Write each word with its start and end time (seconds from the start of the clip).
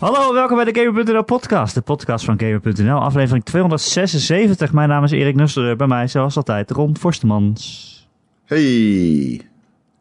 Hallo, 0.00 0.32
welkom 0.34 0.56
bij 0.56 0.64
de 0.72 0.80
Gamer.nl 0.80 1.24
podcast, 1.24 1.74
de 1.74 1.80
podcast 1.80 2.24
van 2.24 2.40
Gamer.nl, 2.40 2.98
aflevering 3.00 3.44
276. 3.44 4.72
Mijn 4.72 4.88
naam 4.88 5.04
is 5.04 5.10
Erik 5.10 5.34
Nusser, 5.34 5.76
bij 5.76 5.86
mij 5.86 6.08
zoals 6.08 6.36
altijd 6.36 6.70
Ron 6.70 6.96
Forstemans. 6.96 7.88
Hey. 8.44 9.40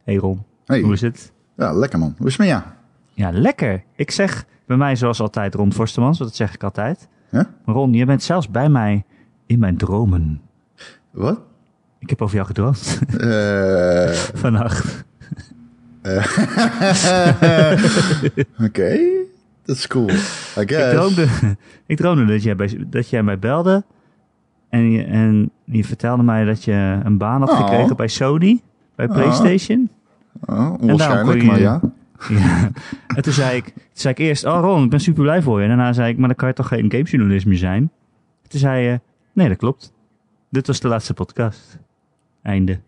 Hey 0.03 0.15
Ron, 0.15 0.43
Hey. 0.65 0.81
hoe 0.81 0.93
is 0.93 1.01
het? 1.01 1.31
Ja, 1.57 1.73
lekker 1.73 1.99
man. 1.99 2.15
Hoe 2.17 2.27
is 2.27 2.31
het 2.37 2.41
met 2.41 2.49
jou? 2.49 2.61
Ja, 3.13 3.31
lekker. 3.31 3.83
Ik 3.95 4.11
zeg 4.11 4.45
bij 4.65 4.77
mij 4.77 4.95
zoals 4.95 5.21
altijd 5.21 5.55
Ron 5.55 5.73
Forstemans, 5.73 6.17
want 6.17 6.29
dat 6.29 6.39
zeg 6.39 6.53
ik 6.53 6.63
altijd. 6.63 7.07
Ron, 7.65 7.93
je 7.93 8.05
bent 8.05 8.23
zelfs 8.23 8.49
bij 8.49 8.69
mij 8.69 9.03
in 9.45 9.59
mijn 9.59 9.77
dromen. 9.77 10.41
Wat? 11.11 11.39
Ik 11.99 12.09
heb 12.09 12.21
over 12.21 12.35
jou 12.35 12.47
gedroomd 12.47 12.99
Eh, 13.19 14.09
vannacht. 14.43 15.03
Oké. 18.65 18.97
Dat 18.97 19.18
is 19.77 19.87
cool. 19.87 20.09
I 20.09 20.61
Ik 20.61 20.67
droomde, 20.67 21.27
ik 21.85 21.97
droomde 21.97 22.25
dat, 22.25 22.43
jij 22.43 22.55
bij, 22.55 22.83
dat 22.87 23.09
jij 23.09 23.23
mij 23.23 23.39
belde 23.39 23.83
en 24.69 24.91
je, 24.91 25.03
en 25.03 25.51
je 25.63 25.83
vertelde 25.83 26.23
mij 26.23 26.45
dat 26.45 26.63
je 26.63 26.99
een 27.03 27.17
baan 27.17 27.39
had 27.41 27.49
Oh. 27.49 27.57
gekregen 27.57 27.95
bij 27.95 28.07
Sony, 28.07 28.61
bij 28.95 29.07
PlayStation. 29.07 29.89
Oh, 30.45 30.73
onwaarschijnlijk, 30.81 31.41
je- 31.41 31.47
maar 31.47 31.59
ja. 31.59 31.79
Ja. 32.29 32.69
En 33.15 33.21
toen 33.21 33.33
zei, 33.33 33.57
ik, 33.57 33.63
toen 33.65 33.73
zei 33.93 34.13
ik 34.13 34.19
eerst, 34.19 34.45
oh 34.45 34.59
Ron, 34.61 34.83
ik 34.83 34.89
ben 34.89 34.99
super 34.99 35.23
blij 35.23 35.41
voor 35.41 35.57
je. 35.57 35.67
En 35.67 35.77
daarna 35.77 35.93
zei 35.93 36.11
ik, 36.11 36.17
maar 36.17 36.27
dan 36.27 36.37
kan 36.37 36.47
je 36.47 36.53
toch 36.53 36.67
geen 36.67 36.91
gamejournalist 36.91 37.45
meer 37.45 37.57
zijn? 37.57 37.91
Toen 38.47 38.59
zei 38.59 38.83
je, 38.83 38.99
nee, 39.33 39.47
dat 39.47 39.57
klopt. 39.57 39.93
Dit 40.49 40.67
was 40.67 40.79
de 40.79 40.87
laatste 40.87 41.13
podcast. 41.13 41.77
Einde. 42.41 42.79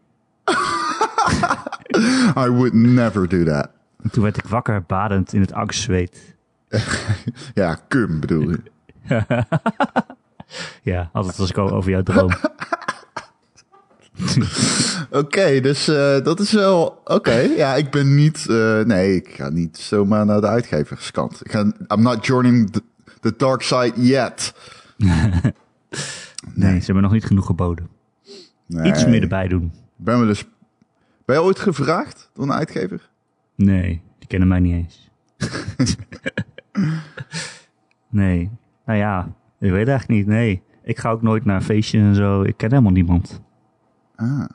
I 2.38 2.50
would 2.50 2.74
never 2.74 3.28
do 3.30 3.44
that. 3.44 3.70
En 4.04 4.12
toen 4.12 4.24
werd 4.24 4.38
ik 4.38 4.46
wakker, 4.48 4.84
badend 4.88 5.34
in 5.34 5.42
het 5.42 5.54
angstzweet. 5.54 6.36
Ja, 7.54 7.80
cum 7.88 8.20
bedoel 8.20 8.50
je. 8.50 8.62
Ja, 10.84 11.10
altijd 11.14 11.40
als 11.40 11.50
ik 11.50 11.58
al 11.58 11.72
over 11.72 11.92
jou 11.92 12.04
droom. 12.04 12.32
Oké, 15.22 15.60
dus 15.60 15.88
eh, 15.88 16.24
dat 16.24 16.40
is 16.40 16.52
wel... 16.52 17.02
Oké, 17.04 17.36
ja, 17.36 17.76
ik 17.76 17.92
ben 17.92 18.16
niet... 18.16 18.48
eh, 18.50 18.80
nee, 18.80 19.16
ik 19.16 19.28
ga 19.30 19.50
niet 19.50 19.78
zomaar 19.78 20.26
naar 20.26 20.42
de 20.42 20.48
uitgeverskant. 20.48 21.40
Ik 21.46 21.52
ga, 21.52 21.60
I'm 21.88 22.02
not 22.02 22.26
joining 22.26 22.72
the, 22.72 22.82
the 23.20 23.34
dark 23.38 23.62
side 23.62 23.94
yet. 23.96 24.54
Nee, 26.54 26.80
ze 26.80 26.86
hebben 26.86 27.04
nog 27.04 27.12
niet 27.12 27.26
genoeg 27.26 27.46
geboden. 27.46 27.88
Nee. 28.66 28.92
Iets 28.92 29.06
meer 29.06 29.22
erbij 29.22 29.48
doen. 29.48 29.72
Ben, 29.96 30.20
we 30.20 30.26
dus, 30.26 30.46
ben 31.26 31.36
je 31.36 31.42
ooit 31.42 31.60
gevraagd 31.60 32.30
door 32.34 32.44
een 32.44 32.54
uitgever? 32.54 33.10
Nee, 33.56 34.02
die 34.20 34.28
kennen 34.28 34.48
mij 34.48 34.60
niet 34.60 34.74
eens. 34.74 35.10
nee, 38.10 38.50
nou 38.86 39.00
ja, 39.00 39.34
ik 39.60 39.72
weet 39.72 39.88
eigenlijk 39.88 40.08
niet. 40.08 40.28
Nee, 40.28 40.62
ik 40.84 41.00
ga 41.00 41.10
ook 41.10 41.22
nooit 41.22 41.46
naar 41.46 41.62
feestjes 41.62 42.02
en 42.02 42.16
zo. 42.16 42.42
Ik 42.42 42.58
ken 42.58 42.70
helemaal 42.70 42.92
niemand. 42.92 43.42
Ah, 44.16 44.46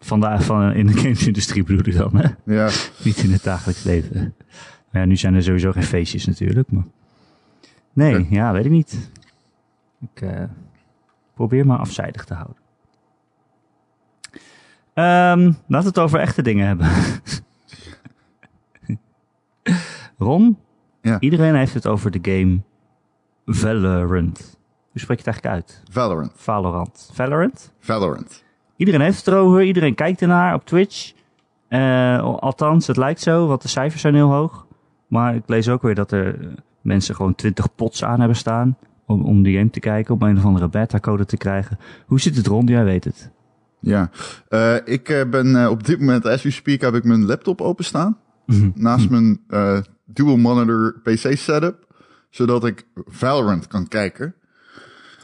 Van 0.00 0.20
de, 0.20 0.40
van, 0.40 0.72
in 0.72 0.86
de 0.86 0.92
gamesindustrie 0.92 1.64
bedoel 1.64 1.86
ik 1.86 1.96
dan, 1.96 2.16
hè? 2.16 2.54
ja. 2.54 2.70
Niet 3.04 3.16
in 3.22 3.32
het 3.32 3.42
dagelijks 3.42 3.82
leven. 3.84 4.34
Maar 4.90 5.02
ja, 5.02 5.08
nu 5.08 5.16
zijn 5.16 5.34
er 5.34 5.42
sowieso 5.42 5.72
geen 5.72 5.82
feestjes 5.82 6.26
natuurlijk, 6.26 6.70
maar... 6.70 6.84
Nee, 7.92 8.26
ja, 8.30 8.52
weet 8.52 8.64
ik 8.64 8.70
niet. 8.70 9.10
Ik 10.00 10.20
eh, 10.20 10.42
probeer 11.34 11.66
me 11.66 11.76
afzijdig 11.76 12.24
te 12.24 12.34
houden. 12.34 12.56
Ehm 14.94 15.52
laten 15.66 15.92
we 15.92 15.98
het 15.98 15.98
over 15.98 16.20
echte 16.20 16.42
dingen 16.42 16.66
hebben. 16.66 16.88
Ron, 20.18 20.58
Ja. 21.02 21.20
iedereen 21.20 21.54
heeft 21.54 21.74
het 21.74 21.86
over 21.86 22.10
de 22.10 22.18
game 22.32 22.60
Valorant. 23.46 24.58
Hoe 24.90 25.00
spreek 25.00 25.18
je 25.20 25.30
het 25.30 25.34
eigenlijk 25.40 25.54
uit? 25.54 25.82
Valorant. 25.90 26.32
Valorant. 26.34 27.10
Valorant? 27.12 27.72
Valorant. 27.80 28.44
Iedereen 28.76 29.00
heeft 29.00 29.16
het 29.18 29.26
erover, 29.26 29.62
iedereen 29.62 29.94
kijkt 29.94 30.20
ernaar 30.22 30.54
op 30.54 30.64
Twitch. 30.64 31.12
Eh, 31.68 32.22
althans, 32.22 32.86
het 32.86 32.96
lijkt 32.96 33.20
zo, 33.20 33.46
want 33.46 33.62
de 33.62 33.68
cijfers 33.68 34.00
zijn 34.02 34.14
heel 34.14 34.30
hoog. 34.30 34.66
Maar 35.06 35.34
ik 35.34 35.42
lees 35.46 35.68
ook 35.68 35.82
weer 35.82 35.94
dat 35.94 36.12
er 36.12 36.40
eh, 36.40 36.46
mensen 36.80 37.14
gewoon 37.14 37.34
20 37.34 37.74
pots 37.74 38.04
aan 38.04 38.18
hebben 38.18 38.36
staan. 38.36 38.76
Om, 39.06 39.22
om 39.24 39.42
die 39.42 39.56
game 39.56 39.70
te 39.70 39.80
kijken, 39.80 40.14
om 40.14 40.22
een 40.22 40.36
of 40.36 40.44
andere 40.44 40.68
beta-code 40.68 41.24
te 41.24 41.36
krijgen. 41.36 41.78
Hoe 42.06 42.20
zit 42.20 42.36
het 42.36 42.46
rond? 42.46 42.68
Jij 42.68 42.84
weet 42.84 43.04
het. 43.04 43.30
Ja, 43.80 44.10
Eh, 44.48 44.76
ik 44.84 45.26
ben 45.30 45.70
op 45.70 45.84
dit 45.84 45.98
moment, 46.00 46.26
as 46.26 46.42
we 46.42 46.50
speak, 46.50 46.80
heb 46.80 46.94
ik 46.94 47.04
mijn 47.04 47.24
laptop 47.26 47.60
openstaan. 47.60 48.18
Naast 48.74 49.10
mijn 49.10 49.40
eh, 49.48 49.78
dual 50.04 50.36
monitor 50.36 51.00
PC 51.02 51.36
setup. 51.36 51.94
Zodat 52.30 52.64
ik 52.64 52.86
Valorant 52.94 53.66
kan 53.66 53.88
kijken. 53.88 54.34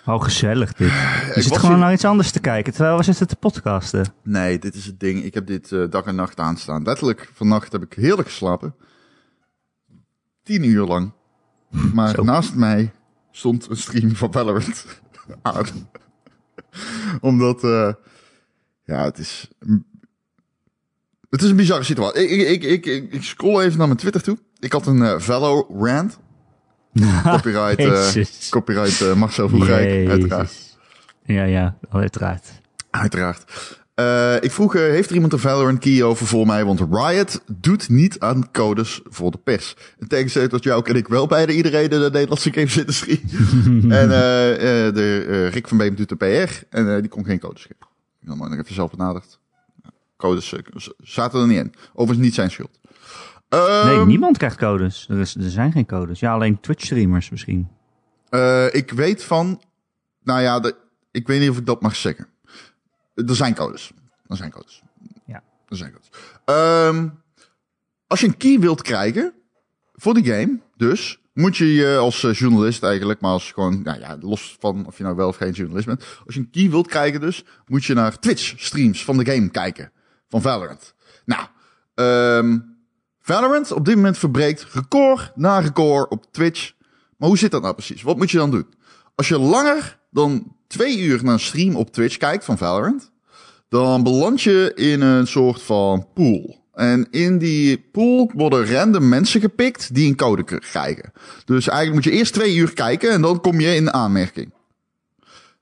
Oh, 0.06 0.22
gezellig 0.22 0.72
dit. 0.72 0.88
Je 0.90 1.32
ik 1.34 1.42
zit 1.42 1.56
gewoon 1.56 1.70
hier- 1.74 1.80
naar 1.84 1.92
iets 1.92 2.04
anders 2.04 2.30
te 2.30 2.40
kijken, 2.40 2.72
terwijl 2.72 2.96
we 2.96 3.02
zitten 3.02 3.26
te 3.26 3.36
podcasten. 3.36 4.06
Nee, 4.22 4.58
dit 4.58 4.74
is 4.74 4.86
het 4.86 5.00
ding. 5.00 5.22
Ik 5.24 5.34
heb 5.34 5.46
dit 5.46 5.72
eh, 5.72 5.84
dag 5.90 6.04
en 6.04 6.14
nacht 6.14 6.38
aanstaan. 6.40 6.82
Letterlijk, 6.82 7.30
vannacht 7.34 7.72
heb 7.72 7.82
ik 7.82 7.92
heerlijk 7.92 8.28
geslapen. 8.28 8.74
Tien 10.42 10.64
uur 10.64 10.86
lang. 10.86 11.12
Maar 11.94 12.14
Zo. 12.14 12.22
naast 12.22 12.54
mij 12.54 12.92
stond 13.30 13.68
een 13.70 13.76
stream 13.76 14.14
van 14.16 14.32
Valorant 14.32 14.86
aan. 15.42 15.66
Omdat, 17.20 17.64
eh, 17.64 17.92
ja, 18.84 19.04
het 19.04 19.18
is... 19.18 19.50
Het 21.30 21.42
is 21.42 21.50
een 21.50 21.56
bizarre 21.56 21.84
situatie. 21.84 22.28
Ik, 22.28 22.48
ik, 22.48 22.62
ik, 22.62 22.86
ik, 22.86 23.12
ik 23.12 23.22
scroll 23.22 23.62
even 23.62 23.78
naar 23.78 23.86
mijn 23.86 23.98
Twitter 23.98 24.22
toe. 24.22 24.38
Ik 24.58 24.72
had 24.72 24.86
een 24.86 25.02
eh 25.02 25.18
Valorant. 25.18 26.18
Copyright, 27.24 27.78
eh, 27.78 27.86
Jezus. 27.86 28.48
copyright 28.48 29.00
eh, 29.00 29.14
Marcel 29.14 29.48
Voegrijk, 29.48 30.08
uiteraard. 30.08 30.52
Ja, 31.24 31.44
ja, 31.44 31.76
uiteraard. 31.90 32.46
Uiteraard. 32.90 33.44
Eh, 34.00 34.34
ik 34.40 34.52
vroeg, 34.52 34.74
eh, 34.74 34.82
heeft 34.82 35.08
er 35.08 35.14
iemand 35.14 35.32
een 35.32 35.38
Valorant 35.38 35.78
key 35.78 36.02
over 36.02 36.26
voor 36.26 36.46
mij? 36.46 36.64
Want 36.64 36.80
Riot 36.90 37.40
doet 37.46 37.88
niet 37.88 38.20
aan 38.20 38.50
codes 38.50 39.00
voor 39.04 39.30
de 39.30 39.38
pers. 39.38 39.76
In 39.98 40.06
tegenstelling 40.06 40.50
tot 40.50 40.64
jou 40.64 40.82
ken 40.82 40.94
ik 40.96 41.08
wel 41.08 41.26
bijna 41.26 41.52
iedereen 41.52 41.82
in 41.82 42.00
de 42.00 42.10
Nederlandse 42.12 42.52
gamesindustrie. 42.52 43.20
en 44.00 44.10
eh, 44.10 44.86
eh, 44.86 44.94
de, 44.94 45.46
Rick 45.46 45.68
van 45.68 45.76
Beem 45.76 45.94
doet 45.94 46.08
de 46.08 46.16
PR 46.16 46.76
en 46.76 47.00
die 47.00 47.10
kon 47.10 47.24
geen 47.24 47.38
codes 47.38 47.62
geven. 47.62 47.86
Ik 48.22 48.28
heb 48.28 48.36
nog 48.36 48.52
even 48.52 48.74
zelf 48.74 48.90
benaderd. 48.90 49.39
Codes 50.20 50.52
eh, 50.52 50.60
zaten 51.02 51.40
er 51.40 51.46
niet 51.46 51.58
in. 51.58 51.74
Overigens 51.92 52.26
niet 52.26 52.34
zijn 52.34 52.50
schuld. 52.50 52.80
Nee, 53.50 53.60
Ehm, 53.60 54.06
niemand 54.06 54.36
krijgt 54.36 54.56
codes. 54.56 55.06
Er, 55.08 55.18
is, 55.20 55.34
er 55.36 55.50
zijn 55.50 55.72
geen 55.72 55.86
codes. 55.86 56.20
Ja, 56.20 56.32
alleen 56.32 56.60
Twitch-streamers 56.60 57.30
misschien. 57.30 57.68
Eh, 58.28 58.74
ik 58.74 58.90
weet 58.90 59.24
van, 59.24 59.62
nou 60.22 60.40
ja, 60.40 60.60
de, 60.60 60.76
ik 61.10 61.26
weet 61.26 61.40
niet 61.40 61.50
of 61.50 61.58
ik 61.58 61.66
dat 61.66 61.82
mag 61.82 61.96
zeggen. 61.96 62.26
Er 63.14 63.36
zijn 63.36 63.54
codes. 63.54 63.92
Er 64.26 64.36
zijn 64.36 64.50
codes. 64.50 64.82
Ja. 65.26 65.42
Er 65.68 65.76
zijn 65.76 65.92
codes. 65.92 66.08
Ehm, 66.44 67.08
als 68.06 68.20
je 68.20 68.26
een 68.26 68.36
key 68.36 68.58
wilt 68.58 68.82
krijgen 68.82 69.32
voor 69.94 70.14
die 70.14 70.24
game, 70.24 70.58
dus 70.76 71.20
moet 71.32 71.56
je 71.56 71.72
je 71.72 71.96
als 71.96 72.24
eh, 72.24 72.32
journalist 72.32 72.82
eigenlijk, 72.82 73.20
maar 73.20 73.30
als 73.30 73.52
gewoon, 73.52 73.82
nou 73.82 74.00
ja, 74.00 74.16
los 74.20 74.56
van 74.60 74.86
of 74.86 74.96
je 74.96 75.02
nou 75.02 75.16
wel 75.16 75.28
of 75.28 75.36
geen 75.36 75.52
journalist 75.52 75.86
bent, 75.86 76.04
als 76.26 76.34
je 76.34 76.40
een 76.40 76.50
key 76.50 76.70
wilt 76.70 76.86
krijgen, 76.86 77.20
dus 77.20 77.44
moet 77.66 77.84
je 77.84 77.94
naar 77.94 78.18
Twitch 78.18 78.52
streams 78.56 79.04
van 79.04 79.16
de 79.16 79.32
game 79.32 79.48
kijken 79.48 79.92
van 80.30 80.42
Valorant. 80.42 80.94
Nou, 81.24 81.46
ehm, 81.94 82.58
Valorant 83.20 83.72
op 83.72 83.84
dit 83.84 83.94
moment 83.94 84.18
verbreekt 84.18 84.66
record 84.72 85.32
na 85.34 85.58
record 85.58 86.10
op 86.10 86.24
Twitch. 86.30 86.72
Maar 87.16 87.28
hoe 87.28 87.38
zit 87.38 87.50
dat 87.50 87.62
nou 87.62 87.74
precies? 87.74 88.02
Wat 88.02 88.16
moet 88.16 88.30
je 88.30 88.36
dan 88.36 88.50
doen? 88.50 88.66
Als 89.14 89.28
je 89.28 89.38
langer 89.38 89.98
dan 90.10 90.56
twee 90.66 90.98
uur 90.98 91.24
naar 91.24 91.32
een 91.32 91.40
stream 91.40 91.76
op 91.76 91.92
Twitch 91.92 92.16
kijkt 92.16 92.44
van 92.44 92.58
Valorant, 92.58 93.10
dan 93.68 94.02
beland 94.02 94.42
je 94.42 94.72
in 94.74 95.00
een 95.00 95.26
soort 95.26 95.62
van 95.62 96.06
pool. 96.14 96.58
En 96.74 97.06
in 97.10 97.38
die 97.38 97.78
pool 97.92 98.30
worden 98.34 98.72
random 98.72 99.08
mensen 99.08 99.40
gepikt 99.40 99.94
die 99.94 100.08
een 100.08 100.16
code 100.16 100.44
krijgen. 100.44 101.12
Dus 101.44 101.68
eigenlijk 101.68 101.94
moet 101.94 102.12
je 102.12 102.18
eerst 102.18 102.32
twee 102.32 102.54
uur 102.54 102.72
kijken 102.72 103.10
en 103.10 103.22
dan 103.22 103.40
kom 103.40 103.60
je 103.60 103.74
in 103.74 103.92
aanmerking. 103.92 104.52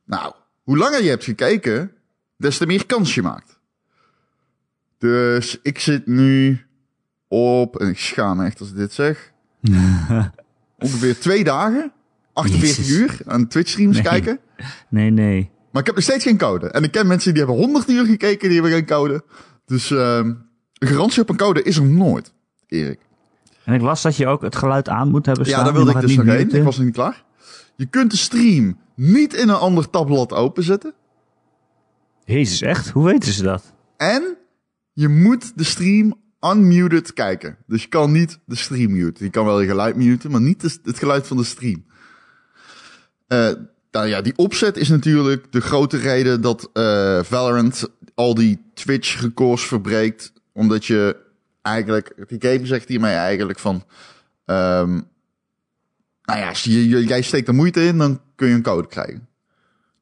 Nou, 0.05 0.33
hoe 0.63 0.77
langer 0.77 1.03
je 1.03 1.09
hebt 1.09 1.25
gekeken, 1.25 1.93
des 2.37 2.59
te 2.59 2.67
meer 2.67 2.87
kans 2.87 3.15
je 3.15 3.23
maakt. 3.23 3.58
Dus 4.99 5.59
ik 5.63 5.79
zit 5.79 6.07
nu 6.07 6.61
op, 7.29 7.77
en 7.77 7.89
ik 7.89 7.99
schaam 7.99 8.37
me 8.37 8.45
echt 8.45 8.61
als 8.61 8.69
ik 8.71 8.77
dit 8.77 8.93
zeg, 8.93 9.33
ongeveer 10.79 11.19
twee 11.19 11.45
dagen, 11.45 11.93
48 12.33 12.77
Jezus. 12.77 12.91
uur 12.99 13.19
aan 13.27 13.47
Twitch 13.49 13.71
streams 13.71 13.95
Nee. 13.95 14.03
kijken. 14.05 14.39
Nee, 14.89 15.11
nee. 15.11 15.51
Maar 15.73 15.81
ik 15.81 15.87
heb 15.87 15.95
nog 15.95 16.05
steeds 16.05 16.25
geen 16.25 16.39
code. 16.39 16.71
En 16.71 16.83
ik 16.83 16.91
ken 16.93 17.07
mensen 17.07 17.35
die 17.35 17.43
hebben 17.45 17.61
100 17.63 17.89
uur 17.89 18.05
gekeken, 18.05 18.49
die 18.49 18.61
hebben 18.61 18.77
geen 18.79 18.87
code. 18.87 19.25
Dus 19.67 19.91
ehm 19.91 20.33
een 20.79 20.89
garantie 20.89 21.23
op 21.23 21.29
een 21.29 21.37
code 21.37 21.63
is 21.63 21.77
er 21.77 21.85
nooit, 21.85 22.33
Erik. 22.67 22.99
En 23.65 23.75
ik 23.75 23.81
las 23.81 24.03
dat 24.03 24.17
je 24.17 24.27
ook 24.27 24.43
het 24.43 24.57
geluid 24.57 24.89
aan 24.89 25.11
moet 25.11 25.27
hebben 25.27 25.47
staan. 25.47 25.59
Ja, 25.59 25.65
daar 25.65 25.75
wilde 25.75 25.91
ik 25.91 26.01
dus 26.01 26.17
nog 26.17 26.27
heen. 26.27 26.51
Ik 26.55 26.63
was 26.63 26.77
nog 26.77 26.85
niet 26.87 26.95
klaar. 26.95 27.25
Je 27.77 27.87
kunt 27.87 28.11
de 28.11 28.17
stream 28.17 28.79
niet 28.95 29.35
in 29.35 29.49
een 29.49 29.55
ander 29.55 29.91
tabblad 29.91 30.33
openzetten. 30.33 30.95
Jezus, 32.25 32.61
echt? 32.63 32.89
Hoe 32.89 33.05
weten 33.05 33.33
ze 33.33 33.43
dat? 33.43 33.73
En 33.97 34.37
je 34.99 35.09
moet 35.09 35.53
de 35.59 35.65
stream 35.65 36.15
unmuted 36.41 37.13
kijken. 37.13 37.57
Dus 37.67 37.83
je 37.83 37.89
kan 37.89 38.13
niet 38.13 38.39
de 38.45 38.57
stream 38.57 38.93
muten. 38.93 39.25
Je 39.25 39.31
kan 39.31 39.45
wel 39.45 39.61
je 39.61 39.69
geluid 39.69 39.97
muten, 39.97 40.31
maar 40.31 40.41
niet 40.41 40.63
het 40.63 40.99
geluid 40.99 41.27
van 41.27 41.37
de 41.37 41.45
stream. 41.45 41.85
Eh, 43.27 43.51
nou 43.91 44.07
ja, 44.07 44.21
die 44.21 44.37
opzet 44.37 44.77
is 44.77 44.89
natuurlijk 44.89 45.53
de 45.53 45.61
grote 45.61 45.97
reden 45.97 46.41
dat 46.41 46.71
eh, 46.73 47.23
Valorant 47.23 47.89
al 48.15 48.35
die 48.35 48.61
Twitch-records 48.75 49.67
verbreekt. 49.67 50.33
Omdat 50.53 50.87
je 50.87 51.17
eigenlijk, 51.63 52.15
die 52.27 52.51
game 52.51 52.67
zegt 52.67 52.89
hiermee 52.89 53.15
eigenlijk 53.15 53.59
van... 53.59 53.85
ehm, 54.45 55.01
nou 56.23 56.39
ja, 56.39 56.49
als 56.49 56.65
je, 56.65 56.89
jij 56.89 57.23
steekt 57.23 57.49
er 57.49 57.55
moeite 57.55 57.85
in, 57.85 57.99
dan 57.99 58.21
kun 58.35 58.49
je 58.49 58.55
een 58.55 58.63
code 58.63 58.89
krijgen. 58.89 59.29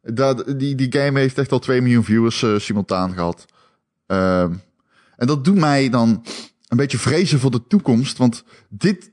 Dat, 0.02 0.58
die, 0.58 0.74
die 0.74 0.92
game 1.00 1.18
heeft 1.18 1.38
echt 1.38 1.52
al 1.52 1.58
2 1.58 1.80
miljoen 1.80 2.04
viewers 2.04 2.42
eh, 2.42 2.58
simultaan 2.58 3.12
gehad. 3.12 3.44
Ehm, 4.06 4.52
en 5.16 5.26
dat 5.26 5.44
doet 5.44 5.58
mij 5.58 5.88
dan 5.88 6.24
een 6.68 6.76
beetje 6.76 6.98
vrezen 6.98 7.40
voor 7.40 7.50
de 7.50 7.66
toekomst. 7.66 8.18
Want 8.18 8.44
dit 8.68 9.10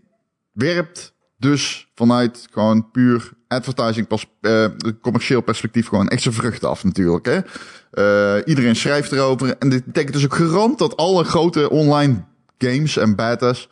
werpt 0.51 1.13
dus 1.37 1.91
vanuit 1.95 2.47
gewoon 2.51 2.91
puur 2.91 3.31
advertising, 3.47 4.07
pas, 4.07 4.25
eh, 4.41 4.65
commercieel 5.01 5.41
perspectief 5.41 5.87
gewoon 5.87 6.07
echt 6.07 6.21
zijn 6.21 6.33
vruchten 6.33 6.69
af 6.69 6.83
natuurlijk. 6.83 7.25
Hè? 7.25 7.39
Eh, 7.91 8.41
iedereen 8.45 8.75
schrijft 8.75 9.11
erover. 9.11 9.57
En 9.57 9.69
dit 9.69 9.85
betekent 9.85 10.13
dus 10.13 10.25
ook 10.25 10.35
garant 10.35 10.79
dat 10.79 10.97
alle 10.97 11.23
grote 11.23 11.69
online 11.69 12.23
games 12.57 12.97
en 12.97 13.15
betas 13.15 13.69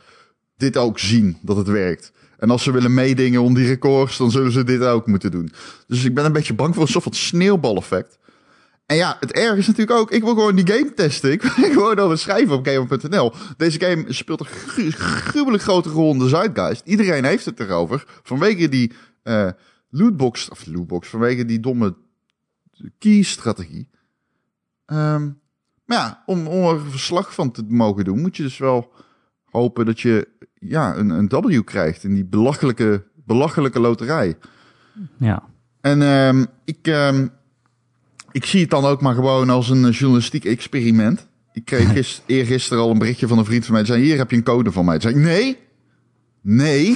dit 0.57 0.78
ook 0.78 1.00
zien, 1.00 1.38
dat 1.42 1.57
het 1.57 1.68
werkt. 1.68 2.12
En 2.38 2.50
als 2.50 2.63
ze 2.63 2.72
willen 2.72 2.94
meedingen 2.94 3.42
om 3.42 3.54
die 3.54 3.68
records, 3.68 4.18
dan 4.18 4.31
zullen 4.31 4.51
ze 4.51 4.63
dit 4.63 4.83
ook 4.83 5.07
moeten 5.07 5.31
doen. 5.31 5.51
Dus 5.88 6.04
ik 6.04 6.13
ben 6.13 6.25
een 6.25 6.31
beetje 6.31 6.54
bang 6.54 6.74
voor 6.74 6.83
een 6.83 6.89
soort 6.89 7.16
sneeuwbaleffect. 7.16 8.18
En 8.86 8.95
ja, 8.95 9.18
het 9.19 9.31
erg 9.31 9.57
is 9.57 9.68
natuurlijk 9.68 10.00
ook, 10.00 10.12
ik 10.12 10.24
wil 10.24 10.33
gewoon 10.33 10.56
die 10.56 10.68
game 10.74 10.94
testen. 10.94 11.31
Ik 11.33 11.42
wil 11.42 11.63
gewoon 11.72 12.00
over 12.00 12.18
schrijven 12.18 12.56
op 12.56 12.68
gamer.nl. 12.68 13.33
Deze 13.57 13.80
game 13.80 14.13
speelt 14.13 14.39
een 14.39 14.45
gru- 14.45 14.92
gruwelijk 14.92 15.63
grote 15.63 15.89
rol 15.89 16.12
in 16.12 16.19
de 16.19 16.28
Zeitgeist. 16.28 16.81
Iedereen 16.86 17.25
heeft 17.25 17.45
het 17.45 17.60
erover. 17.60 18.04
Vanwege 18.24 18.69
die 18.69 18.92
eh 19.24 19.50
lootbox, 19.89 20.50
of 20.50 20.66
lootbox, 20.66 21.07
vanwege 21.07 21.45
die 21.45 21.60
domme 21.60 21.95
key-strategie. 22.98 23.89
Ehm, 24.86 25.30
maar 25.86 25.98
ja, 25.98 26.24
om, 26.25 26.48
om 26.48 26.63
er 26.63 26.74
een 26.74 26.92
verslag 26.92 27.33
van 27.33 27.51
te 27.51 27.63
mogen 27.68 28.04
doen, 28.04 28.22
moet 28.22 28.38
je 28.38 28.44
dus 28.44 28.57
wel 28.57 28.94
hopen 29.45 29.86
dat 29.86 30.00
je 30.00 30.28
ja, 30.54 30.95
een, 30.95 31.10
een 31.10 31.28
W 31.28 31.63
krijgt 31.63 32.04
in 32.04 32.13
die 32.13 32.25
belachelijke, 32.25 33.04
belachelijke 33.16 33.80
loterij. 33.80 34.38
Ja. 35.18 35.44
En 35.81 36.01
ehm, 36.01 36.45
ik, 36.66 36.88
ehm, 36.88 37.28
ik 38.31 38.45
zie 38.45 38.62
het 38.62 38.69
dan 38.69 38.86
ook 38.86 39.01
maar 39.01 39.13
gewoon 39.16 39.50
als 39.50 39.69
een 39.69 39.86
eh, 39.86 39.92
journalistiek 39.94 40.45
experiment. 40.45 41.28
Ik 41.54 41.66
kreeg 41.66 41.92
gist, 41.92 42.24
eergisteren 42.25 42.83
al 42.83 42.92
een 42.92 42.98
berichtje 42.98 43.28
van 43.28 43.38
een 43.38 43.45
vriend 43.45 43.66
van 43.66 43.74
mij. 43.74 43.83
Die 43.83 43.94
zei, 43.94 44.04
hier 44.06 44.18
heb 44.18 44.31
je 44.31 44.38
een 44.38 44.44
code 44.44 44.72
van 44.72 44.86
mij. 44.86 45.00
Toen 45.00 45.12
zei 45.12 45.24
ik, 45.24 45.30
nee, 45.30 45.57
nee. 46.42 46.89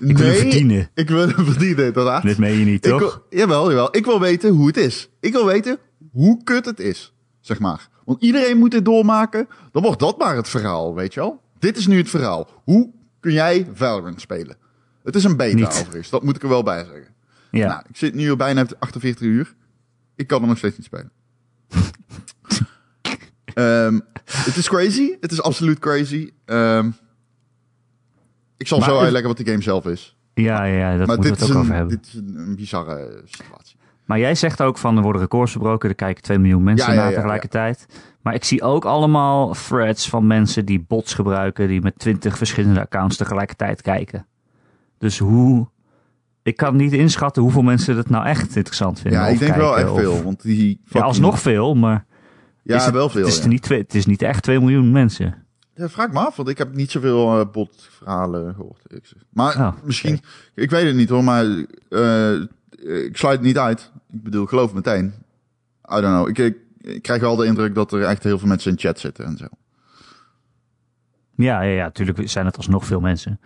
Ik 0.00 0.18
wil 0.18 0.26
hem 0.26 0.34
verdienen. 0.36 0.90
Ik 0.94 1.08
wil 1.08 1.28
hem 1.28 1.44
verdienen, 1.44 1.86
inderdaad. 1.86 2.22
Dit 2.22 2.38
meen 2.38 2.58
je 2.58 2.64
niet, 2.64 2.84
Ik 2.86 2.90
toch? 2.90 3.00
wil, 3.00 3.38
jawel, 3.40 3.68
jawel. 3.68 3.96
Ik 3.96 4.04
wil 4.04 4.20
weten 4.20 4.50
hoe 4.50 4.66
het 4.66 4.76
is. 4.76 5.08
Ik 5.20 5.32
wil 5.32 5.46
weten 5.46 5.78
hoe 6.12 6.42
kut 6.44 6.64
het 6.64 6.80
is, 6.80 7.12
zeg 7.40 7.58
maar. 7.58 7.88
Want 8.04 8.22
iedereen 8.22 8.58
moet 8.58 8.70
dit 8.70 8.84
doormaken. 8.84 9.48
Dan 9.72 9.82
wordt 9.82 9.98
dat 9.98 10.18
maar 10.18 10.36
het 10.36 10.48
verhaal, 10.48 10.94
weet 10.94 11.14
je 11.14 11.20
wel. 11.20 11.40
Dit 11.58 11.76
is 11.76 11.86
nu 11.86 11.96
het 11.96 12.10
verhaal. 12.10 12.48
Hoe 12.64 12.90
kun 13.20 13.32
jij 13.32 13.66
Valorant 13.74 14.20
spelen? 14.20 14.56
Het 15.04 15.14
is 15.14 15.24
een 15.24 15.36
beta 15.36 15.54
Niet. 15.56 15.66
overigens, 15.66 16.10
dat 16.10 16.22
moet 16.22 16.36
ik 16.36 16.42
er 16.42 16.48
wel 16.48 16.62
bij 16.62 16.84
zeggen. 16.84 17.14
Ja. 17.50 17.66
Nou, 17.68 17.82
ik 17.88 17.96
zit 17.96 18.14
nu 18.14 18.30
al 18.30 18.36
bijna 18.36 18.62
op 18.62 18.68
de 18.68 18.76
48 18.78 19.26
uur. 19.26 19.54
Ik 20.16 20.26
kan 20.26 20.42
er 20.42 20.48
nog 20.48 20.58
steeds 20.58 20.76
niet 20.76 20.86
spelen. 20.86 21.10
Ehm, 23.54 23.98
het 24.30 24.56
is 24.56 24.68
crazy. 24.68 25.16
Het 25.20 25.32
is 25.32 25.42
absoluut 25.42 25.78
crazy. 25.78 26.30
Ehm, 26.44 26.90
ik 28.56 28.66
zal 28.66 28.78
Maar 28.78 28.88
zo 28.88 28.94
het- 28.94 29.02
uitleggen 29.02 29.28
wat 29.28 29.36
die 29.36 29.46
game 29.46 29.62
zelf 29.62 29.86
is. 29.86 30.16
ja, 30.34 30.64
ja, 30.64 30.96
dat 30.96 31.06
maar 31.06 31.16
moeten 31.16 31.34
we 31.36 31.40
het 31.44 31.50
ook 31.54 31.58
over 31.62 31.74
hebben. 31.74 31.96
dit 31.96 32.06
is 32.06 32.14
een, 32.14 32.34
een 32.36 32.56
bizarre 32.56 33.22
situatie. 33.24 33.76
Maar 34.04 34.18
jij 34.18 34.34
zegt 34.34 34.62
ook 34.62 34.78
van 34.78 34.96
er 34.96 35.02
worden 35.02 35.22
records 35.22 35.50
verbroken, 35.52 35.88
er 35.88 35.94
kijken 35.94 36.22
2 36.22 36.38
miljoen 36.38 36.62
mensen 36.62 36.86
Ja, 36.92 36.92
ja, 36.98 37.00
naar 37.04 37.12
tegelijkertijd. 37.14 37.86
Maar 38.22 38.34
ik 38.34 38.44
zie 38.44 38.62
ook 38.62 38.84
allemaal 38.84 39.52
threads 39.54 40.08
van 40.08 40.26
mensen 40.26 40.64
die 40.64 40.80
bots 40.88 41.14
gebruiken, 41.14 41.68
die 41.68 41.80
met 41.80 41.98
20 41.98 42.36
verschillende 42.36 42.80
accounts 42.80 43.16
tegelijkertijd 43.16 43.82
kijken. 43.82 44.26
Dus 44.98 45.18
hoe. 45.18 45.68
Ik 46.48 46.56
kan 46.56 46.76
niet 46.76 46.92
inschatten 46.92 47.42
hoeveel 47.42 47.62
mensen 47.62 47.96
het 47.96 48.10
nou 48.10 48.26
echt 48.26 48.56
interessant 48.56 49.00
vinden. 49.00 49.20
Ja, 49.20 49.26
ik 49.26 49.38
denk 49.38 49.54
wel 49.54 49.78
echt 49.78 49.90
of- 49.90 49.98
veel. 49.98 50.22
Want 50.22 50.42
die 50.42 50.80
Ja, 50.84 51.00
alsnog 51.00 51.40
veel, 51.40 51.74
maar 51.74 52.04
Ja, 52.62 52.76
is 52.76 52.84
het, 52.84 52.94
wel 52.94 53.08
veel. 53.08 53.24
het, 53.24 53.32
is 53.32 53.42
ja. 53.42 53.46
niet 53.48 53.62
twee, 53.62 53.78
het 53.78 53.94
is 53.94 54.06
niet 54.06 54.22
echt 54.22 54.42
2 54.42 54.60
miljoen 54.60 54.92
mensen. 54.92 55.34
Ja, 55.74 55.88
vraag 55.88 56.12
me 56.12 56.18
af, 56.18 56.36
want 56.36 56.48
ik 56.48 56.58
heb 56.58 56.74
niet 56.74 56.90
zoveel 56.90 57.40
eh, 57.40 57.46
botverhalen 57.52 58.54
gehoord. 58.54 58.82
Maar 59.30 59.56
Oh, 59.56 59.72
misschien, 59.84 60.20
ik 60.54 60.70
weet 60.70 60.86
het 60.86 60.94
niet 60.94 61.08
hoor, 61.08 61.24
maar 61.24 61.44
eh, 61.88 62.32
ik 63.04 63.16
sluit 63.16 63.36
het 63.38 63.46
niet 63.46 63.58
uit. 63.58 63.92
Ik 64.12 64.22
bedoel, 64.22 64.42
ik 64.42 64.48
geloof 64.48 64.74
meteen. 64.74 65.04
I 65.96 66.00
don't 66.00 66.04
know. 66.04 66.28
Ik, 66.28 66.38
ik, 66.38 66.56
ik 66.80 67.02
krijg 67.02 67.20
wel 67.20 67.36
de 67.36 67.46
indruk 67.46 67.74
dat 67.74 67.92
er 67.92 68.02
echt 68.02 68.22
heel 68.22 68.38
veel 68.38 68.48
mensen 68.48 68.70
in 68.70 68.78
chat 68.78 68.98
zitten 69.00 69.24
en 69.24 69.36
zo. 69.36 69.46
Ja, 71.36 71.62
ja, 71.62 71.72
ja, 71.72 71.84
natuurlijk 71.84 72.28
zijn 72.28 72.46
het 72.46 72.56
alsnog 72.56 72.86
veel 72.86 73.00
mensen. 73.00 73.40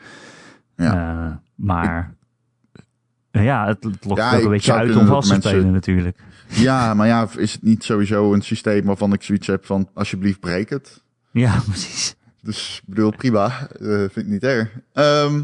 Ja. 0.76 0.94
Eh, 1.30 1.36
maar 1.54 2.14
ja, 3.32 3.66
het, 3.66 3.84
het 3.84 4.04
lokt 4.04 4.20
Ja, 4.20 4.36
ook 4.36 4.42
een 4.42 4.50
beetje 4.50 4.72
uit 4.72 4.96
om 4.96 5.06
vast 5.06 5.26
te 5.26 5.32
mensen- 5.32 5.50
spelen 5.50 5.72
natuurlijk. 5.72 6.18
Ja, 6.46 6.94
maar 6.94 7.06
ja, 7.06 7.28
is 7.36 7.52
het 7.52 7.62
niet 7.62 7.84
sowieso 7.84 8.32
een 8.34 8.42
systeem 8.42 8.84
waarvan 8.84 9.12
ik 9.12 9.22
zoiets 9.22 9.46
heb 9.46 9.66
van, 9.66 9.88
alsjeblieft 9.94 10.40
breek 10.40 10.70
het. 10.70 11.02
Ja, 11.30 11.58
precies. 11.68 12.14
Dus 12.42 12.80
ik 12.86 12.94
bedoel, 12.94 13.10
prima. 13.16 13.68
Eh, 13.80 13.88
vind 13.88 14.16
ik 14.16 14.26
niet 14.26 14.42
erg. 14.44 14.68
Ehm, 14.92 15.42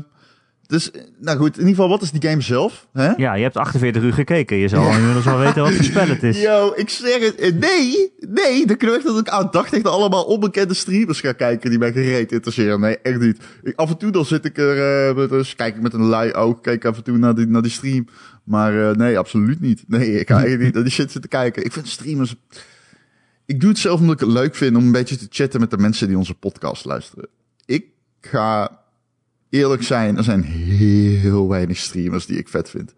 dus, 0.68 0.90
eh, 0.90 1.02
nou 1.20 1.38
goed, 1.38 1.52
in 1.54 1.58
ieder 1.58 1.74
geval, 1.74 1.88
wat 1.88 2.02
is 2.02 2.10
die 2.10 2.28
game 2.30 2.40
zelf? 2.40 2.86
Hè? 2.92 3.08
Ja, 3.16 3.34
je 3.34 3.42
hebt 3.42 3.56
48 3.56 4.02
uur 4.02 4.12
gekeken. 4.12 4.56
Je 4.56 4.68
zal 4.68 4.90
inmiddels 4.96 5.24
wel 5.24 5.38
weten 5.38 5.62
wat 5.62 5.72
voor 5.72 5.84
spel 5.84 6.08
het 6.08 6.22
is. 6.22 6.42
Yo, 6.42 6.72
ik 6.76 6.88
zeg 6.88 7.20
het. 7.20 7.34
eh, 7.34 7.52
Nee, 7.52 8.12
nee, 8.28 8.66
de 8.66 8.76
knecht 8.76 9.04
dat 9.04 9.18
ik 9.18 9.28
aandachtig 9.28 9.82
naar 9.82 9.92
allemaal 9.92 10.24
onbekende 10.24 10.74
streamers 10.74 11.20
ga 11.20 11.32
kijken 11.32 11.70
die 11.70 11.78
mij 11.78 11.92
gereed 11.92 12.32
interesseren. 12.32 12.80
Nee, 12.80 12.98
echt 12.98 13.20
niet. 13.20 13.42
Ik, 13.62 13.76
af 13.76 13.90
en 13.90 13.96
toe 13.96 14.10
dan 14.10 14.24
zit 14.24 14.44
ik 14.44 14.58
er, 14.58 15.08
eh, 15.18 15.28
dus 15.28 15.54
kijk 15.54 15.76
ik 15.76 15.82
met 15.82 15.92
een 15.92 16.04
lui 16.06 16.32
oog, 16.32 16.60
kijk 16.60 16.84
af 16.84 16.96
en 16.96 17.02
toe 17.02 17.18
naar 17.18 17.34
die, 17.34 17.46
naar 17.46 17.62
die 17.62 17.70
stream. 17.70 18.06
Maar 18.44 18.96
nee, 18.96 19.18
absoluut 19.18 19.60
niet. 19.60 19.84
Nee, 19.86 20.20
ik 20.20 20.28
ga 20.28 20.34
eigenlijk 20.34 20.64
niet 20.64 20.74
naar 20.74 20.82
die 20.82 20.92
shit 20.92 21.12
zitten 21.12 21.30
kijken. 21.30 21.64
Ik 21.64 21.72
vind 21.72 21.88
streamers... 21.88 22.34
Ik 23.46 23.60
doe 23.60 23.68
het 23.68 23.78
zelf 23.78 24.00
omdat 24.00 24.14
ik 24.20 24.26
het 24.26 24.36
leuk 24.36 24.54
vind 24.54 24.76
om 24.76 24.84
een 24.84 24.92
beetje 24.92 25.16
te 25.16 25.26
chatten 25.30 25.60
met 25.60 25.70
de 25.70 25.78
mensen 25.78 26.08
die 26.08 26.16
onze 26.16 26.34
podcast 26.34 26.84
luisteren. 26.84 27.28
Ik 27.66 27.84
ga 28.20 28.78
eerlijk 29.50 29.82
zijn, 29.82 30.16
er 30.16 30.24
zijn 30.24 30.42
heel 30.42 31.48
weinig 31.48 31.76
streamers 31.76 32.26
die 32.26 32.38
ik 32.38 32.48
vet 32.48 32.70
vind. 32.70 32.94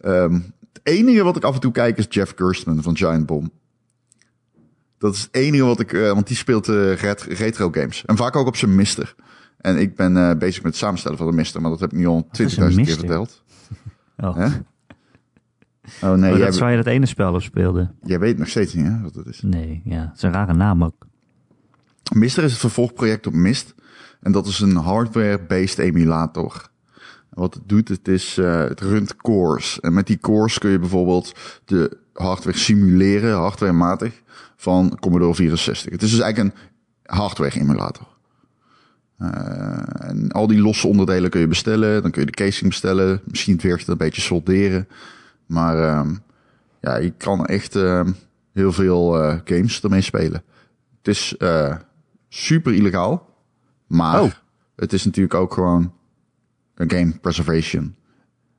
Ehm, 0.00 0.32
het 0.72 0.80
enige 0.82 1.22
wat 1.22 1.36
ik 1.36 1.44
af 1.44 1.54
en 1.54 1.60
toe 1.60 1.72
kijk 1.72 1.98
is 1.98 2.06
Jeff 2.08 2.32
Gerstmann 2.36 2.82
van 2.82 2.96
Giant 2.96 3.26
Bomb. 3.26 3.48
Dat 4.98 5.14
is 5.14 5.20
het 5.22 5.34
enige 5.34 5.64
wat 5.64 5.80
ik, 5.80 5.92
eh, 5.92 6.12
want 6.12 6.26
die 6.26 6.36
speelt 6.36 6.66
ret- 6.66 7.22
retro 7.22 7.70
games. 7.70 8.04
En 8.04 8.16
vaak 8.16 8.36
ook 8.36 8.46
op 8.46 8.56
zijn 8.56 8.74
Mister. 8.74 9.14
En 9.58 9.76
ik 9.78 9.96
ben 9.96 10.16
eh, 10.16 10.36
bezig 10.38 10.62
met 10.62 10.72
het 10.72 10.80
samenstellen 10.80 11.18
van 11.18 11.26
de 11.26 11.32
Mister, 11.32 11.60
maar 11.60 11.70
dat 11.70 11.80
heb 11.80 11.92
ik 11.92 11.98
nu 11.98 12.06
al 12.06 12.28
20.000 12.32 12.80
is 12.80 12.86
keer 12.86 12.96
verteld. 12.96 13.42
Oh. 14.16 14.46
Oh 16.02 16.12
nee, 16.12 16.32
Oh, 16.32 16.38
dat 16.38 16.54
is 16.54 16.58
waar 16.58 16.70
je 16.70 16.76
dat 16.76 16.86
ene 16.86 17.06
spel 17.06 17.34
op 17.34 17.42
speelde. 17.42 17.90
jij 18.02 18.18
weet 18.18 18.38
nog 18.38 18.48
steeds 18.48 18.74
niet 18.74 18.86
hè, 18.86 19.00
wat 19.00 19.14
het 19.14 19.26
is. 19.26 19.40
Nee, 19.42 19.82
ja. 19.84 20.00
Het 20.00 20.16
is 20.16 20.22
een 20.22 20.32
rare 20.32 20.54
naam 20.54 20.84
ook. 20.84 21.06
Mister 22.12 22.44
is 22.44 22.50
het 22.50 22.60
vervolgproject 22.60 23.26
op 23.26 23.32
Mist. 23.32 23.74
En 24.24 24.32
dat 24.32 24.46
is 24.46 24.60
een 24.60 24.76
hardware-based 24.76 25.78
emulator. 25.78 26.68
Wat 27.28 27.54
het 27.54 27.62
doet, 27.66 27.88
het 27.88 28.08
is, 28.08 28.38
eh, 28.38 28.58
het 28.58 28.80
runt 28.80 29.16
cores. 29.16 29.80
En 29.80 29.92
met 29.94 30.06
die 30.06 30.18
cores 30.18 30.58
kun 30.58 30.70
je 30.70 30.78
bijvoorbeeld 30.78 31.32
de 31.64 31.96
hardware 32.12 32.56
simuleren, 32.56 33.36
hardwarematig, 33.36 34.22
van 34.56 34.96
Commodore 35.00 35.34
64. 35.34 35.92
Het 35.92 36.02
is 36.02 36.10
dus 36.10 36.20
eigenlijk 36.20 36.54
een 36.54 36.60
hardware-emulator. 37.16 38.06
Eh, 39.18 40.08
en 40.08 40.30
al 40.32 40.46
die 40.46 40.60
losse 40.60 40.86
onderdelen 40.86 41.30
kun 41.30 41.40
je 41.40 41.48
bestellen. 41.48 42.02
Dan 42.02 42.10
kun 42.10 42.20
je 42.20 42.30
de 42.30 42.44
casing 42.44 42.68
bestellen. 42.68 43.20
Misschien 43.24 43.54
het 43.54 43.62
werkt 43.62 43.88
een 43.88 43.96
beetje 43.96 44.22
solderen. 44.22 44.88
Maar 45.46 45.78
ehm, 45.78 46.14
ja, 46.80 46.96
je 46.96 47.10
kan 47.10 47.46
echt 47.46 47.76
ehm, 47.76 48.12
heel 48.52 48.72
veel 48.72 49.22
eh, 49.22 49.38
games 49.44 49.82
ermee 49.82 50.00
spelen. 50.00 50.42
Het 50.98 51.08
is 51.08 51.36
super 52.28 52.74
illegaal. 52.74 53.32
Maar 53.86 54.20
Oh. 54.22 54.30
het 54.76 54.92
is 54.92 55.04
natuurlijk 55.04 55.34
ook 55.34 55.52
gewoon 55.54 55.92
een 56.74 56.90
game 56.90 57.18
preservation. 57.18 57.94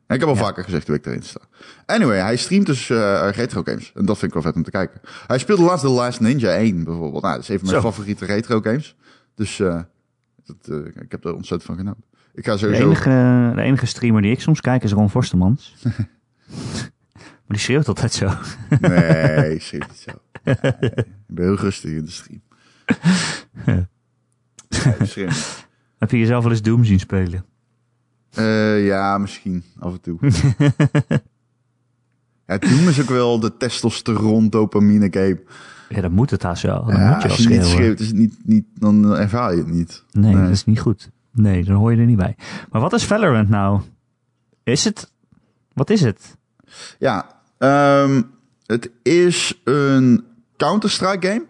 En 0.08 0.16
ik 0.16 0.20
heb 0.22 0.30
al 0.30 0.36
Ja. 0.36 0.42
vaker 0.44 0.64
gezegd 0.64 0.88
hoe 0.88 0.96
ik 0.96 1.06
erin 1.06 1.24
sta. 1.24 1.40
Anyway, 1.86 2.20
hij 2.20 2.36
streamt 2.36 2.66
dus 2.66 2.90
eh, 2.90 3.30
retro 3.32 3.62
games. 3.64 3.92
En 3.96 4.06
dat 4.06 4.18
vind 4.18 4.28
ik 4.28 4.34
wel 4.34 4.42
vet 4.52 4.56
om 4.56 4.64
te 4.64 4.72
kijken. 4.72 5.02
Hij 5.28 5.38
speelde 5.38 5.64
laatst 5.64 5.86
The 5.86 5.92
Last 5.92 6.20
Ninja 6.20 6.50
1 6.58 6.84
bijvoorbeeld. 6.84 7.24
Nou, 7.24 7.34
dat 7.36 7.44
is 7.44 7.50
een 7.50 7.60
van 7.60 7.68
mijn 7.70 7.82
Zo. 7.82 7.88
favoriete 7.90 8.26
retro 8.26 8.62
games. 8.62 8.96
Dus 9.36 9.60
eh, 9.60 9.82
dat, 10.46 10.56
eh, 10.70 10.78
ik 11.04 11.12
heb 11.12 11.26
er 11.26 11.34
ontzettend 11.36 11.64
van 11.64 11.78
genoten. 11.78 12.04
Ik 12.34 12.46
ga 12.46 12.52
De 12.52 12.58
sowieso... 12.58 12.84
enige, 12.86 13.52
de 13.56 13.62
enige 13.62 13.86
streamer 13.86 14.22
die 14.22 14.32
ik 14.32 14.42
soms 14.42 14.62
kijk 14.62 14.84
is 14.84 14.92
Ron 14.92 15.10
Forstemans. 15.10 15.76
maar 15.84 17.48
die 17.48 17.58
schreeuwt 17.60 17.88
altijd 17.88 18.14
zo. 18.14 18.30
Nee, 18.80 19.60
schreef 19.60 19.88
niet 19.88 20.06
zo. 20.08 20.12
Nee, 20.44 20.56
ik 20.92 21.06
ben 21.28 21.46
heel 21.46 21.56
rustig 21.56 21.92
in 21.92 22.06
de 22.06 22.12
stream. 22.12 22.42
Heb 26.00 26.12
je 26.12 26.20
jezelf 26.20 26.44
wel 26.44 26.52
eens 26.52 26.62
Doom 26.62 26.84
zien 26.84 27.00
spelen? 27.00 27.46
Eh, 28.34 28.86
ja, 28.86 29.18
misschien 29.18 29.64
af 29.80 29.94
en 29.94 30.02
toe. 30.02 30.18
ja, 32.48 32.58
Doom 32.58 32.88
is 32.88 33.02
ook 33.02 33.10
wel 33.10 33.40
de 33.40 33.58
testosteron 33.58 34.50
dopamine 34.50 35.08
game. 35.12 35.42
Ja, 35.90 36.02
dan 36.02 36.12
moet 36.12 36.30
het 36.30 36.44
haast 36.44 36.64
wel. 36.64 36.86
Dan 36.86 36.96
Ja, 36.96 37.14
moet 37.14 37.22
je 37.22 37.30
als 37.30 37.38
je 37.44 37.50
niet 37.50 37.66
schreeuwt, 37.66 38.00
is 38.00 38.08
het 38.08 38.16
niet, 38.16 38.36
niet, 38.44 38.66
dan 38.74 39.16
ervaar 39.16 39.52
je 39.52 39.58
het 39.58 39.72
niet. 39.72 40.04
Nee, 40.12 40.34
Nee. 40.34 40.42
dat 40.44 40.52
is 40.52 40.66
niet 40.66 40.80
goed. 40.80 41.10
Nee, 41.32 41.64
dan 41.64 41.76
hoor 41.76 41.92
je 41.94 42.00
er 42.00 42.06
niet 42.06 42.18
bij. 42.18 42.36
Maar 42.72 42.82
wat 42.82 42.94
is 42.94 43.06
Valorant 43.06 43.50
nou? 43.50 43.82
Is 44.64 44.84
het... 44.84 45.12
Wat 45.74 45.90
is 45.90 46.02
het? 46.02 46.38
Ja, 47.00 47.26
ehm, 47.58 48.22
het 48.66 48.92
is 49.04 49.62
een 49.64 50.24
Counter-Strike 50.58 51.28
game 51.28 51.46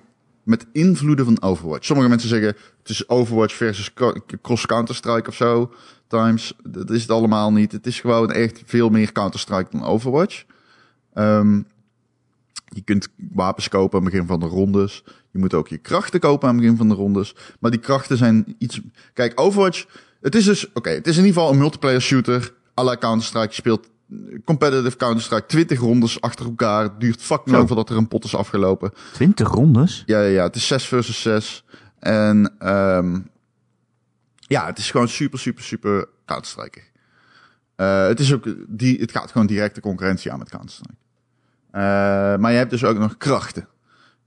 met 0.45 0.65
invloeden 0.71 1.25
van 1.25 1.41
Overwatch. 1.41 1.85
Sommige 1.85 2.09
mensen 2.09 2.29
zeggen 2.29 2.47
het 2.79 2.89
is 2.89 3.09
Overwatch 3.09 3.55
versus 3.55 3.93
cross 4.41 4.65
Counter-Strike 4.65 5.29
of 5.29 5.35
zo. 5.35 5.73
Times, 6.07 6.53
dat 6.63 6.89
is 6.89 7.01
het 7.01 7.11
allemaal 7.11 7.51
niet. 7.51 7.71
Het 7.71 7.87
is 7.87 7.99
gewoon 7.99 8.31
echt 8.31 8.61
veel 8.65 8.89
meer 8.89 9.11
Counter-Strike 9.11 9.69
dan 9.71 9.83
Overwatch. 9.83 10.43
Ehm, 11.13 11.61
je 12.65 12.81
kunt 12.81 13.07
wapens 13.15 13.69
kopen 13.69 13.97
aan 13.97 14.05
het 14.05 14.13
begin 14.13 14.27
van 14.27 14.39
de 14.39 14.45
rondes. 14.45 15.03
Je 15.31 15.39
moet 15.39 15.53
ook 15.53 15.67
je 15.67 15.77
krachten 15.77 16.19
kopen 16.19 16.47
aan 16.47 16.53
het 16.53 16.63
begin 16.63 16.77
van 16.77 16.89
de 16.89 16.95
rondes. 16.95 17.35
Maar 17.59 17.71
die 17.71 17.79
krachten 17.79 18.17
zijn 18.17 18.55
iets... 18.57 18.81
Kijk, 19.13 19.39
Overwatch... 19.39 19.85
Het 20.21 20.35
is 20.35 20.45
dus... 20.45 20.73
Oké, 20.73 20.89
het 20.89 21.07
is 21.07 21.17
in 21.17 21.25
ieder 21.25 21.37
geval 21.37 21.53
een 21.53 21.59
multiplayer 21.59 22.01
shooter. 22.01 22.53
la 22.75 22.97
Counter-Strike. 22.97 23.47
Je 23.47 23.53
speelt 23.53 23.89
competitive 24.45 24.97
Counter-Strike 24.97 25.45
20 25.45 25.79
rondes 25.79 26.21
achter 26.21 26.45
elkaar. 26.45 26.83
Het 26.83 26.99
duurt 26.99 27.21
fucking 27.21 27.55
lang 27.55 27.67
voordat 27.67 27.89
er 27.89 27.97
een 27.97 28.07
pot 28.07 28.23
is 28.23 28.35
afgelopen. 28.35 28.91
20 29.13 29.49
rondes? 29.49 30.03
Ja, 30.05 30.21
ja, 30.21 30.27
ja. 30.27 30.43
Het 30.43 30.55
is 30.55 30.67
6 30.67 30.85
versus 30.85 31.21
6. 31.21 31.63
En 31.99 32.55
ehm 32.59 33.17
ja, 34.47 34.65
het 34.65 34.77
is 34.77 34.91
gewoon 34.91 35.07
super, 35.07 35.39
super, 35.39 35.63
super 35.63 36.07
Counter-Strike. 36.25 36.81
Eh, 37.75 38.07
het, 38.07 38.19
is 38.19 38.33
ook 38.33 38.47
die, 38.67 38.99
het 38.99 39.11
gaat 39.11 39.31
gewoon 39.31 39.47
directe 39.47 39.81
concurrentie 39.81 40.31
aan 40.31 40.39
met 40.39 40.49
Counter-Strike. 40.49 40.95
Eh, 41.71 41.81
maar 42.37 42.51
je 42.51 42.57
hebt 42.57 42.69
dus 42.69 42.83
ook 42.83 42.97
nog 42.97 43.17
krachten. 43.17 43.67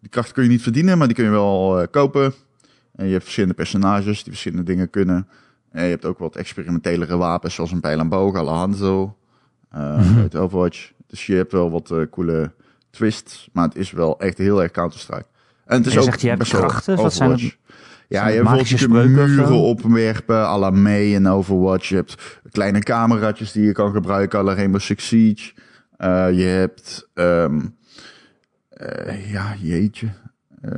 Die 0.01 0.11
krachten 0.11 0.35
kun 0.35 0.43
je 0.43 0.49
niet 0.49 0.63
verdienen, 0.63 0.99
maar 0.99 1.07
die 1.07 1.17
kun 1.17 1.25
je 1.25 1.31
wel 1.31 1.81
eh, 1.81 1.87
kopen. 1.91 2.35
En 2.95 3.05
je 3.05 3.11
hebt 3.11 3.23
verschillende 3.23 3.57
personages 3.57 4.23
die 4.23 4.33
verschillende 4.33 4.65
dingen 4.65 4.91
kunnen. 4.91 5.29
En 5.71 5.85
je 5.85 5.91
hebt 5.91 6.05
ook 6.05 6.19
wat 6.19 6.37
experimentelere 6.37 7.17
wapens, 7.17 7.55
zoals 7.55 7.73
een 7.73 7.81
pijl 7.81 7.99
en 7.99 8.09
boog, 8.09 8.37
à 8.37 8.43
la 8.43 8.69
Eh 9.71 10.19
uit 10.19 10.37
Overwatch. 10.37 10.93
Dus 11.07 11.27
je 11.27 11.35
hebt 11.35 11.53
wel 11.53 11.71
wat 11.71 11.91
eh, 11.91 11.99
coole 12.11 12.51
twists, 12.91 13.49
maar 13.53 13.65
het 13.65 13.77
is 13.77 13.91
wel 13.91 14.21
echt 14.21 14.39
heel 14.39 14.63
erg 14.63 14.71
Counter-Strike. 14.71 15.27
En 15.65 15.77
het 15.77 15.87
is 15.87 15.93
je 15.93 15.99
ook 15.99 16.05
zegt, 16.05 16.21
je 16.21 16.29
hebt 16.29 16.49
krachten? 16.49 16.97
Wat 16.97 17.15
zijn. 17.15 17.53
Ja, 18.09 18.29
je 18.29 18.43
hebt 18.43 18.89
muren 18.89 19.61
opwerpen 19.61 20.37
à 20.37 20.59
la 20.59 20.71
May 20.71 21.15
en 21.15 21.29
Overwatch. 21.29 21.89
Je 21.89 21.95
hebt 21.95 22.41
kleine 22.51 22.79
cameraatjes 22.79 23.53
die 23.53 23.65
je 23.65 23.73
kan 23.73 23.93
gebruiken 23.93 24.39
à 24.39 24.43
la 24.43 24.55
Rainbow 24.55 24.81
Six 24.81 25.07
Siege. 25.07 25.53
Eh, 25.97 26.33
je 26.33 26.45
hebt, 26.45 27.09
ehm, 27.15 27.61
eh, 28.69 29.33
ja, 29.33 29.55
jeetje. 29.61 30.09
Eh 30.61 30.71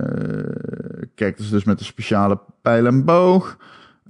kijk, 1.15 1.37
dus, 1.37 1.51
dus 1.51 1.65
met 1.65 1.81
een 1.81 1.87
speciale 1.87 2.41
pijl 2.63 2.87
en 2.87 3.05
boog. 3.05 3.57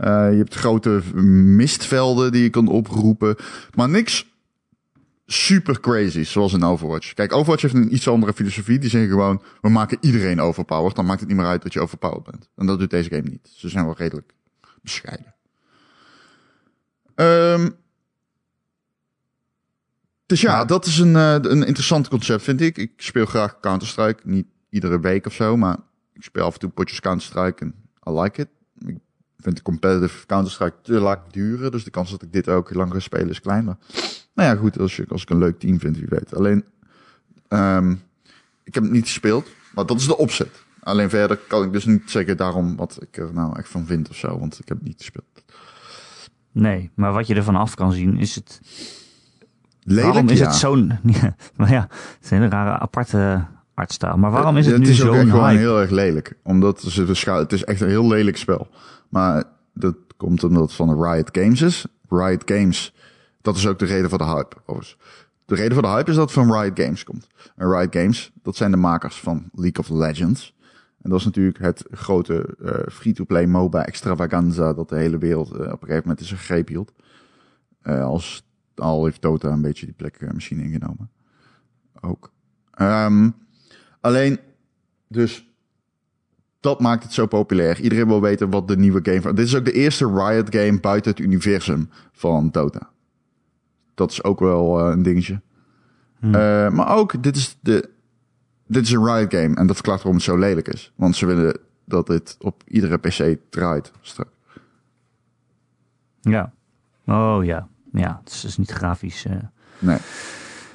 Je 0.03 0.37
hebt 0.37 0.55
grote 0.55 1.01
mistvelden 1.57 2.33
die 2.33 2.43
je 2.43 2.51
kan 2.51 2.69
oproepen. 2.69 3.37
Maar 3.75 3.89
niks 3.89 4.30
super 5.33 5.81
crazy, 5.81 6.25
zoals 6.25 6.53
in 6.53 6.65
Overwatch. 6.65 7.15
Kijk, 7.15 7.33
Overwatch 7.33 7.63
heeft 7.63 7.75
een 7.75 7.95
iets 7.95 8.09
andere 8.09 8.33
filosofie. 8.33 8.79
Die 8.79 8.91
zeggen 8.91 9.11
gewoon, 9.11 9.43
we 9.61 9.69
maken 9.69 9.99
iedereen 10.01 10.41
overpowered. 10.41 10.97
Dan 10.97 11.05
maakt 11.05 11.21
het 11.21 11.29
niet 11.29 11.39
meer 11.39 11.47
uit 11.47 11.63
dat 11.63 11.73
je 11.73 11.81
overpowered 11.81 12.25
bent. 12.25 12.49
En 12.57 12.67
dat 12.67 12.79
doet 12.79 12.91
deze 12.91 13.11
game 13.11 13.29
niet. 13.29 13.51
Ze 13.53 13.69
zijn 13.69 13.85
wel 13.85 13.95
redelijk 13.97 14.33
bescheiden. 14.83 15.35
Ehm, 17.15 17.71
dus 20.27 20.41
ja, 20.41 20.65
dat 20.65 20.87
is 20.87 20.99
een, 20.99 21.17
eh, 21.17 21.33
een 21.33 21.67
interessant 21.67 22.09
concept, 22.09 22.43
vind 22.43 22.61
ik. 22.61 22.79
Ik 22.79 22.93
speel 22.97 23.27
graag 23.27 23.61
Counter-Strike. 23.61 24.21
Niet 24.25 24.47
iedere 24.71 25.01
week 25.01 25.27
of 25.27 25.33
zo, 25.33 25.57
maar 25.57 25.77
ik 26.13 26.23
speel 26.23 26.45
af 26.45 26.53
en 26.53 26.61
toe 26.61 26.71
potjes 26.71 27.01
Counter-Strike 27.01 27.65
en 27.65 27.75
I 28.09 28.21
like 28.21 28.41
it. 28.41 28.49
Ik 28.87 28.99
vind 29.39 29.57
de 29.57 29.63
competitive 29.63 30.27
Counter-Strike 30.27 30.77
te 30.83 30.93
lang 30.93 31.19
duren. 31.31 31.71
Dus 31.71 31.85
de 31.85 31.91
kans 31.91 32.11
dat 32.11 32.23
ik 32.23 32.33
dit 32.33 32.49
ook 32.49 32.75
lang 32.75 32.93
ga 32.93 32.99
spelen 32.99 33.29
is 33.29 33.41
klein. 33.41 33.79
Nou 34.35 34.49
ja, 34.49 34.61
goed, 34.61 34.79
als, 34.79 34.97
je, 34.97 35.05
als 35.09 35.23
ik 35.23 35.31
een 35.31 35.39
leuk 35.39 35.59
team 35.59 35.81
vind, 35.81 35.97
wie 35.97 36.07
weet. 36.09 36.35
Alleen, 36.35 36.65
ehm, 37.49 37.91
ik 38.65 38.75
heb 38.75 38.83
het 38.83 38.93
niet 38.93 39.07
gespeeld, 39.07 39.49
maar 39.75 39.87
dat 39.87 39.99
is 39.99 40.07
de 40.07 40.17
opzet. 40.17 40.65
Alleen 40.83 41.11
verder 41.11 41.37
kan 41.37 41.63
ik 41.63 41.73
dus 41.73 41.85
niet 41.85 42.11
zeggen 42.11 42.37
daarom 42.37 42.77
wat 42.77 42.99
ik 43.01 43.17
er 43.17 43.33
nou 43.33 43.59
echt 43.59 43.69
van 43.69 43.87
vind 43.87 44.09
of 44.09 44.17
zo, 44.17 44.39
want 44.39 44.59
ik 44.59 44.69
heb 44.69 44.79
het 44.79 44.87
niet 44.87 44.99
gespeeld. 44.99 45.45
Nee, 46.53 46.91
maar 46.95 47.13
wat 47.13 47.27
je 47.27 47.35
ervan 47.35 47.57
af 47.57 47.75
kan 47.75 47.93
zien 47.93 48.17
is 48.17 48.35
het... 48.35 48.61
Lelijk, 49.83 50.07
waarom 50.07 50.29
is 50.29 50.39
ja. 50.39 50.47
het 50.47 50.55
zo'n... 50.55 50.99
Ja, 51.21 51.37
maar 51.57 51.71
ja, 51.71 51.87
het 51.91 52.19
is 52.25 52.31
een 52.31 52.37
hele 52.37 52.49
rare 52.49 52.79
aparte 52.79 53.47
artstijl. 53.75 54.17
Maar 54.17 54.31
waarom 54.31 54.57
is 54.57 54.67
het, 54.67 54.75
het 54.75 54.85
nu 54.85 54.91
is 54.91 55.03
ook 55.03 55.15
echt 55.15 55.23
zo'n 55.23 55.31
gewoon 55.31 55.57
heel 55.57 55.81
erg 55.81 55.91
lelijk. 55.91 56.33
Omdat 56.43 56.81
ze 56.81 57.31
het 57.31 57.53
is 57.53 57.65
echt 57.65 57.81
een 57.81 57.89
heel 57.89 58.09
lelijk 58.09 58.37
spel. 58.37 58.69
Maar 59.09 59.45
dat 59.75 59.97
komt 60.17 60.45
omdat 60.45 60.63
het 60.63 60.73
van 60.73 60.89
de 60.89 61.11
Riot 61.11 61.29
Games 61.33 61.61
is. 61.61 61.87
Riot 62.09 62.43
Games, 62.45 62.95
dat 63.41 63.57
is 63.57 63.67
ook 63.67 63.79
de 63.79 63.85
reden 63.85 64.09
voor 64.09 64.19
de 64.19 64.25
hype. 64.25 64.57
overigens. 64.67 64.97
De 65.45 65.55
reden 65.55 65.73
voor 65.73 65.83
de 65.83 65.89
hype 65.89 66.11
is 66.11 66.17
dat 66.17 66.25
het 66.25 66.47
van 66.47 66.61
Riot 66.61 66.81
Games 66.81 67.05
komt. 67.05 67.27
En 67.57 67.71
Riot 67.71 67.95
Games, 67.97 68.33
dat 68.43 68.57
zijn 68.57 68.71
de 68.71 68.77
makers 68.77 69.21
van 69.21 69.49
League 69.53 69.79
of 69.79 69.89
Legends. 69.89 70.55
En 71.03 71.11
dat 71.11 71.19
is 71.19 71.25
natuurlijk 71.25 71.59
het 71.59 71.85
grote 71.91 72.57
eh, 72.65 72.93
free-to-play 72.93 73.47
MOBA 73.47 73.85
extravaganza 73.85 74.73
dat 74.73 74.89
de 74.89 74.97
hele 74.97 75.19
wereld 75.19 75.51
eh, 75.51 75.55
op 75.55 75.61
een 75.61 75.89
gegeven 75.89 76.01
moment 76.03 76.21
in 76.21 76.27
zijn 76.27 76.41
greep 76.41 76.69
hield. 76.69 76.93
Eh, 77.83 78.05
als, 78.05 78.47
al 78.75 79.05
heeft 79.05 79.23
Dota 79.23 79.49
een 79.49 79.63
beetje 79.63 79.87
die 79.87 79.95
plek 79.95 80.33
misschien 80.33 80.61
ingenomen. 80.61 81.11
Ook. 82.01 82.33
Ehm, 82.71 83.31
alleen, 84.01 84.39
dus 85.09 85.51
dat 86.61 86.81
maakt 86.81 87.03
het 87.03 87.13
zo 87.13 87.27
populair. 87.27 87.81
Iedereen 87.81 88.07
wil 88.07 88.21
weten 88.21 88.51
wat 88.51 88.69
de 88.69 88.77
nieuwe 88.77 89.01
game 89.03 89.23
van. 89.23 89.35
Dit 89.35 89.47
is 89.47 89.57
ook 89.57 89.65
de 89.65 89.73
eerste 89.73 90.07
Riot 90.07 90.55
game 90.55 90.81
buiten 90.81 91.11
het 91.11 91.21
universum 91.21 91.89
van 92.13 92.51
Dota. 92.51 92.91
Dat 94.01 94.11
is 94.11 94.25
ook 94.25 94.41
wel 94.41 94.81
eh, 94.81 94.91
een 94.93 95.03
dingetje. 95.03 95.41
Hmm. 96.19 96.35
Eh, 96.35 96.69
maar 96.71 96.97
ook, 96.97 97.23
dit 97.23 97.37
is, 97.37 97.57
de, 97.61 97.89
dit 98.67 98.83
is 98.85 98.91
een 98.93 99.05
Riot 99.05 99.35
game. 99.35 99.55
En 99.55 99.67
dat 99.67 99.75
verklaart 99.77 99.99
waarom 100.03 100.15
het 100.15 100.23
zo 100.25 100.39
lelijk 100.39 100.69
is. 100.69 100.93
Want 100.97 101.17
ze 101.17 101.27
willen 101.27 101.59
dat 101.85 102.07
dit 102.07 102.37
op 102.41 102.63
iedere 102.67 102.97
PC 102.97 103.37
draait. 103.51 103.93
straks. 104.01 104.31
Ja. 106.21 106.53
Oh 107.07 107.45
ja. 107.45 107.69
Ja, 107.93 108.21
het 108.25 108.33
is 108.33 108.41
dus 108.41 108.57
niet 108.59 108.71
grafisch 108.71 109.25
eh, 109.27 109.37
Nee. 109.79 109.99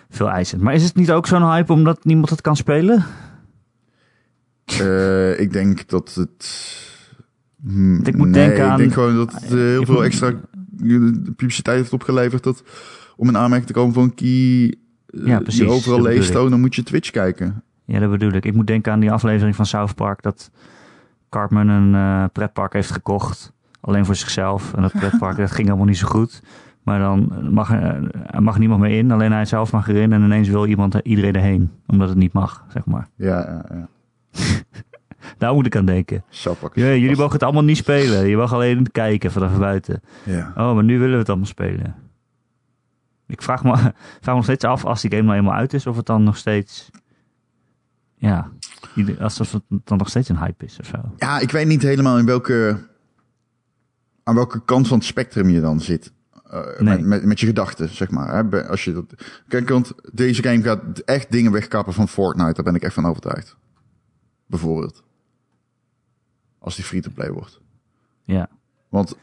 veel 0.10 0.30
eisend. 0.30 0.62
Maar 0.62 0.74
is 0.74 0.84
het 0.84 0.96
niet 0.96 1.12
ook 1.12 1.28
zo'n 1.28 1.52
hype 1.52 1.74
omdat 1.74 2.04
niemand 2.06 2.30
het 2.30 2.42
kan 2.42 2.56
spelen? 2.56 3.06
Ik 5.38 5.52
denk 5.54 5.88
dat 5.90 6.14
het. 6.16 6.48
Hmm, 7.64 8.00
ik 8.06 8.18
moet 8.18 8.28
nee, 8.30 8.48
denken 8.48 8.66
aan- 8.66 8.72
Ik 8.72 8.78
denk 8.78 8.94
gewoon 8.94 9.16
dat 9.16 9.34
het 9.34 9.44
heel 9.44 9.86
veel 9.86 9.94
moet- 9.96 10.04
extra 10.04 10.34
publiciteit 11.36 11.78
heeft 11.78 11.94
opgeleverd. 11.94 12.44
Dat 12.44 12.64
om 13.16 13.28
in 13.28 13.38
aanmerking 13.38 13.68
te 13.68 13.74
komen 13.74 13.94
voor 13.94 14.04
een 14.04 14.14
key. 14.14 14.76
eh, 15.08 15.28
Ja, 15.28 15.40
precies, 15.40 15.60
Die 15.60 15.70
overal 15.70 16.02
leest, 16.02 16.34
dan 16.34 16.60
moet 16.60 16.76
je 16.76 16.84
Twitch 16.84 17.10
kijken. 17.12 17.64
Ja, 17.86 18.00
dat 18.00 18.10
bedoel 18.10 18.32
ik. 18.32 18.46
Ik 18.46 18.54
moet 18.56 18.68
denken 18.68 18.92
aan 18.92 19.00
die 19.00 19.12
aflevering 19.12 19.56
van 19.56 19.66
South 19.66 19.96
Park 19.96 20.22
dat 20.22 20.52
Cartman 21.30 21.68
een 21.68 21.96
eh, 21.96 22.24
pretpark 22.34 22.74
heeft 22.74 22.92
gekocht. 22.92 23.54
Alleen 23.82 24.06
voor 24.06 24.16
zichzelf. 24.16 24.74
En 24.74 24.82
dat 24.82 24.92
pretpark 24.92 25.38
dat 25.48 25.52
ging 25.52 25.68
allemaal 25.68 25.86
niet 25.88 25.98
zo 25.98 26.08
goed. 26.08 26.42
Maar 26.84 27.00
dan 27.00 27.48
mag 27.54 27.72
er, 27.72 28.10
mag 28.40 28.60
niemand 28.60 28.82
meer 28.82 28.98
in. 28.98 29.12
Alleen 29.12 29.32
hij 29.32 29.46
zelf 29.46 29.72
mag 29.72 29.88
erin. 29.88 30.14
En 30.14 30.22
ineens 30.24 30.50
wil 30.50 30.66
iemand 30.66 30.96
iedereen 31.04 31.36
erheen. 31.36 31.72
Omdat 31.88 32.10
het 32.10 32.18
niet 32.18 32.34
mag, 32.34 32.66
zeg 32.74 32.86
maar. 32.86 33.08
Ja, 33.16 33.40
ja, 33.40 33.66
ja. 33.76 33.88
Daar 35.38 35.54
moet 35.54 35.66
ik 35.66 35.76
aan 35.76 35.86
denken. 35.86 36.24
Ja, 36.76 36.86
jullie 36.94 37.18
mogen 37.18 37.34
het 37.34 37.44
allemaal 37.44 37.64
niet 37.64 37.78
spelen. 37.78 38.28
Je 38.28 38.38
mag 38.38 38.54
alleen 38.54 38.92
kijken 38.92 39.32
vanaf 39.32 39.58
buiten. 39.58 40.02
Ja. 40.24 40.54
Oh, 40.58 40.74
maar 40.74 40.84
nu 40.84 40.94
willen 40.98 41.14
we 41.14 41.20
het 41.20 41.28
allemaal 41.30 41.48
spelen. 41.48 41.96
Ik 43.28 43.42
vraag 43.42 43.64
me, 43.64 43.76
vraag 44.22 44.26
me 44.26 44.34
nog 44.34 44.44
steeds 44.44 44.64
af, 44.64 44.86
als 44.86 45.02
die 45.02 45.12
game 45.12 45.24
nou 45.24 45.38
eenmaal 45.38 45.54
uit 45.54 45.74
is, 45.74 45.88
of 45.88 45.96
het 45.96 46.06
dan 46.06 46.24
nog 46.24 46.38
steeds... 46.38 46.90
Ja, 48.18 48.52
alsof 49.20 49.52
het 49.52 49.64
dan 49.84 49.98
nog 49.98 50.10
steeds 50.10 50.30
een 50.30 50.38
hype 50.38 50.66
is 50.66 50.80
of 50.80 50.86
zo. 50.86 50.98
ja, 51.18 51.40
ik 51.40 51.52
weet 51.52 51.68
niet 51.68 51.82
helemaal 51.82 52.18
in 52.18 52.26
welke. 52.26 52.88
aan 54.24 54.36
welke 54.36 54.66
kant 54.66 54.88
van 54.88 54.98
het 54.98 55.08
spectrum 55.08 55.50
je 55.50 55.62
dan 55.62 55.80
zit. 55.82 56.14
Eh, 56.50 56.80
Nee. 56.80 56.98
met, 56.98 57.06
met, 57.06 57.26
met 57.26 57.40
je 57.40 57.46
gedachten, 57.46 57.90
zeg 57.90 58.10
maar. 58.10 58.46
Hè? 58.50 58.68
Als 58.68 58.84
je 58.84 58.94
dat, 58.94 59.14
kijk, 59.48 59.70
want 59.70 59.94
deze 60.14 60.44
game 60.44 60.62
gaat 60.62 61.00
echt 61.00 61.32
dingen 61.32 61.52
wegkappen 61.52 61.94
van 61.94 62.08
Fortnite. 62.08 62.54
Daar 62.54 62.64
ben 62.64 62.76
ik 62.76 62.84
echt 62.84 62.94
van 62.94 63.06
overtuigd. 63.06 63.58
Bijvoorbeeld. 64.46 65.04
Als 66.60 66.76
die 66.76 66.86
free-to-play 66.86 67.32
wordt. 67.32 67.62
Ja, 68.24 68.50
Want 68.90 69.18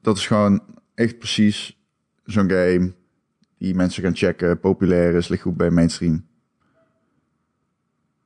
dat 0.00 0.16
is 0.16 0.26
gewoon 0.26 0.62
echt 0.94 1.18
precies 1.18 1.75
zo'n 2.26 2.50
game 2.50 2.92
die 3.58 3.74
mensen 3.74 4.02
gaan 4.02 4.16
checken, 4.16 4.60
populair 4.60 5.14
is, 5.14 5.28
ligt 5.28 5.42
goed 5.42 5.56
bij 5.56 5.70
mainstream. 5.70 6.26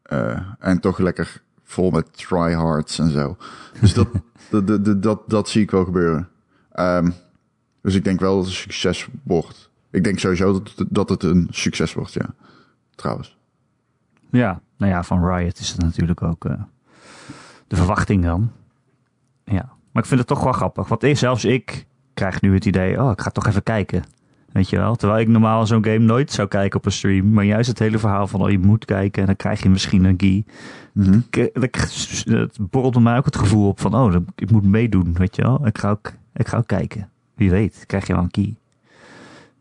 Eh, 0.03 0.41
en 0.59 0.81
toch 0.81 0.99
lekker 0.99 1.43
vol 1.63 1.91
met 1.91 2.17
tryhards 2.17 2.99
en 2.99 3.11
zo. 3.11 3.37
Dus 3.81 3.95
dat, 3.99 4.09
dat, 4.51 4.67
dat, 4.85 5.03
dat, 5.03 5.23
dat, 5.31 5.49
zie 5.49 5.63
ik 5.63 5.71
wel 5.71 5.85
gebeuren. 5.85 6.29
Ehm, 6.73 7.11
dus 7.83 7.95
ik 7.95 8.05
denk 8.05 8.21
wel 8.21 8.37
dat 8.37 8.45
het 8.47 8.55
een 8.55 8.61
succes 8.63 9.09
wordt. 9.23 9.71
Ik 9.91 10.05
denk 10.05 10.19
sowieso 10.19 10.53
dat, 10.53 10.73
het- 10.77 10.89
dat 10.91 11.09
het 11.09 11.23
een 11.23 11.47
succes 11.51 11.95
wordt, 11.95 12.13
ja. 12.13 12.35
Trouwens. 12.95 13.39
Ja, 14.31 14.61
nou 14.77 14.93
ja, 14.93 15.03
van 15.03 15.27
Riot 15.27 15.59
is 15.59 15.69
het 15.71 15.81
natuurlijk 15.81 16.23
ook 16.23 16.45
eh, 16.45 16.63
de 17.67 17.77
verwachting 17.77 18.25
dan. 18.25 18.53
Ja, 19.45 19.73
maar 19.93 20.03
ik 20.03 20.09
vind 20.09 20.21
het 20.21 20.29
toch 20.29 20.43
wel 20.43 20.53
grappig. 20.53 20.89
Want 20.89 21.03
ik, 21.03 21.17
zelfs 21.17 21.45
ik 21.45 21.87
krijg 22.21 22.41
nu 22.41 22.55
het 22.55 22.65
idee, 22.65 23.03
oh, 23.03 23.11
ik 23.11 23.21
ga 23.21 23.31
toch 23.31 23.47
even 23.47 23.63
kijken. 23.63 24.05
Weet 24.53 24.71
je 24.71 24.77
wel? 24.77 24.97
Terwijl 24.97 25.21
ik 25.21 25.29
normaal 25.29 25.67
zo'n 25.67 25.85
game 25.85 25.99
nooit 25.99 26.33
zou 26.33 26.49
kijken 26.49 26.79
op 26.79 26.87
een 26.87 26.93
stream. 26.93 27.33
Maar 27.33 27.45
juist 27.45 27.69
het 27.69 27.79
hele 27.79 27.99
verhaal 27.99 28.27
van, 28.27 28.43
oh, 28.43 28.51
je 28.51 28.59
moet 28.59 28.85
kijken 28.85 29.21
en 29.21 29.27
dan 29.27 29.37
krijg 29.37 29.63
je 29.63 29.69
misschien 29.69 30.05
een 30.05 30.17
key. 30.17 30.45
Het 32.25 32.59
borrelt 32.71 33.01
mij 33.01 33.17
ook 33.17 33.25
het 33.25 33.37
gevoel 33.37 33.69
op 33.69 33.81
van, 33.81 33.95
oh, 33.95 34.15
ik 34.37 34.51
moet 34.51 34.65
meedoen, 34.65 35.15
weet 35.15 35.37
je 35.37 35.43
wel? 35.43 35.67
Ik 35.67 35.79
ga 35.79 35.91
ook, 35.91 36.13
ik 36.35 36.49
ga 36.49 36.57
ook 36.57 36.67
kijken. 36.67 37.09
Wie 37.35 37.51
weet, 37.51 37.85
krijg 37.87 38.07
je 38.07 38.13
wel 38.13 38.23
een 38.23 38.31
key. 38.31 38.57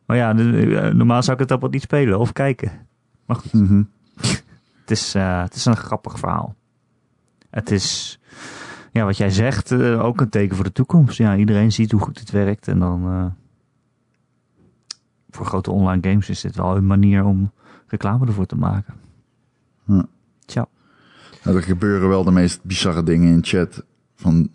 Maar 0.05 0.17
ja, 0.17 0.37
eh, 0.37 0.93
normaal 0.93 1.23
zou 1.23 1.41
ik 1.41 1.49
het 1.49 1.61
dan 1.61 1.71
niet 1.71 1.81
spelen 1.81 2.19
of 2.19 2.33
kijken. 2.33 2.71
Maar 3.25 3.35
goed. 3.35 3.53
Mhm. 3.53 3.83
Het 4.81 4.97
is, 4.97 5.15
eh, 5.15 5.41
het 5.41 5.55
is 5.55 5.65
een 5.65 5.77
grappig 5.77 6.19
verhaal. 6.19 6.55
Het 7.49 7.71
is, 7.71 8.19
ja, 8.91 9.05
wat 9.05 9.17
jij 9.17 9.29
zegt, 9.29 9.71
eh, 9.71 10.03
ook 10.03 10.21
een 10.21 10.29
teken 10.29 10.55
voor 10.55 10.65
de 10.65 10.71
toekomst. 10.71 11.17
Ja, 11.17 11.35
iedereen 11.35 11.71
ziet 11.71 11.91
hoe 11.91 12.01
goed 12.01 12.19
het 12.19 12.31
werkt. 12.31 12.67
En 12.67 12.79
dan, 12.79 13.03
eh, 13.05 13.25
voor 15.29 15.45
grote 15.45 15.71
online 15.71 16.09
games 16.09 16.29
is 16.29 16.41
dit 16.41 16.55
wel 16.55 16.75
een 16.75 16.87
manier 16.87 17.23
om 17.23 17.51
reclame 17.87 18.25
ervoor 18.25 18.45
te 18.45 18.55
maken. 18.55 18.93
Ja. 19.85 20.05
Tja. 20.45 20.67
Nou, 21.43 21.57
er 21.57 21.63
gebeuren 21.63 22.09
wel 22.09 22.23
de 22.23 22.31
meest 22.31 22.63
bizarre 22.63 23.03
dingen 23.03 23.33
in 23.33 23.43
chat. 23.43 23.83
Van, 24.15 24.49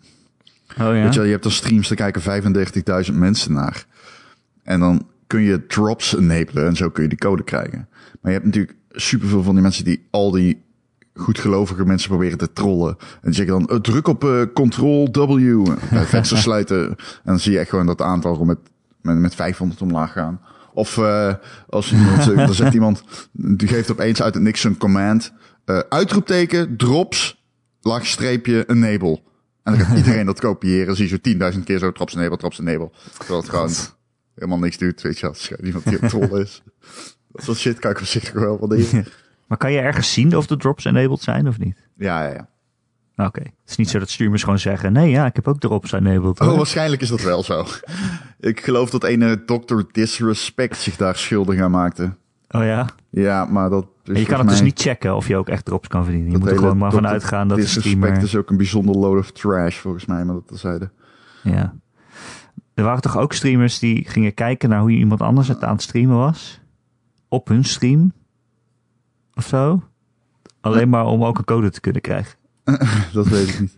Oh 0.79 0.95
ja? 0.95 1.03
Weet 1.03 1.13
je, 1.13 1.21
hebt 1.21 1.43
dan 1.43 1.51
streams, 1.51 1.87
daar 1.87 1.97
kijken 1.97 2.21
35.000 2.21 3.17
mensen 3.17 3.53
naar. 3.53 3.85
En 4.63 4.79
dan 4.79 5.07
kun 5.27 5.41
je 5.41 5.65
drops 5.65 6.15
enablen 6.15 6.67
en 6.67 6.75
zo 6.75 6.89
kun 6.89 7.03
je 7.03 7.09
die 7.09 7.17
code 7.17 7.43
krijgen. 7.43 7.87
Maar 8.21 8.31
je 8.31 8.37
hebt 8.39 8.45
natuurlijk 8.45 8.77
superveel 8.91 9.43
van 9.43 9.53
die 9.53 9.63
mensen 9.63 9.85
die 9.85 10.07
al 10.11 10.31
die 10.31 10.63
goedgelovige 11.15 11.85
mensen 11.85 12.09
proberen 12.09 12.37
te 12.37 12.53
trollen. 12.53 12.97
En 12.99 13.19
die 13.21 13.33
zeggen 13.33 13.59
dan, 13.59 13.69
eh, 13.69 13.81
druk 13.81 14.07
op 14.07 14.23
eh 14.23 14.41
Ctrl 14.53 15.07
W, 15.11 15.67
en 15.67 15.77
het 15.97 16.07
venster 16.07 16.37
sluiten. 16.47 16.87
En 16.87 16.97
dan 17.23 17.39
zie 17.39 17.51
je 17.51 17.59
echt 17.59 17.69
gewoon 17.69 17.85
dat 17.85 18.01
aantal 18.01 18.45
met, 18.45 18.57
met, 19.01 19.17
met 19.17 19.35
500 19.35 19.81
omlaag 19.81 20.11
gaan. 20.11 20.39
Of 20.75 20.97
eh, 20.97 21.33
als 21.69 21.91
iemand, 21.91 22.21
eh, 22.29 22.37
dan 22.37 22.53
zegt 22.53 22.73
iemand, 22.73 23.03
die 23.31 23.67
geeft 23.67 23.91
opeens 23.91 24.21
uit 24.21 24.33
het 24.33 24.43
niks 24.43 24.63
een 24.63 24.77
command. 24.77 25.33
eh, 25.65 25.79
uitroepteken, 25.89 26.77
drops, 26.77 27.43
laag 27.81 28.05
streepje, 28.05 28.65
enable. 28.67 29.21
En 29.63 29.73
dan 29.73 29.85
gaat 29.85 29.97
iedereen 30.03 30.25
dat 30.25 30.39
kopiëren. 30.39 30.85
Dan 30.85 30.95
zie 30.95 31.09
je 31.09 31.19
zo 31.23 31.53
10.000 31.57 31.63
keer 31.63 31.79
zo 31.79 31.91
drops 31.91 32.15
enable, 32.15 32.37
drops 32.37 32.59
enable. 32.59 32.91
Terwijl 33.17 33.39
het 33.39 33.49
gewoon 33.49 33.71
helemaal 34.35 34.59
niks 34.59 34.77
doet, 34.77 35.01
weet 35.01 35.15
je 35.15 35.21
wel. 35.21 35.31
Het 35.31 35.39
is 35.39 35.47
gewoon 35.47 35.65
iemand 35.65 35.83
die 35.83 36.01
een 36.01 36.09
troll 36.09 36.41
is. 36.41 36.63
Dat 37.31 37.43
soort 37.43 37.57
shit 37.57 37.79
kan 37.79 37.91
ik 37.91 37.99
op 37.99 38.05
zich 38.05 38.31
wel 38.31 38.57
waarderen. 38.59 39.05
Maar 39.47 39.57
kan 39.57 39.71
je 39.71 39.79
ergens 39.79 40.13
zien 40.13 40.37
of 40.37 40.47
de 40.47 40.57
drops 40.57 40.85
enabled 40.85 41.21
zijn 41.21 41.47
of 41.47 41.59
niet? 41.59 41.87
Ja, 41.97 42.23
ja, 42.23 42.33
ja. 42.33 42.47
Oké. 43.25 43.41
Het 43.41 43.69
is 43.69 43.75
niet 43.75 43.89
zo 43.89 43.99
dat 43.99 44.09
streamers 44.09 44.43
gewoon 44.43 44.59
zeggen, 44.59 44.93
nee 44.93 45.09
ja, 45.09 45.25
ik 45.25 45.35
heb 45.35 45.47
ook 45.47 45.59
drops 45.59 45.91
enabled. 45.91 46.39
Oh, 46.39 46.55
waarschijnlijk 46.55 47.01
is 47.01 47.09
dat 47.09 47.21
wel 47.21 47.43
zo. 47.43 47.65
Ik 48.39 48.63
geloof 48.63 48.89
dat 48.89 49.03
ene 49.03 49.45
Dr. 49.45 49.81
Disrespect 49.91 50.77
zich 50.77 50.95
daar 50.95 51.15
schuldig 51.15 51.61
aan 51.61 51.71
maakte. 51.71 52.15
Oh 52.49 52.63
ja? 52.63 52.89
Ja, 53.09 53.45
maar 53.45 53.69
dat... 53.69 53.87
is 54.03 54.19
je 54.19 54.25
kan 54.25 54.39
het 54.39 54.49
dus 54.49 54.61
niet 54.61 54.79
checken 54.79 55.15
of 55.15 55.27
je 55.27 55.37
ook 55.37 55.49
echt 55.49 55.65
drops 55.65 55.87
kan 55.87 56.03
verdienen. 56.03 56.31
Je 56.31 56.37
moet 56.37 56.49
er 56.49 56.57
gewoon 56.57 56.77
maar 56.77 56.89
Dr. 56.89 56.95
vanuit 56.95 57.23
gaan 57.23 57.47
dat 57.47 57.57
de 57.57 57.63
Disrespect 57.63 57.97
streamer... 57.97 58.23
is 58.23 58.35
ook 58.35 58.49
een 58.49 58.57
bijzonder 58.57 58.95
load 58.95 59.19
of 59.19 59.31
trash, 59.31 59.77
volgens 59.77 60.05
mij, 60.05 60.25
maar 60.25 60.35
dat 60.35 60.47
terzijde. 60.47 60.89
Ja. 61.43 61.73
Er 62.73 62.83
waren 62.83 63.01
toch 63.01 63.17
ook 63.17 63.33
streamers 63.33 63.79
die 63.79 64.05
gingen 64.07 64.33
kijken 64.33 64.69
naar 64.69 64.79
hoe 64.79 64.91
iemand 64.91 65.21
anders 65.21 65.47
het 65.47 65.63
aan 65.63 65.73
het 65.73 65.81
streamen 65.81 66.17
was? 66.17 66.61
Op 67.27 67.47
hun 67.47 67.63
stream? 67.63 68.13
Of 69.35 69.45
zo? 69.47 69.83
Alleen 70.61 70.89
maar 70.89 71.05
om 71.05 71.23
ook 71.23 71.37
een 71.37 71.43
code 71.45 71.69
te 71.69 71.81
kunnen 71.81 72.01
krijgen. 72.01 72.37
Dat 73.13 73.27
weet 73.27 73.49
ik 73.49 73.59
niet. 73.59 73.77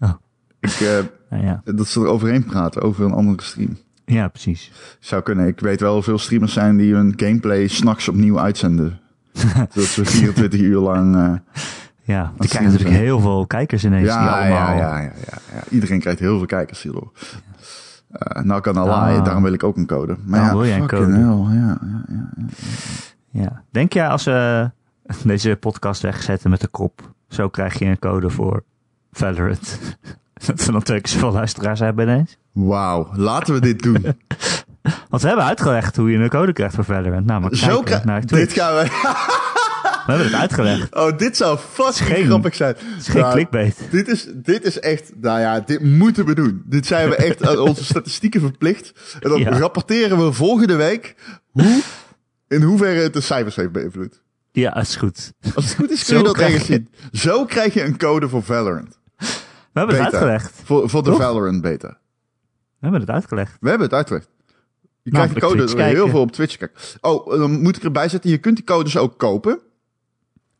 Oh. 0.00 0.12
Ik, 0.60 0.70
eh, 0.80 0.98
Nou 1.30 1.44
ja, 1.44 1.62
dat 1.64 1.86
ze 1.88 2.00
er 2.00 2.06
overheen 2.06 2.44
praten, 2.44 2.82
over 2.82 3.04
een 3.04 3.12
andere 3.12 3.42
stream. 3.42 3.76
ja 4.04 4.28
precies. 4.28 4.72
Zou 5.00 5.22
kunnen. 5.22 5.46
Ik 5.46 5.60
weet 5.60 5.80
wel 5.80 6.02
veel 6.02 6.18
streamers 6.18 6.52
zijn 6.52 6.76
die 6.76 6.94
hun 6.94 7.12
gameplay 7.16 7.66
s'nachts 7.68 8.08
opnieuw 8.08 8.38
uitzenden. 8.40 9.00
dat 9.74 9.84
ze 9.84 10.04
24 10.04 10.60
uur 10.60 10.78
lang... 10.80 11.16
eh, 11.16 11.34
Ja, 12.02 12.32
die 12.38 12.48
krijgen 12.48 12.70
natuurlijk 12.70 12.96
zijn. 12.96 13.06
heel 13.06 13.20
veel 13.20 13.46
kijkers 13.46 13.84
ineens. 13.84 14.02
die 14.02 14.12
ja, 14.12 14.40
allemaal... 14.40 14.46
ja, 14.48 14.72
ja, 14.74 14.98
ja, 15.00 15.12
ja, 15.30 15.38
ja. 15.54 15.62
Iedereen 15.68 16.00
krijgt 16.00 16.18
heel 16.20 16.36
veel 16.38 16.46
kijkers 16.46 16.82
hierdoor. 16.82 17.12
Eh 18.12 18.42
nou 18.42 18.60
kan 18.60 18.76
Allah, 18.76 19.16
Ah. 19.16 19.24
daarom 19.24 19.42
wil 19.42 19.52
ik 19.52 19.64
ook 19.64 19.76
een 19.76 19.86
code. 19.86 20.16
Maar 20.24 20.40
ja, 20.40 20.50
wil 20.52 20.66
jij 20.66 20.78
een 20.80 20.86
code. 20.86 21.12
hell, 21.12 21.56
ja, 21.56 21.78
ja, 21.82 22.04
ja. 22.08 22.30
Ja. 23.30 23.62
Denk 23.70 23.92
jij 23.92 24.08
als 24.08 24.24
we 24.24 24.70
deze 25.24 25.56
podcast 25.60 26.02
wegzetten 26.02 26.50
met 26.50 26.60
de 26.60 26.68
kop, 26.68 27.12
zo 27.28 27.48
krijg 27.48 27.78
je 27.78 27.84
een 27.84 27.98
code 27.98 28.30
voor 28.30 28.62
Valorant. 29.12 29.78
Dat 30.46 30.64
we 30.64 30.72
dan 30.72 30.82
twee 30.82 31.00
keer 31.00 31.12
zoveel 31.12 31.32
luisteraars 31.32 31.80
hebben 31.80 32.08
ineens. 32.08 32.36
Wauw, 32.52 33.10
laten 33.14 33.54
we 33.54 33.60
dit 33.60 33.82
doen. 33.82 34.02
Want 35.10 35.22
we 35.22 35.28
hebben 35.28 35.44
uitgelegd 35.46 35.96
hoe 35.96 36.10
je 36.10 36.18
een 36.18 36.28
code 36.28 36.52
krijgt 36.52 36.74
voor 36.74 36.84
Valorant. 36.84 37.26
Nou, 37.26 37.40
maar 37.40 37.54
Zo 37.54 37.82
kijken 37.82 38.06
naar 38.06 38.26
Dit 38.26 38.52
gaan 38.52 38.74
we... 38.74 38.82
We 40.06 40.08
hebben 40.12 40.26
het 40.26 40.40
uitgelegd. 40.40 40.94
Oh, 40.94 41.18
dit 41.18 41.36
zou 41.36 41.58
fucking 41.58 42.08
geen- 42.08 42.24
grappig 42.26 42.54
zijn. 42.54 42.74
Het 42.78 43.00
is 43.00 43.08
geen 43.08 43.20
Nou, 43.20 43.32
clickbait. 43.32 43.88
Dit 43.90 44.08
is, 44.08 44.28
dit 44.34 44.64
is 44.64 44.80
echt, 44.80 45.12
nou 45.20 45.40
ja, 45.40 45.60
dit 45.60 45.82
moeten 45.84 46.24
we 46.26 46.34
doen. 46.34 46.62
Dit 46.66 46.86
zijn 46.86 47.08
we 47.08 47.16
echt 47.16 47.46
aan 47.48 47.58
onze 47.58 47.84
statistieken 47.84 48.40
verplicht. 48.40 49.16
En 49.20 49.30
dan 49.30 49.38
Ja. 49.38 49.58
rapporteren 49.58 50.24
we 50.24 50.32
volgende 50.32 50.76
week 50.76 51.14
hoe, 51.50 51.80
in 52.48 52.62
hoeverre 52.62 53.00
het 53.00 53.12
de 53.12 53.20
cijfers 53.20 53.56
heeft 53.56 53.72
beïnvloed. 53.72 54.21
Ja, 54.52 54.76
is 54.76 54.96
goed. 54.96 55.32
Als 55.54 55.64
het 55.64 55.74
goed 55.74 55.90
is, 55.90 56.04
kun 56.06 56.16
je 56.16 56.22
dat 56.22 56.34
krijg 56.34 56.50
ergens 56.50 56.68
zien. 56.68 56.88
Zo 57.12 57.44
krijg 57.44 57.74
je 57.74 57.84
een 57.84 57.98
code 57.98 58.28
voor 58.28 58.42
Valorant. 58.42 58.98
We 59.16 59.78
hebben 59.78 59.96
het 59.96 60.04
uitgelegd. 60.04 60.60
Voor, 60.64 60.88
voor 60.90 61.02
de 61.02 61.10
Toch? 61.10 61.20
Valorant 61.20 61.62
beta. 61.62 61.88
We 61.88 62.88
hebben 62.88 63.00
het 63.00 63.10
uitgelegd. 63.10 63.56
We 63.60 63.68
hebben 63.68 63.86
het 63.86 63.96
uitgelegd. 63.96 64.28
Je 65.02 65.10
Nou, 65.10 65.28
krijgt 65.28 65.34
de 65.34 65.40
code 65.40 65.74
door 65.74 65.84
heel 65.84 66.08
veel 66.08 66.20
op 66.20 66.32
Twitch 66.32 66.56
kijken. 66.56 66.80
Oh, 67.00 67.30
dan 67.38 67.62
moet 67.62 67.76
ik 67.76 67.82
erbij 67.82 68.08
zetten. 68.08 68.30
Je 68.30 68.38
kunt 68.38 68.56
die 68.56 68.64
codes 68.64 68.96
ook 68.96 69.18
kopen. 69.18 69.60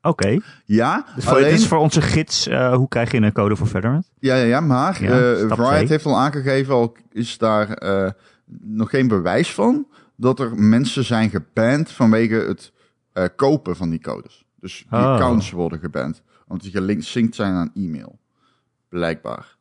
Oké. 0.03 0.39
Ja, 0.65 1.07
Dus 1.15 1.25
voor, 1.25 1.33
alleen... 1.33 1.51
dit 1.51 1.59
is 1.59 1.67
voor 1.67 1.79
onze 1.79 2.01
gids, 2.01 2.47
eh, 2.47 2.75
hoe 2.75 2.89
krijg 2.89 3.11
je 3.11 3.17
een 3.17 3.33
code 3.33 3.57
voor 3.57 3.67
Valorant? 3.67 4.11
Ja, 4.19 4.35
ja, 4.37 4.45
ja, 4.45 4.61
maar 4.61 5.03
Ja, 5.03 5.21
eh, 5.21 5.49
Riot 5.49 5.89
heeft 5.89 6.07
al 6.07 6.19
aangegeven, 6.19 6.75
al 6.75 6.97
is 7.13 7.39
daar 7.39 7.73
eh, 7.73 8.11
nog 8.61 8.91
geen 8.91 9.09
bewijs 9.09 9.55
van, 9.55 9.87
dat 10.17 10.41
er 10.41 10.55
mensen 10.57 11.05
zijn 11.05 11.31
geband 11.31 11.91
vanwege 11.91 12.35
het 12.35 12.73
eh, 13.13 13.25
kopen 13.37 13.77
van 13.77 13.91
die 13.91 14.01
codes. 14.01 14.45
Dus 14.61 14.87
die 14.91 14.99
Oh. 14.99 15.13
accounts 15.13 15.51
worden 15.51 15.79
geband, 15.79 16.23
omdat 16.47 16.63
die 16.63 16.73
gelinkt 16.73 17.05
zijn 17.35 17.55
aan 17.55 17.71
e-mail. 17.75 18.19
Blijkbaar. 18.89 19.57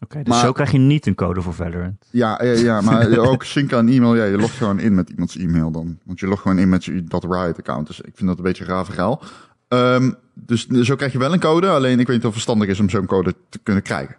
Oké, 0.00 0.18
dus 0.22 0.28
Maar- 0.28 0.44
zo 0.44 0.52
krijg 0.52 0.70
je 0.70 0.78
niet 0.78 1.06
een 1.06 1.14
code 1.14 1.42
voor 1.42 1.54
Valorant. 1.54 2.06
Ja, 2.10 2.38
eh, 2.40 2.62
ja 2.62 2.80
maar 2.80 3.18
ook 3.30 3.42
sync 3.44 3.72
aan 3.72 3.88
e-mail. 3.88 4.14
Ja, 4.14 4.24
je 4.24 4.36
logt 4.38 4.54
gewoon 4.56 4.78
in 4.78 4.94
met 4.94 5.10
iemands 5.10 5.36
e-mail 5.36 5.70
dan. 5.70 5.98
Want 6.04 6.20
je 6.20 6.26
logt 6.26 6.42
gewoon 6.42 6.58
in 6.58 6.68
met 6.68 6.84
je, 6.84 7.04
dat 7.04 7.24
Riot-account. 7.24 7.86
Dus 7.86 8.00
ik 8.00 8.12
vind 8.16 8.28
dat 8.28 8.36
een 8.38 8.44
beetje 8.44 8.64
een 8.64 8.70
raar 8.70 8.84
verhaal. 8.84 9.22
Ehm, 9.68 10.10
dus 10.34 10.66
zo 10.66 10.94
krijg 10.96 11.12
je 11.12 11.18
wel 11.18 11.32
een 11.32 11.40
code. 11.40 11.68
Alleen 11.68 12.00
ik 12.00 12.06
weet 12.06 12.16
niet 12.16 12.16
of 12.16 12.22
het 12.22 12.32
verstandig 12.32 12.68
is 12.68 12.80
om 12.80 12.88
zo'n 12.90 13.06
code 13.06 13.34
te 13.48 13.58
kunnen 13.62 13.82
krijgen. 13.82 14.16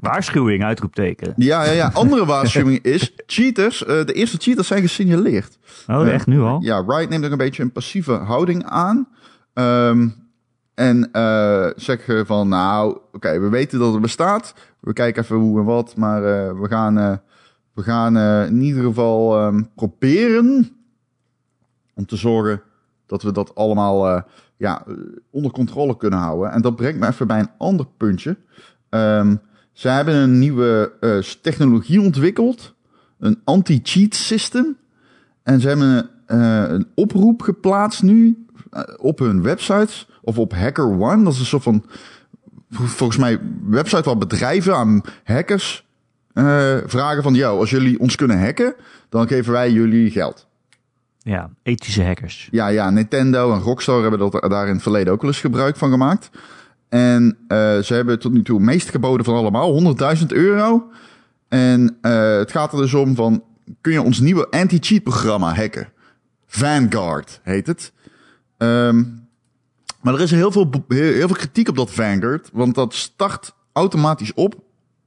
Waarschuwing, 0.00 0.64
uitroepteken. 0.64 1.32
Ja, 1.36 1.64
ja, 1.64 1.72
ja. 1.72 1.90
Andere 1.94 2.26
waarschuwing 2.26 2.82
is, 2.82 3.12
cheaters, 3.26 3.84
eh, 3.84 4.04
de 4.04 4.12
eerste 4.12 4.36
cheaters 4.40 4.66
zijn 4.68 4.80
gesignaleerd. 4.82 5.58
Oh, 5.86 6.06
Eh, 6.06 6.14
echt 6.14 6.26
nu 6.26 6.40
al? 6.40 6.60
Ja, 6.62 6.84
Riot 6.86 7.08
neemt 7.08 7.24
ook 7.24 7.30
een 7.30 7.36
beetje 7.36 7.62
een 7.62 7.72
passieve 7.72 8.12
houding 8.12 8.64
aan. 8.64 9.08
Ehm, 9.54 10.08
en 10.74 11.08
eh 11.12 11.66
zeggen 11.76 12.26
van, 12.26 12.48
nou, 12.48 12.98
oké, 13.12 13.40
we 13.40 13.48
weten 13.48 13.78
dat 13.78 13.92
het 13.92 14.02
bestaat. 14.02 14.54
We 14.80 14.92
kijken 14.92 15.22
even 15.22 15.36
hoe 15.36 15.58
en 15.58 15.64
wat, 15.64 15.96
maar 15.96 16.22
we 16.60 16.68
gaan, 16.68 17.20
we 17.74 17.82
gaan 17.82 18.16
in 18.46 18.60
ieder 18.60 18.82
geval 18.84 19.38
ehm, 19.38 19.62
proberen 19.74 20.68
om 21.94 22.06
te 22.06 22.16
zorgen 22.16 22.62
dat 23.06 23.22
we 23.22 23.32
dat 23.32 23.54
allemaal 23.54 24.08
eh, 24.08 24.22
ja, 24.56 24.84
onder 25.30 25.50
controle 25.50 25.96
kunnen 25.96 26.18
houden. 26.18 26.50
En 26.50 26.62
dat 26.62 26.76
brengt 26.76 26.98
me 26.98 27.06
even 27.06 27.26
bij 27.26 27.38
een 27.38 27.50
ander 27.58 27.86
puntje. 27.96 28.36
Ehm 28.88 29.34
ze 29.76 29.88
hebben 29.88 30.14
een 30.14 30.38
nieuwe 30.38 30.92
eh, 31.00 31.18
technologie 31.18 32.00
ontwikkeld. 32.00 32.74
Een 33.18 33.40
anti-cheat 33.44 34.14
system. 34.14 34.76
En 35.42 35.60
ze 35.60 35.68
hebben 35.68 36.10
eh, 36.26 36.64
een 36.68 36.86
oproep 36.94 37.42
geplaatst 37.42 38.02
nu 38.02 38.46
op 38.96 39.18
hun 39.18 39.42
websites. 39.42 40.08
Of 40.22 40.38
op 40.38 40.52
HackerOne. 40.52 41.24
Dat 41.24 41.32
is 41.32 41.38
een 41.38 41.44
soort 41.46 41.62
van, 41.62 41.84
vol- 42.70 42.86
volgens 42.86 43.18
mij, 43.18 43.40
website 43.66 44.02
waar 44.02 44.18
bedrijven 44.18 44.76
aan 44.76 45.00
hackers 45.24 45.86
vragen 46.86 47.22
van... 47.22 47.34
Yo, 47.34 47.58
als 47.58 47.70
jullie 47.70 48.00
ons 48.00 48.14
kunnen 48.14 48.40
hacken, 48.40 48.74
dan 49.08 49.28
geven 49.28 49.52
wij 49.52 49.72
jullie 49.72 50.10
geld. 50.10 50.45
Ja, 51.26 51.50
ethische 51.62 52.04
hackers. 52.04 52.48
Ja, 52.50 52.68
ja, 52.68 52.90
Nintendo 52.90 53.52
en 53.52 53.60
Rockstar 53.60 54.02
hebben 54.02 54.18
dat, 54.18 54.32
daar 54.32 54.66
in 54.66 54.72
het 54.72 54.82
verleden 54.82 55.12
ook 55.12 55.20
wel 55.20 55.30
eens 55.30 55.40
gebruik 55.40 55.76
van 55.76 55.90
gemaakt. 55.90 56.30
En 56.88 57.24
uh, 57.24 57.78
ze 57.78 57.94
hebben 57.94 58.18
tot 58.18 58.32
nu 58.32 58.42
toe 58.42 58.56
het 58.56 58.66
meest 58.66 58.90
geboden 58.90 59.24
van 59.24 59.34
allemaal, 59.34 59.96
100.000 60.18 60.26
euro. 60.26 60.90
En 61.48 61.98
uh, 62.02 62.36
het 62.36 62.50
gaat 62.50 62.72
er 62.72 62.78
dus 62.78 62.94
om 62.94 63.14
van, 63.14 63.44
kun 63.80 63.92
je 63.92 64.02
ons 64.02 64.20
nieuwe 64.20 64.50
anti-cheat 64.50 65.02
programma 65.02 65.54
hacken? 65.54 65.92
Vanguard 66.46 67.40
heet 67.42 67.66
het. 67.66 67.92
Um, 68.58 69.28
maar 70.02 70.14
er 70.14 70.20
is 70.20 70.30
heel 70.30 70.52
veel, 70.52 70.70
heel 70.88 71.26
veel 71.26 71.36
kritiek 71.36 71.68
op 71.68 71.76
dat 71.76 71.90
Vanguard, 71.90 72.50
want 72.52 72.74
dat 72.74 72.94
start 72.94 73.54
automatisch 73.72 74.34
op 74.34 74.54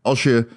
als 0.02 0.24
je 0.24 0.48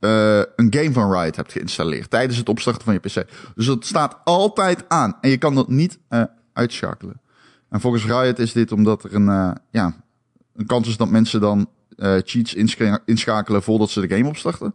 uh, 0.00 0.38
een 0.56 0.74
game 0.74 0.92
van 0.92 1.12
Riot 1.12 1.36
hebt 1.36 1.52
geïnstalleerd 1.52 2.10
tijdens 2.10 2.38
het 2.38 2.48
opstarten 2.48 2.84
van 2.84 2.92
je 2.92 3.00
PC. 3.00 3.26
Dus 3.54 3.66
het 3.66 3.86
staat 3.86 4.16
altijd 4.24 4.84
aan 4.88 5.16
en 5.20 5.30
je 5.30 5.36
kan 5.36 5.54
dat 5.54 5.68
niet 5.68 5.98
uh, 6.10 6.22
uitschakelen. 6.52 7.20
En 7.68 7.80
volgens 7.80 8.04
Riot 8.04 8.38
is 8.38 8.52
dit 8.52 8.72
omdat 8.72 9.04
er 9.04 9.14
een, 9.14 9.26
uh, 9.26 9.50
ja, 9.70 9.96
een 10.56 10.66
kans 10.66 10.88
is 10.88 10.96
dat 10.96 11.10
mensen 11.10 11.40
dan 11.40 11.68
cheats 12.24 12.54
inschakelen 13.04 13.62
voordat 13.62 13.90
ze 13.90 14.06
de 14.06 14.16
game 14.16 14.28
opstarten. 14.28 14.74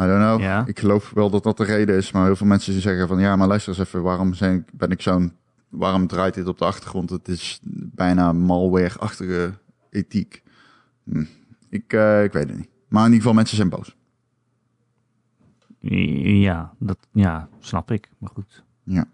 I 0.00 0.06
don't 0.06 0.22
know. 0.22 0.40
Ja. 0.40 0.66
Ik 0.66 0.78
geloof 0.78 1.10
wel 1.10 1.30
dat 1.30 1.42
dat 1.42 1.56
de 1.56 1.64
reden 1.64 1.96
is, 1.96 2.12
maar 2.12 2.24
heel 2.24 2.36
veel 2.36 2.46
mensen 2.46 2.80
zeggen 2.80 3.08
van 3.08 3.18
ja, 3.18 3.36
maar 3.36 3.48
luister 3.48 3.72
eens 3.72 3.86
even, 3.86 4.02
waarom 4.02 4.34
zijn, 4.34 4.66
ben 4.72 4.90
ik 4.90 5.02
zo'n, 5.02 5.32
waarom 5.68 6.06
draait 6.06 6.34
dit 6.34 6.46
op 6.46 6.58
de 6.58 6.64
achtergrond? 6.64 7.10
Het 7.10 7.28
is 7.28 7.60
bijna 7.94 8.32
malware-achtige 8.32 9.52
ethiek. 9.90 10.42
Hm. 11.04 11.24
Ik, 11.70 11.92
ik 12.22 12.32
weet 12.32 12.48
het 12.48 12.56
niet. 12.56 12.68
Maar 12.96 13.06
in 13.06 13.12
ieder 13.12 13.26
geval, 13.26 13.42
mensen 13.42 13.56
zijn 13.56 13.68
boos. 13.68 13.96
Ja, 16.40 16.72
dat 16.78 16.98
ja, 17.12 17.48
snap 17.58 17.90
ik. 17.90 18.10
Maar 18.18 18.30
goed. 18.34 18.62
Ja. 18.82 19.04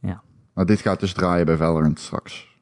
ja. 0.00 0.22
Maar 0.54 0.66
dit 0.66 0.80
gaat 0.80 1.00
dus 1.00 1.12
draaien 1.12 1.46
bij 1.46 1.56
Valorant 1.56 2.00
straks. 2.00 2.56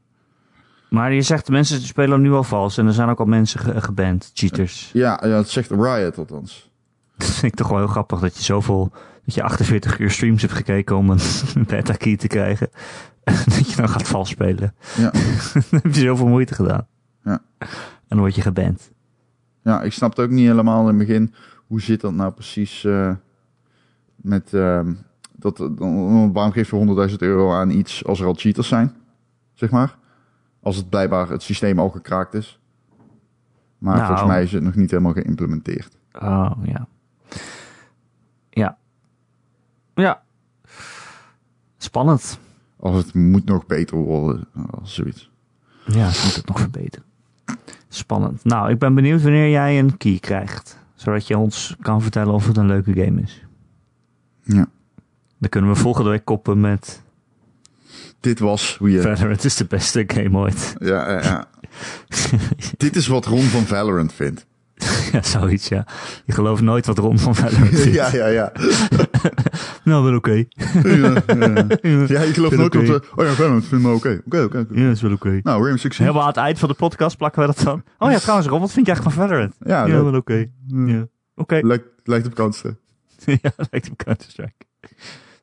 Maar 0.90 1.12
je 1.12 1.22
zegt, 1.22 1.48
mensen 1.48 1.80
spelen 1.80 2.20
nu 2.20 2.32
al 2.32 2.44
vals 2.44 2.78
en 2.78 2.86
er 2.86 2.92
zijn 2.92 3.08
ook 3.08 3.18
al 3.18 3.24
mensen 3.24 3.60
ge 3.60 3.80
geband, 3.80 4.30
cheaters. 4.34 4.90
Ja, 4.92 5.20
ja, 5.22 5.28
dat 5.28 5.48
zegt 5.48 5.70
Riot 5.70 6.18
althans. 6.18 6.70
Dat 7.16 7.28
vind 7.28 7.52
ik 7.52 7.58
toch 7.58 7.68
wel 7.68 7.78
heel 7.78 7.86
grappig 7.86 8.20
dat 8.20 8.36
je 8.36 8.42
zoveel, 8.42 8.92
dat 9.24 9.34
je 9.34 9.42
48 9.42 9.98
uur 9.98 10.10
streams 10.10 10.42
hebt 10.42 10.54
gekeken 10.54 10.96
om 10.96 11.10
een 11.10 11.20
beta 11.66 11.94
key 11.94 12.16
te 12.16 12.26
krijgen. 12.26 12.70
dat 13.24 13.70
je 13.70 13.76
dan 13.76 13.88
gaat 13.88 14.08
vals 14.08 14.28
spelen. 14.28 14.74
Ja. 14.96 15.10
dan 15.52 15.80
heb 15.82 15.94
je 15.94 16.00
zoveel 16.00 16.28
moeite 16.28 16.54
gedaan. 16.54 16.86
Ja. 17.24 17.42
En 17.58 17.68
dan 18.08 18.18
word 18.18 18.34
je 18.34 18.42
geband. 18.42 18.90
Ja, 19.68 19.82
ik 19.82 19.92
snap 19.92 20.10
het 20.10 20.20
ook 20.24 20.30
niet 20.30 20.46
helemaal 20.46 20.80
in 20.80 20.86
het 20.86 21.06
begin. 21.06 21.34
Hoe 21.66 21.80
zit 21.80 22.00
dat 22.00 22.12
nou 22.12 22.32
precies 22.32 22.84
uh, 22.84 23.14
met... 24.16 24.52
Uh, 24.52 24.80
dat, 25.32 25.58
waarom 26.32 26.52
geef 26.52 26.70
je 26.70 27.08
100.000 27.10 27.16
euro 27.16 27.52
aan 27.52 27.70
iets 27.70 28.04
als 28.04 28.20
er 28.20 28.26
al 28.26 28.34
cheaters 28.34 28.68
zijn? 28.68 28.96
Zeg 29.54 29.70
maar. 29.70 29.98
Als 30.62 30.76
het 30.76 30.88
blijkbaar 30.88 31.28
het 31.28 31.42
systeem 31.42 31.78
al 31.78 31.88
gekraakt 31.88 32.34
is. 32.34 32.60
Maar 33.78 33.94
nou, 33.94 34.06
volgens 34.06 34.28
mij 34.28 34.42
is 34.42 34.52
het 34.52 34.62
nog 34.62 34.74
niet 34.74 34.90
helemaal 34.90 35.12
geïmplementeerd. 35.12 35.98
Oh, 36.12 36.52
ja. 36.62 36.88
Ja. 38.50 38.78
Ja. 39.94 40.22
Spannend. 41.76 42.38
Of 42.76 42.94
het 42.94 43.14
moet 43.14 43.44
nog 43.44 43.66
beter 43.66 43.96
worden, 43.96 44.48
als 44.70 44.94
zoiets. 44.94 45.30
Ja, 45.84 46.06
het 46.06 46.24
moet 46.24 46.34
het 46.34 46.46
nog 46.46 46.58
verbeteren. 46.60 47.07
Spannend. 47.88 48.44
Nou, 48.44 48.70
ik 48.70 48.78
ben 48.78 48.94
benieuwd 48.94 49.22
wanneer 49.22 49.50
jij 49.50 49.78
een 49.78 49.96
key 49.96 50.18
krijgt. 50.20 50.78
Zodat 50.94 51.26
je 51.26 51.38
ons 51.38 51.76
kan 51.80 52.02
vertellen 52.02 52.34
of 52.34 52.46
het 52.46 52.56
een 52.56 52.66
leuke 52.66 52.92
game 52.92 53.20
is. 53.22 53.44
Ja. 54.42 54.68
Dan 55.38 55.48
kunnen 55.48 55.70
we 55.70 55.76
volgende 55.76 56.10
week 56.10 56.24
koppen 56.24 56.60
met... 56.60 57.02
Dit 58.20 58.38
was 58.38 58.76
hoe 58.76 58.90
je... 58.90 59.00
Valorant 59.00 59.44
is 59.44 59.56
de 59.56 59.64
beste 59.64 60.04
game 60.06 60.38
ooit. 60.38 60.74
Ja, 60.78 61.10
ja, 61.10 61.22
ja. 61.22 61.48
Dit 62.76 62.96
is 62.96 63.06
wat 63.06 63.26
Ron 63.26 63.42
van 63.42 63.62
Valorant 63.62 64.12
vindt. 64.12 64.46
ja, 65.12 65.22
zoiets, 65.22 65.68
ja. 65.68 65.86
Je 66.24 66.32
gelooft 66.32 66.62
nooit 66.62 66.86
wat 66.86 66.98
Ron 66.98 67.18
van 67.18 67.34
ja, 67.92 68.08
ja, 68.12 68.26
ja. 68.26 68.52
nou, 69.84 70.04
wel 70.04 70.14
oké. 70.14 70.44
ja, 70.82 71.22
ja, 71.26 71.66
ja. 71.82 72.22
je 72.22 72.30
gelooft 72.32 72.56
nooit 72.56 72.76
okay. 72.76 73.00
Oh 73.14 73.24
ja, 73.24 73.32
Valorant 73.32 73.66
vindt 73.66 73.84
me 73.84 73.92
oké. 73.92 74.20
Oké, 74.26 74.42
oké. 74.42 74.66
Ja, 74.70 74.90
is 74.90 75.00
wel 75.00 75.12
oké. 75.12 75.26
Okay. 75.26 75.40
Nou, 75.42 75.58
Rainbow 75.58 75.78
Six 75.78 75.98
Helemaal 75.98 76.22
aan 76.22 76.28
het 76.28 76.36
eind 76.36 76.58
van 76.58 76.68
de 76.68 76.74
podcast 76.74 77.16
plakken 77.16 77.40
we 77.40 77.46
dat 77.46 77.64
dan. 77.64 77.82
Oh 77.98 78.10
ja, 78.10 78.18
trouwens, 78.18 78.48
Ron, 78.48 78.60
wat 78.60 78.72
vind 78.72 78.86
je 78.86 78.92
echt 78.92 79.02
van 79.02 79.12
Valorant? 79.12 79.54
Ja, 79.60 79.86
ja 79.86 80.04
wel 80.04 80.14
oké. 80.14 80.46
Ja, 80.66 81.06
oké. 81.34 81.60
Lijkt, 81.62 81.84
lijkt 82.04 82.26
op 82.26 82.34
Counter. 82.34 82.76
ja, 83.24 83.52
lijkt 83.70 83.90
op 83.90 83.96
Counter-Strike. 83.96 84.66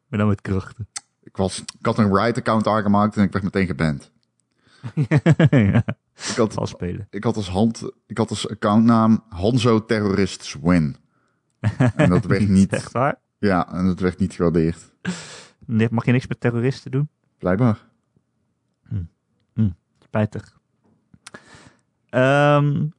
Maar 0.07 0.19
dan 0.19 0.27
met 0.27 0.41
krachten. 0.41 0.87
Ik, 1.23 1.37
was, 1.37 1.59
ik 1.79 1.85
had 1.85 1.97
een 1.97 2.15
Riot-account 2.15 2.67
aangemaakt 2.67 3.17
en 3.17 3.23
ik 3.23 3.31
werd 3.31 3.43
meteen 3.43 3.65
geband. 3.65 4.11
ja. 5.49 5.83
Ik 6.15 6.35
had, 6.35 6.69
spelen. 6.69 7.07
Ik 7.09 7.23
had 7.23 7.35
als 7.35 7.49
hand, 7.49 7.91
ik 8.07 8.17
had 8.17 8.29
als 8.29 8.49
accountnaam 8.49 9.23
Hanzo 9.29 9.85
Terrorists 9.85 10.55
Win. 10.61 10.95
En 11.95 12.09
dat 12.09 12.25
werd 12.25 12.49
niet. 12.59 12.73
Echt 12.73 12.91
waar? 12.91 13.15
Ja, 13.37 13.73
en 13.73 13.85
dat 13.85 13.99
werd 13.99 14.19
niet 14.19 14.33
gewaardeerd. 14.33 14.91
Mag 15.89 16.05
je 16.05 16.11
niks 16.11 16.27
met 16.27 16.39
terroristen 16.39 16.91
doen? 16.91 17.09
Blijkbaar. 17.37 17.77
Hm. 18.87 19.03
Hm. 19.53 19.69
Spijtig. 20.03 20.59
Um, 22.09 22.93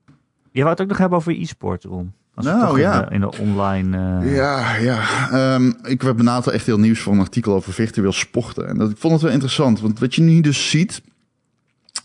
je 0.50 0.62
wou 0.62 0.68
het 0.70 0.80
ook 0.80 0.88
nog 0.88 0.98
hebben 0.98 1.18
over 1.18 1.40
e-sport, 1.40 1.84
Ron. 1.84 2.12
Als 2.34 2.46
nou 2.46 2.80
ja. 2.80 3.02
In 3.02 3.08
de, 3.08 3.14
in 3.14 3.20
de 3.20 3.38
online. 3.38 4.20
Uh... 4.22 4.34
Ja, 4.36 4.76
ja. 4.76 5.54
Um, 5.54 5.76
ik 5.82 6.02
heb 6.02 6.18
een 6.18 6.30
aantal 6.30 6.52
echt 6.52 6.66
heel 6.66 6.78
nieuws 6.78 7.00
voor 7.00 7.12
een 7.12 7.20
artikel 7.20 7.54
over 7.54 7.72
virtueel 7.72 8.12
sporten. 8.12 8.68
En 8.68 8.78
dat, 8.78 8.90
ik 8.90 8.96
vond 8.96 9.12
het 9.12 9.22
wel 9.22 9.32
interessant. 9.32 9.80
Want 9.80 9.98
wat 9.98 10.14
je 10.14 10.22
nu 10.22 10.40
dus 10.40 10.70
ziet 10.70 11.02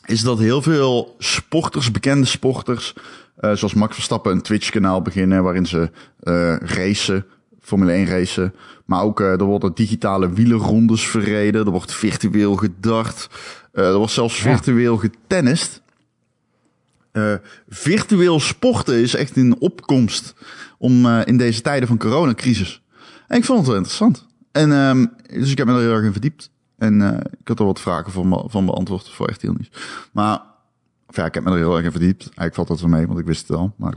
is 0.06 0.22
dat 0.22 0.40
heel 0.40 0.62
veel 0.62 1.16
sporters, 1.20 1.92
bekende 1.92 2.26
sporters, 2.26 2.94
uh, 3.40 3.54
zoals 3.54 3.74
Max 3.74 3.94
Verstappen 3.94 4.32
een 4.32 4.42
Twitch-kanaal 4.42 5.02
beginnen 5.02 5.44
waarin 5.44 5.66
ze 5.66 5.92
uh, 6.24 6.56
racen, 6.58 7.26
Formule 7.60 7.92
1 7.92 8.06
racen. 8.06 8.54
Maar 8.86 9.02
ook 9.02 9.20
uh, 9.20 9.32
er 9.32 9.44
worden 9.44 9.74
digitale 9.74 10.34
wielerrondes 10.34 11.08
verreden, 11.08 11.66
er 11.66 11.72
wordt 11.72 11.94
virtueel 11.94 12.56
gedart, 12.56 13.30
er 13.72 13.94
wordt 13.94 14.14
zelfs 14.14 14.42
ja. 14.42 14.52
virtueel 14.52 14.98
getennist. 14.98 15.82
virtueel 17.70 18.40
sporten 18.40 18.96
is 18.96 19.16
echt 19.16 19.36
in 19.36 19.60
opkomst 19.60 20.34
om 20.78 21.08
in 21.08 21.38
deze 21.38 21.62
tijden 21.62 21.88
van 21.88 21.98
coronacrisis. 21.98 22.82
En 23.28 23.38
ik 23.38 23.46
vond 23.46 23.60
het 23.60 23.68
wel 23.68 23.78
interessant. 23.78 24.26
En 24.52 24.72
um, 24.72 25.12
dus 25.28 25.52
ik 25.52 25.58
heb 25.58 25.68
me 25.68 25.74
er 25.74 25.80
heel 25.80 25.94
erg 25.94 26.06
in 26.06 26.12
verdiept. 26.12 26.50
En 26.82 27.00
uh, 27.00 27.10
ik 27.40 27.48
had 27.48 27.60
er 27.60 27.66
wat 27.66 27.80
vragen 27.80 28.12
van, 28.12 28.46
van 28.48 28.66
beantwoord 28.66 29.10
voor 29.10 29.28
echt 29.28 29.42
heel 29.42 29.54
nieuws. 29.54 29.72
Maar 30.12 30.42
of 31.08 31.16
ja, 31.16 31.26
ik 31.26 31.34
heb 31.34 31.44
me 31.44 31.52
er 31.52 31.58
heel 31.58 31.76
erg 31.76 31.86
in 31.86 31.92
verdiept. 31.92 32.24
Eigenlijk 32.24 32.56
valt 32.56 32.68
dat 32.68 32.80
wel 32.80 32.90
mee, 32.90 33.08
want 33.08 33.20
ik 33.20 33.26
wist 33.26 33.48
het 33.48 33.58
al. 33.58 33.74
Maar 33.76 33.94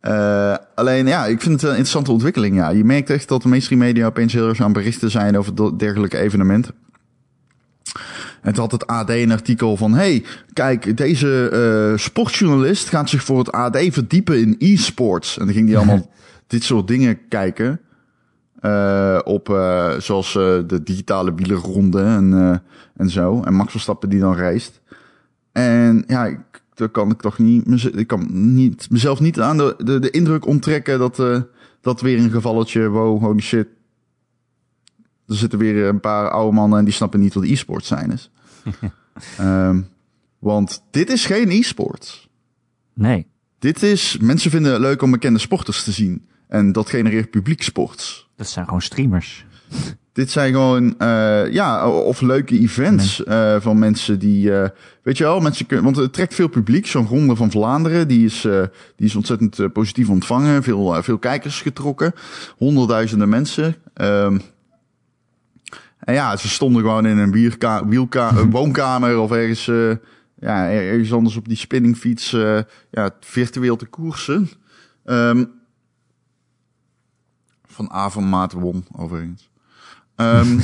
uh, 0.00 0.56
alleen 0.82 1.06
ja, 1.06 1.26
ik 1.26 1.40
vind 1.40 1.54
het 1.54 1.62
een 1.62 1.68
interessante 1.68 2.12
ontwikkeling. 2.12 2.56
Ja. 2.56 2.68
Je 2.68 2.84
merkt 2.84 3.10
echt 3.10 3.28
dat 3.28 3.42
de 3.42 3.48
mainstream 3.48 3.80
media 3.80 4.06
opeens 4.06 4.32
heel 4.32 4.48
erg 4.48 4.60
aan 4.60 4.72
berichten 4.72 5.10
zijn 5.10 5.38
over 5.38 5.78
dergelijke 5.78 6.18
evenementen. 6.18 6.74
En 8.42 8.52
toen 8.52 8.62
had 8.62 8.72
het 8.72 8.86
AD 8.86 9.10
een 9.10 9.32
artikel 9.32 9.76
van: 9.76 9.94
hey, 9.94 10.24
kijk, 10.52 10.96
deze 10.96 11.50
uh, 11.92 11.98
sportjournalist 11.98 12.88
gaat 12.88 13.08
zich 13.08 13.22
voor 13.22 13.38
het 13.38 13.52
AD 13.52 13.78
verdiepen 13.90 14.40
in 14.40 14.56
e-sports. 14.58 15.38
En 15.38 15.44
dan 15.44 15.54
ging 15.54 15.66
die 15.66 15.76
allemaal 15.76 16.10
dit 16.46 16.62
soort 16.62 16.88
dingen 16.88 17.28
kijken. 17.28 17.80
Uh, 18.62 19.18
op 19.24 19.48
uh, 19.48 19.98
zoals 19.98 20.34
uh, 20.34 20.58
de 20.66 20.82
digitale 20.82 21.34
wielerronde 21.34 22.02
en, 22.02 22.62
en 22.96 23.10
zo. 23.10 23.42
En 23.42 23.54
Max 23.54 23.70
Verstappen 23.70 24.08
die 24.08 24.20
dan 24.20 24.34
reist. 24.34 24.80
En 25.52 26.04
ja, 26.06 26.26
ik, 26.26 26.62
dan 26.74 26.90
kan 26.90 27.10
ik 27.10 27.20
toch 27.20 27.38
niet, 27.38 27.90
ik 27.94 28.06
kan 28.06 28.54
niet, 28.54 28.90
mezelf 28.90 29.20
niet 29.20 29.40
aan 29.40 29.56
de, 29.56 29.74
de, 29.78 29.98
de 29.98 30.10
indruk 30.10 30.46
onttrekken 30.46 30.98
dat, 30.98 31.22
dat 31.80 32.00
weer 32.00 32.18
een 32.18 32.30
gevalletje, 32.30 32.88
wow, 32.88 33.22
holy 33.22 33.40
shit. 33.40 33.68
Er 35.26 35.36
zitten 35.36 35.58
weer 35.58 35.84
een 35.84 36.00
paar 36.00 36.30
oude 36.30 36.54
mannen 36.54 36.78
en 36.78 36.84
die 36.84 36.94
snappen 36.94 37.20
niet 37.20 37.34
wat 37.34 37.44
e-sport 37.44 37.84
zijn 37.84 38.10
is. 38.10 38.30
um, 39.40 39.88
want 40.38 40.82
dit 40.90 41.10
is 41.10 41.26
geen 41.26 41.50
e-sport. 41.50 42.28
Nee. 42.94 43.26
Dit 43.58 43.82
is, 43.82 44.18
mensen 44.20 44.50
vinden 44.50 44.72
het 44.72 44.80
leuk 44.80 45.02
om 45.02 45.10
bekende 45.10 45.38
sporters 45.38 45.84
te 45.84 45.92
zien. 45.92 46.26
En 46.48 46.72
dat 46.72 46.88
genereert 46.88 47.30
publiek 47.30 47.62
sports. 47.62 48.25
Dat 48.36 48.48
zijn 48.48 48.64
gewoon 48.64 48.82
streamers. 48.82 49.46
Dit 50.12 50.30
zijn 50.30 50.52
gewoon, 50.52 50.94
uh, 50.98 51.52
ja, 51.52 51.90
of 51.90 52.20
leuke 52.20 52.58
events 52.58 53.20
uh, 53.24 53.56
van 53.60 53.78
mensen 53.78 54.18
die, 54.18 54.50
uh, 54.50 54.68
weet 55.02 55.18
je 55.18 55.24
wel, 55.24 55.40
mensen 55.40 55.66
kunnen, 55.66 55.84
want 55.84 55.96
het 55.96 56.12
trekt 56.12 56.34
veel 56.34 56.48
publiek. 56.48 56.86
Zo'n 56.86 57.06
ronde 57.06 57.36
van 57.36 57.50
Vlaanderen, 57.50 58.08
die 58.08 58.24
is, 58.24 58.40
die 58.96 59.06
is 59.06 59.16
ontzettend 59.16 59.72
positief 59.72 60.08
ontvangen. 60.08 60.62
Veel, 60.62 61.02
veel 61.02 61.18
kijkers 61.18 61.62
getrokken. 61.62 62.12
Honderdduizenden 62.56 63.28
mensen. 63.28 63.76
Um, 63.94 64.40
en 65.98 66.14
ja, 66.14 66.36
ze 66.36 66.48
stonden 66.48 66.82
gewoon 66.82 67.06
in 67.06 67.18
een 67.18 67.32
wielka, 67.88 68.32
een 68.36 68.50
woonkamer 68.50 69.18
of 69.18 69.32
ergens, 69.32 69.64
ja, 70.38 70.70
ergens 70.70 71.12
anders 71.12 71.36
op 71.36 71.48
die 71.48 71.56
spinningfiets, 71.56 72.30
ja, 72.90 73.10
virtueel 73.20 73.76
te 73.76 73.86
koersen. 73.86 74.50
Um, 75.04 75.55
Van 77.76 77.90
Avermaat 77.90 78.52
won, 78.52 78.84
overigens. 78.92 79.50
Ehm, 80.14 80.60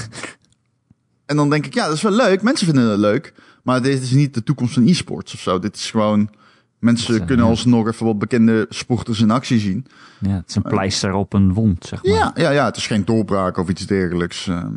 en 1.26 1.36
dan 1.36 1.50
denk 1.50 1.66
ik, 1.66 1.74
ja, 1.74 1.86
dat 1.86 1.96
is 1.96 2.02
wel 2.02 2.12
leuk. 2.12 2.42
Mensen 2.42 2.66
vinden 2.66 2.90
het 2.90 2.98
leuk. 2.98 3.34
Maar 3.62 3.82
dit 3.82 4.02
is 4.02 4.10
niet 4.10 4.34
de 4.34 4.42
toekomst 4.42 4.74
van 4.74 4.86
e-sports 4.86 5.34
of 5.34 5.40
zo. 5.40 5.58
Dit 5.58 5.76
is 5.76 5.90
gewoon... 5.90 6.30
Mensen 6.78 7.20
eh, 7.20 7.26
kunnen 7.26 7.44
ja. 7.44 7.50
alsnog 7.50 7.88
even 7.88 8.06
wat 8.06 8.18
bekende 8.18 8.66
sporters 8.68 9.20
in 9.20 9.30
actie 9.30 9.58
zien. 9.58 9.86
Ja, 10.20 10.30
het 10.30 10.48
is 10.48 10.54
een 10.54 10.62
pleister 10.62 11.12
op 11.12 11.32
een 11.32 11.52
wond, 11.52 11.84
zeg 11.84 12.04
maar. 12.04 12.12
Ja, 12.12 12.32
ja, 12.34 12.50
ja, 12.50 12.64
het 12.64 12.76
is 12.76 12.86
geen 12.86 13.04
doorbraak 13.04 13.56
of 13.56 13.68
iets 13.68 13.86
dergelijks. 13.86 14.46
ehm. 14.46 14.72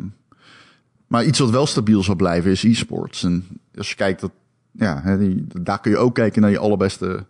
maar 1.06 1.24
iets 1.24 1.38
wat 1.38 1.50
wel 1.50 1.66
stabiel 1.66 2.02
zal 2.02 2.14
blijven 2.14 2.50
is 2.50 2.62
e-sports. 2.62 3.22
En 3.22 3.46
als 3.76 3.88
je 3.88 3.94
kijkt, 3.94 4.20
dat, 4.20 4.30
ja, 4.72 5.16
die, 5.16 5.46
daar 5.62 5.80
kun 5.80 5.90
je 5.90 5.98
ook 5.98 6.14
kijken 6.14 6.42
naar 6.42 6.50
je 6.50 6.58
allerbeste, 6.58 7.26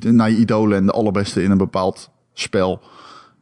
naar 0.00 0.30
je 0.30 0.36
idolen 0.36 0.78
en 0.78 0.86
de 0.86 0.92
allerbeste 0.92 1.42
in 1.42 1.50
een 1.50 1.58
bepaald 1.58 2.10
spel. 2.32 2.82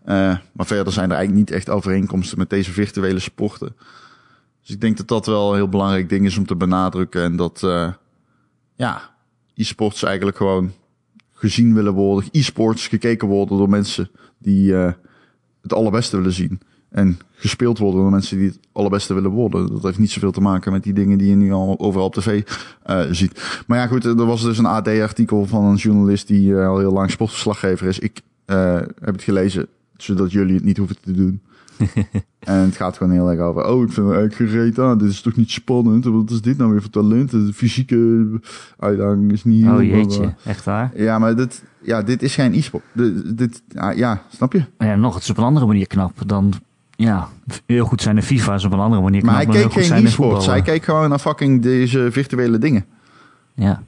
Eh, 0.04 0.36
maar 0.52 0.66
verder 0.66 0.92
zijn 0.92 1.10
er 1.10 1.16
eigenlijk 1.16 1.48
niet 1.48 1.56
echt 1.56 1.70
overeenkomsten 1.70 2.38
met 2.38 2.50
deze 2.50 2.72
virtuele 2.72 3.18
sporten. 3.18 3.76
Dus 4.64 4.74
ik 4.74 4.80
denk 4.80 4.96
dat 4.96 5.08
dat 5.08 5.26
wel 5.26 5.50
een 5.50 5.56
heel 5.56 5.68
belangrijk 5.68 6.08
ding 6.08 6.26
is 6.26 6.38
om 6.38 6.46
te 6.46 6.56
benadrukken. 6.56 7.22
En 7.22 7.36
dat, 7.36 7.62
eh, 7.62 7.92
ja, 8.74 9.10
e-sports 9.54 10.02
eigenlijk 10.02 10.36
gewoon 10.36 10.72
gezien 11.32 11.74
willen 11.74 11.92
worden. 11.92 12.28
E-sports 12.32 12.88
gekeken 12.88 13.28
worden 13.28 13.58
door 13.58 13.68
mensen 13.68 14.10
die 14.38 14.76
eh, 14.76 14.92
het 15.62 15.72
allerbeste 15.72 16.16
willen 16.16 16.32
zien. 16.32 16.60
En 16.90 17.18
gespeeld 17.32 17.78
worden 17.78 18.00
door 18.00 18.10
mensen 18.10 18.38
die 18.38 18.48
het 18.48 18.58
allerbeste 18.72 19.14
willen 19.14 19.30
worden. 19.30 19.66
Dat 19.66 19.82
heeft 19.82 19.98
niet 19.98 20.10
zoveel 20.10 20.32
te 20.32 20.40
maken 20.40 20.72
met 20.72 20.82
die 20.82 20.92
dingen 20.92 21.18
die 21.18 21.28
je 21.28 21.36
nu 21.36 21.52
al 21.52 21.78
overal 21.78 22.06
op 22.06 22.14
tv 22.14 22.42
eh, 22.82 23.02
ziet. 23.10 23.62
Maar 23.66 23.78
ja, 23.78 23.86
goed, 23.86 24.04
er 24.04 24.26
was 24.26 24.42
dus 24.42 24.58
een 24.58 24.66
AD-artikel 24.66 25.46
van 25.46 25.64
een 25.64 25.76
journalist 25.76 26.26
die 26.26 26.56
al 26.56 26.78
heel 26.78 26.92
lang 26.92 27.10
sportverslaggever 27.10 27.86
is. 27.86 27.98
Ik 27.98 28.20
heb 28.44 29.14
het 29.14 29.22
gelezen, 29.22 29.68
zodat 30.04 30.32
jullie 30.32 30.54
het 30.54 30.64
niet 30.64 30.76
hoeven 30.76 30.96
te 31.00 31.12
doen. 31.12 31.40
en 32.38 32.60
het 32.60 32.76
gaat 32.76 32.96
gewoon 32.96 33.12
heel 33.12 33.30
erg 33.30 33.40
over. 33.40 33.66
Oh, 33.66 33.82
ik 33.82 33.92
vind 33.92 34.06
het 34.06 34.16
eigenlijk 34.16 34.50
gereed 34.50 34.78
aan. 34.78 34.98
Dit 34.98 35.10
is 35.10 35.20
toch 35.20 35.36
niet 35.36 35.50
spannend? 35.50 36.04
Wat 36.04 36.30
is 36.30 36.40
dit 36.40 36.58
nou 36.58 36.70
weer 36.70 36.80
voor 36.80 36.90
talent? 36.90 37.30
De 37.30 37.52
fysieke 37.52 38.26
uitdaging 38.78 39.32
is 39.32 39.44
niet. 39.44 39.66
Oh 39.66 39.82
jeetje, 39.82 40.34
echt 40.44 40.64
waar? 40.64 40.90
Ja, 40.96 41.18
maar 41.18 41.36
dit, 41.36 41.62
ja, 41.80 42.02
dit 42.02 42.22
is 42.22 42.34
geen 42.34 42.54
e-sport. 42.54 42.84
Dit, 42.92 43.38
dit, 43.38 43.62
ah, 43.74 43.96
ja, 43.96 44.22
snap 44.28 44.52
je? 44.52 44.64
Maar 44.78 44.88
ja, 44.88 44.96
nog, 44.96 45.14
het 45.14 45.22
is 45.22 45.30
op 45.30 45.36
een 45.36 45.44
andere 45.44 45.66
manier 45.66 45.86
knap 45.86 46.12
dan... 46.26 46.52
Ja, 46.96 47.28
heel 47.66 47.84
goed 47.84 48.02
zijn 48.02 48.16
in 48.16 48.22
FIFA 48.22 48.54
is 48.54 48.64
op 48.64 48.72
een 48.72 48.78
andere 48.78 49.02
manier 49.02 49.20
knap 49.20 49.34
Maar 49.34 49.44
hij 49.44 49.54
keek 49.54 49.84
geen 49.84 50.08
voetballen. 50.08 50.50
Hij 50.50 50.62
keek 50.62 50.84
gewoon 50.84 51.08
naar 51.08 51.18
fucking 51.18 51.62
deze 51.62 52.08
virtuele 52.10 52.58
dingen. 52.58 52.84
Ja, 53.54 53.82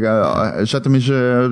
Kijk, 0.00 0.04
eh, 0.04 0.64
zet 0.64 0.84
hem 0.84 0.94
eens, 0.94 1.08
eh, 1.08 1.46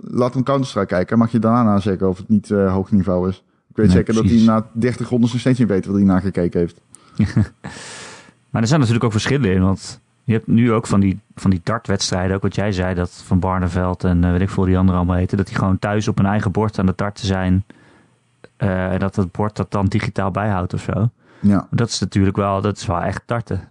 laat 0.00 0.34
hem 0.34 0.42
Counter-Strike 0.42 0.86
kijken. 0.86 1.18
Mag 1.18 1.30
je 1.32 1.38
daarna 1.38 1.78
zeggen 1.78 2.08
of 2.08 2.18
het 2.18 2.28
niet 2.28 2.48
hoog 2.48 2.90
niveau 2.90 3.28
is. 3.28 3.36
Ik 3.68 3.76
weet 3.76 3.86
Nee, 3.86 3.96
zeker 3.96 4.14
dat 4.14 4.24
hij 4.24 4.42
na 4.44 4.66
30 4.72 5.08
rondes 5.08 5.30
nog 5.32 5.40
steeds 5.40 5.58
niet 5.58 5.68
weet 5.68 5.86
wat 5.86 5.94
hij 5.94 6.04
nagekeken 6.04 6.60
heeft. 6.60 6.80
maar 8.50 8.62
er 8.62 8.68
zijn 8.68 8.78
natuurlijk 8.80 9.04
ook 9.04 9.12
verschillen 9.12 9.52
in, 9.52 9.62
want 9.62 10.00
je 10.24 10.32
hebt 10.32 10.46
nu 10.46 10.72
ook 10.72 10.86
van 10.86 11.00
die, 11.00 11.20
van 11.34 11.50
die 11.50 11.60
dartwedstrijden, 11.62 12.36
ook 12.36 12.42
wat 12.42 12.54
jij 12.54 12.72
zei, 12.72 12.94
dat 12.94 13.10
Van 13.24 13.38
Barneveld 13.38 14.04
en 14.04 14.32
weet 14.32 14.40
ik 14.40 14.50
veel 14.50 14.64
die 14.64 14.78
anderen 14.78 15.00
allemaal 15.00 15.16
heten, 15.16 15.36
dat 15.36 15.46
die 15.46 15.56
gewoon 15.56 15.78
thuis 15.78 16.08
op 16.08 16.16
hun 16.16 16.26
eigen 16.26 16.50
bord 16.50 16.78
aan 16.78 16.86
het 16.86 16.98
darten 16.98 17.26
zijn. 17.26 17.64
en 18.56 18.98
dat 18.98 19.16
het 19.16 19.32
bord 19.32 19.56
dat 19.56 19.70
dan 19.70 19.86
digitaal 19.86 20.30
bijhoudt 20.30 20.74
of 20.74 20.80
zo. 20.80 21.10
Ja, 21.40 21.66
Dat 21.70 21.88
is 21.88 22.00
natuurlijk 22.00 22.36
wel, 22.36 22.60
dat 22.60 22.76
is 22.76 22.86
wel 22.86 23.00
echt 23.02 23.22
darten. 23.26 23.68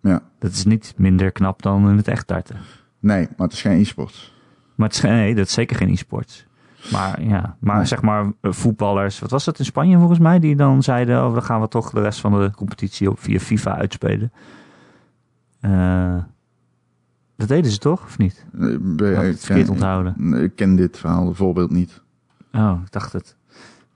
ja. 0.00 0.22
Dat 0.38 0.50
is 0.50 0.64
niet 0.64 0.94
minder 0.96 1.32
knap 1.32 1.62
dan 1.62 1.88
in 1.88 1.96
het 1.96 2.08
echt 2.08 2.28
darten. 2.28 2.56
Nee, 3.04 3.28
maar 3.36 3.46
het 3.46 3.52
is 3.52 3.60
geen 3.62 3.80
e-sport. 3.80 4.32
Maar 4.74 4.86
het 4.88 4.96
is, 4.96 5.02
nee, 5.02 5.34
dat 5.34 5.46
is 5.46 5.52
zeker 5.52 5.76
geen 5.76 5.88
e-sport. 5.90 6.46
Maar 6.92 7.22
ja, 7.22 7.56
maar 7.60 7.76
Nee. 7.76 7.84
zeg 7.86 8.02
maar 8.02 8.32
eh, 8.40 8.52
voetballers, 8.52 9.18
wat 9.18 9.30
was 9.30 9.44
dat 9.44 9.58
in 9.58 9.64
Spanje 9.64 9.98
volgens 9.98 10.18
mij, 10.18 10.38
die 10.38 10.56
dan 10.56 10.82
zeiden, 10.82 11.24
oh, 11.26 11.32
dan 11.32 11.42
gaan 11.42 11.60
we 11.60 11.68
toch 11.68 11.90
de 11.90 12.00
rest 12.00 12.20
van 12.20 12.32
de 12.40 12.50
competitie 12.56 13.10
op 13.10 13.18
via 13.20 13.38
FIFA 13.38 13.76
uitspelen. 13.76 14.32
Eh, 15.60 16.16
dat 17.36 17.48
deden 17.48 17.70
ze 17.70 17.78
toch, 17.78 18.04
of 18.04 18.18
niet? 18.18 18.46
Eh, 18.52 18.76
ben- 18.80 19.14
Had 19.14 19.24
ik 19.24 19.30
het 19.30 19.44
verkeerd 19.44 19.66
ken- 19.66 19.74
onthouden? 19.74 20.14
Nee, 20.16 20.42
Ik 20.42 20.56
ken 20.56 20.76
dit 20.76 20.98
verhaal 20.98 21.24
bijvoorbeeld 21.24 21.70
niet. 21.70 22.02
Oh, 22.52 22.80
ik 22.84 22.92
dacht 22.92 23.12
het. 23.12 23.36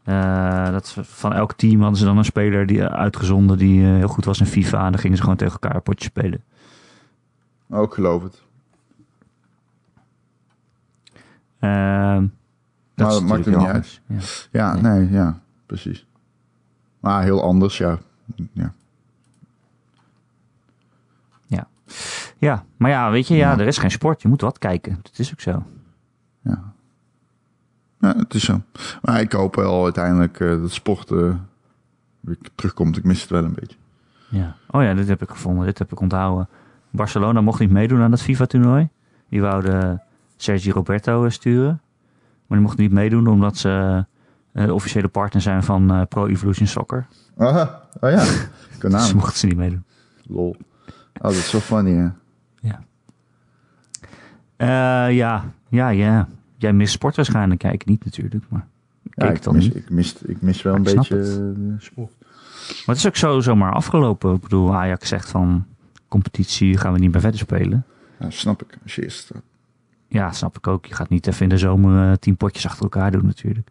Eh, 0.05 0.71
dat 0.71 0.87
ze- 0.87 1.05
van 1.05 1.33
elk 1.33 1.53
team 1.53 1.81
hadden 1.81 1.99
ze 1.99 2.05
dan 2.05 2.19
een 2.19 2.25
speler 2.25 2.67
die 2.67 2.83
eh, 2.85 2.99
uitgezonden 2.99 3.59
die 3.59 3.83
eh, 3.85 3.89
heel 3.97 4.09
goed 4.09 4.25
was 4.25 4.41
in 4.41 4.47
FIFA. 4.47 4.85
En 4.85 4.91
dan 4.93 5.01
gingen 5.01 5.17
ze 5.17 5.23
gewoon 5.23 5.37
tegen 5.39 5.53
elkaar 5.53 5.75
een 5.75 5.83
potje 5.83 6.05
spelen. 6.09 6.43
Ook 7.71 7.95
geloof 7.95 8.23
het. 8.23 8.43
Ehm, 11.13 11.48
dat 11.59 11.69
Maar 12.95 13.09
is 13.09 13.15
dat 13.15 13.23
maakt 13.23 13.47
niet 13.47 13.55
anders. 13.55 14.01
Ja. 14.07 14.19
Ja, 14.51 14.75
Nee. 14.81 14.83
nee, 14.99 15.11
ja, 15.11 15.39
precies. 15.67 16.07
Maar 17.01 17.23
heel 17.23 17.43
anders, 17.43 17.79
ja. 17.79 17.99
ja. 18.53 18.73
ja, 22.39 22.65
maar 22.77 22.91
ja, 22.91 23.11
weet 23.11 23.29
je, 23.29 23.35
ja, 23.35 23.51
Ja. 23.53 23.59
er 23.59 23.67
is 23.67 23.79
geen 23.79 23.91
sport. 23.91 24.23
Je 24.23 24.29
moet 24.29 24.41
wat 24.41 24.59
kijken. 24.59 24.99
Dat 25.03 25.19
is 25.19 25.33
ook 25.33 25.41
zo. 25.41 25.67
Ja. 26.41 26.73
ja, 28.01 28.17
het 28.17 28.35
is 28.35 28.45
zo. 28.45 28.63
Maar 29.03 29.21
ik 29.21 29.33
hoop 29.33 29.55
wel 29.55 29.85
uiteindelijk 29.85 30.41
eh, 30.41 30.49
dat 30.49 30.71
sport 30.71 31.09
weer 31.11 32.39
terugkomt. 32.55 32.97
Ik 32.97 33.05
mis 33.05 33.21
het 33.21 33.31
wel 33.31 33.45
een 33.45 33.55
beetje. 33.55 33.77
Ja. 34.29 34.57
Oh 34.71 34.83
ja, 34.83 34.95
dit 34.95 35.09
heb 35.09 35.23
ik 35.23 35.31
gevonden. 35.31 35.67
Dit 35.67 35.79
heb 35.79 35.93
ik 35.93 36.01
onthouden. 36.01 36.49
Barcelona 36.91 37.41
mocht 37.41 37.61
niet 37.61 37.71
meedoen 37.71 38.01
aan 38.01 38.11
dat 38.11 38.23
FIFA-toernooi. 38.23 38.89
Die 39.29 39.41
wouden 39.41 40.03
Sergi 40.43 40.71
Roberto 40.71 41.25
eh, 41.25 41.31
sturen. 41.31 41.81
Maar 42.47 42.59
die 42.59 42.67
mocht 42.67 42.79
niet 42.79 42.93
meedoen 42.93 43.27
omdat 43.27 43.57
ze 43.57 44.05
eh, 44.53 44.65
de 44.67 44.75
officiële 44.75 45.09
partner 45.09 45.43
zijn 45.43 45.63
van 45.63 45.91
eh, 45.93 46.03
Pro 46.09 46.27
Evolution 46.27 46.67
Soccer. 46.67 47.07
Aha, 47.37 47.83
oh 48.01 48.11
ja. 48.11 48.17
Dus 48.69 48.79
Kanaal. 48.79 49.15
mochten 49.15 49.39
ze 49.39 49.47
niet 49.47 49.57
meedoen. 49.57 49.85
Lol. 50.27 50.57
Oh, 50.89 51.23
dat 51.23 51.33
is 51.33 51.51
zo 51.51 51.59
funny, 51.59 51.93
hè. 51.93 52.09
Eh, 54.57 55.17
ja, 55.17 55.45
ja, 55.69 55.89
ja. 55.89 56.29
Jij 56.57 56.73
mist 56.73 56.93
sport 56.93 57.17
waarschijnlijk. 57.17 57.63
Ja, 57.63 57.71
ik 57.71 57.85
niet 57.85 58.05
natuurlijk, 58.05 58.45
maar 58.49 58.67
ik 59.03 59.13
Ja, 59.15 59.33
dan 59.41 59.55
mis, 59.55 59.65
niet. 59.65 59.77
ik, 59.77 59.91
mis, 59.91 60.23
ik 60.23 60.41
mis 60.43 60.63
wel 60.63 60.75
een 60.75 60.83
beetje 60.83 61.19
eh, 61.19 61.79
sport. 61.79 62.13
Maar 62.69 62.95
het 62.95 62.97
is 62.97 63.07
ook 63.07 63.17
zo 63.17 63.41
zomaar 63.41 63.73
afgelopen. 63.73 64.35
Ik 64.35 64.41
bedoel, 64.41 64.75
Ajax 64.75 65.09
zegt 65.09 65.29
van 65.29 65.67
competitie 66.09 66.77
gaan 66.77 66.93
we 66.93 66.99
niet 66.99 67.13
meer 67.13 67.21
verder 67.21 67.41
spelen. 67.41 67.85
Ja, 68.19 68.31
snap 68.31 68.63
ik. 68.63 68.79
Als 68.83 68.95
je 68.95 69.03
eerst 69.03 69.19
staat. 69.19 69.43
Ja, 70.09 70.33
snap 70.33 70.57
ik 70.57 70.67
ook. 70.67 70.87
Je 70.87 70.95
gaat 70.95 71.09
niet 71.09 71.27
even 71.27 71.43
in 71.43 71.49
de 71.49 71.59
zomer 71.59 72.11
eh, 72.11 72.17
tien 72.17 72.37
potjes 72.37 72.67
achter 72.67 72.83
elkaar 72.83 73.11
doen 73.11 73.27
natuurlijk. 73.27 73.69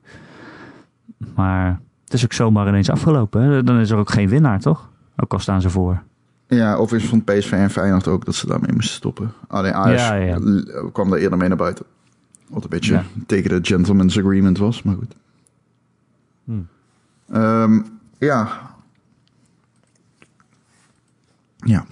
Maar 1.36 1.80
het 2.04 2.14
is 2.14 2.24
ook 2.24 2.34
zomaar 2.34 2.68
ineens 2.68 2.90
afgelopen. 2.90 3.42
Hè? 3.42 3.64
Dan 3.64 3.78
is 3.80 3.90
er 3.90 3.98
ook 3.98 4.10
geen 4.10 4.30
winnaar, 4.30 4.60
toch? 4.60 4.90
Ook 5.16 5.34
al 5.34 5.40
staan 5.40 5.62
ze 5.62 5.70
voor. 5.70 6.04
Ja, 6.48 6.74
overigens 6.76 7.12
vond 7.12 7.26
PSV 7.26 7.52
en 7.52 7.70
Feyenoord 7.70 8.08
ook 8.08 8.26
dat 8.26 8.36
ze 8.36 8.48
daarmee 8.48 8.74
moesten 8.74 8.96
stoppen. 8.96 9.34
Alleen 9.48 9.74
Ajax 9.74 10.02
Ja, 10.02 10.14
ja. 10.14 10.40
kwam 10.94 11.10
daar 11.10 11.20
eerder 11.20 11.38
mee 11.38 11.48
naar 11.48 11.58
buiten. 11.58 11.86
Wat 12.48 12.64
een 12.64 12.70
beetje 12.70 12.94
Ja. 12.94 13.04
tegen 13.26 13.50
de 13.50 13.60
gentleman's 13.68 14.18
agreement 14.18 14.58
was, 14.58 14.84
maar 14.84 14.96
goed. 14.96 15.16
Ehm, 17.30 17.82
ja. 18.18 18.50
Ja. 21.58 21.86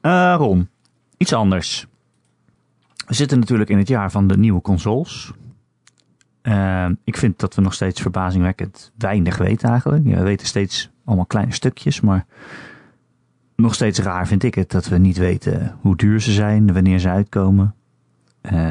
Eh, 0.00 0.34
Ron, 0.38 0.68
iets 1.24 1.32
anders. 1.32 1.86
We 3.06 3.14
zitten 3.14 3.38
natuurlijk 3.38 3.70
in 3.70 3.78
het 3.78 3.88
jaar 3.88 4.10
van 4.10 4.26
de 4.26 4.36
nieuwe 4.36 4.60
consoles. 4.60 5.32
Eh, 6.42 6.88
ik 7.04 7.16
vind 7.16 7.38
dat 7.38 7.54
we 7.54 7.62
nog 7.62 7.74
steeds 7.74 8.00
verbazingwekkend 8.00 8.92
weinig 8.98 9.36
weten 9.36 9.68
eigenlijk. 9.68 10.04
We 10.04 10.22
weten 10.22 10.46
steeds 10.46 10.90
allemaal 11.04 11.26
kleine 11.26 11.52
stukjes, 11.52 12.00
maar 12.00 12.26
nog 13.56 13.74
steeds 13.74 13.98
raar 13.98 14.26
vind 14.26 14.42
ik 14.42 14.54
het 14.54 14.70
dat 14.70 14.88
we 14.88 14.98
niet 14.98 15.16
weten 15.16 15.76
hoe 15.80 15.96
duur 15.96 16.20
ze 16.20 16.32
zijn, 16.32 16.72
wanneer 16.72 16.98
ze 16.98 17.08
uitkomen. 17.08 17.74
Eh, 18.40 18.70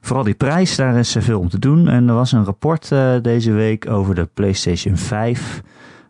vooral 0.00 0.24
die 0.24 0.34
prijs, 0.34 0.76
daar 0.76 0.96
is 0.96 1.16
eh, 1.16 1.22
veel 1.22 1.40
om 1.40 1.48
te 1.48 1.58
doen. 1.58 1.88
En 1.88 2.08
er 2.08 2.14
was 2.14 2.32
een 2.32 2.44
rapport 2.44 2.92
eh, 2.92 3.14
deze 3.22 3.52
week 3.52 3.90
over 3.90 4.14
de 4.14 4.28
PlayStation 4.34 4.96
5. 4.96 5.62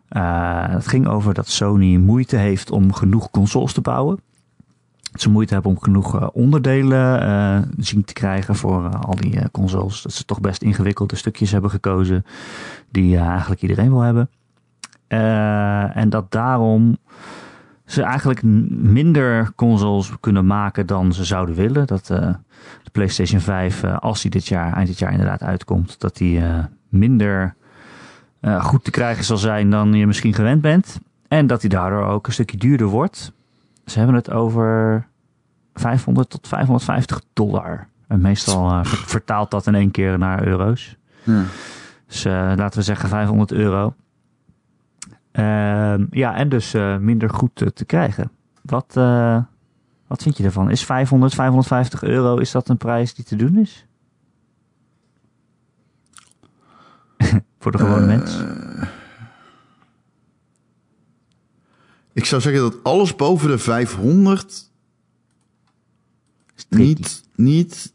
Eh, 0.07 0.69
het 0.69 0.87
ging 0.87 1.07
over 1.07 1.33
dat 1.33 1.47
Sony 1.47 1.95
moeite 1.95 2.35
heeft 2.35 2.71
om 2.71 2.93
genoeg 2.93 3.31
consoles 3.31 3.73
te 3.73 3.81
bouwen. 3.81 4.19
Ze 5.21 5.29
moeite 5.29 5.53
hebben 5.53 5.71
om 5.71 5.79
genoeg 5.79 6.19
eh, 6.19 6.27
onderdelen 6.33 7.21
eh, 7.21 7.59
zien 7.77 8.03
te 8.03 8.13
krijgen 8.13 8.55
voor 8.55 8.85
eh, 8.85 9.01
al 9.01 9.15
die 9.15 9.51
consoles. 9.51 10.01
Dat 10.01 10.13
ze 10.13 10.25
toch 10.25 10.41
best 10.41 10.61
ingewikkelde 10.61 11.15
stukjes 11.15 11.51
hebben 11.51 11.69
gekozen 11.69 12.25
die 12.91 13.17
eigenlijk 13.17 13.61
iedereen 13.61 13.89
wil 13.89 14.01
hebben. 14.01 14.29
En 15.93 16.09
dat 16.09 16.31
daarom 16.31 16.97
ze 17.85 18.03
eigenlijk 18.03 18.43
minder 18.43 19.51
consoles 19.55 20.13
kunnen 20.19 20.45
maken 20.45 20.85
dan 20.85 21.13
ze 21.13 21.23
zouden 21.23 21.55
willen. 21.55 21.87
Dat 21.87 22.05
de 22.83 22.91
PlayStation 22.91 23.39
5, 23.39 23.83
eh, 23.83 23.97
als 23.97 24.21
die 24.21 24.31
dit 24.31 24.47
jaar, 24.47 24.73
eind 24.73 24.87
dit 24.87 24.99
jaar 24.99 25.11
inderdaad 25.11 25.43
uitkomt, 25.43 25.99
dat 25.99 26.17
die 26.17 26.41
minder 26.89 27.55
goed 28.59 28.83
te 28.83 28.91
krijgen 28.91 29.23
zal 29.23 29.37
zijn 29.37 29.69
dan 29.69 29.93
je 29.93 30.07
misschien 30.07 30.33
gewend 30.33 30.61
bent. 30.61 30.99
En 31.27 31.47
dat 31.47 31.61
die 31.61 31.69
daardoor 31.69 32.05
ook 32.05 32.27
een 32.27 32.33
stukje 32.33 32.57
duurder 32.57 32.87
wordt. 32.87 33.31
Ze 33.89 33.97
hebben 33.97 34.15
het 34.15 34.31
over 34.31 35.07
500 35.73 36.29
tot 36.29 36.47
550 36.47 37.21
dollar. 37.33 37.87
En 38.07 38.21
meestal 38.21 38.69
eh, 38.69 38.83
ver- 38.83 39.07
vertaalt 39.07 39.51
dat 39.51 39.67
in 39.67 39.75
één 39.75 39.91
keer 39.91 40.17
naar 40.17 40.47
euro's. 40.47 40.97
ja. 41.23 41.43
Dus 42.07 42.25
eh, 42.25 42.33
laten 42.55 42.79
we 42.79 42.85
zeggen 42.85 43.09
500 43.09 43.51
euro. 43.51 43.93
Ehm, 45.31 46.05
ja, 46.11 46.35
en 46.35 46.49
dus 46.49 46.73
eh, 46.73 46.97
minder 46.97 47.29
goed 47.29 47.71
te 47.75 47.85
krijgen. 47.85 48.31
Wat, 48.61 48.93
wat 50.07 50.21
vind 50.23 50.37
je 50.37 50.43
ervan? 50.43 50.69
Is 50.69 50.85
500, 50.85 51.33
550 51.33 52.03
euro, 52.03 52.37
is 52.37 52.51
dat 52.51 52.69
een 52.69 52.77
prijs 52.77 53.13
die 53.13 53.25
te 53.25 53.35
doen 53.35 53.57
is? 53.57 53.85
Voor 57.59 57.71
de 57.71 57.77
gewone 57.77 58.05
mens? 58.05 58.43
Ik 62.13 62.25
zou 62.25 62.41
zeggen 62.41 62.61
dat 62.61 62.83
alles 62.83 63.15
boven 63.15 63.49
de 63.49 63.57
500 63.57 64.71
Is 66.55 66.65
tricky. 66.69 66.87
niet, 66.87 67.23
niet 67.35 67.93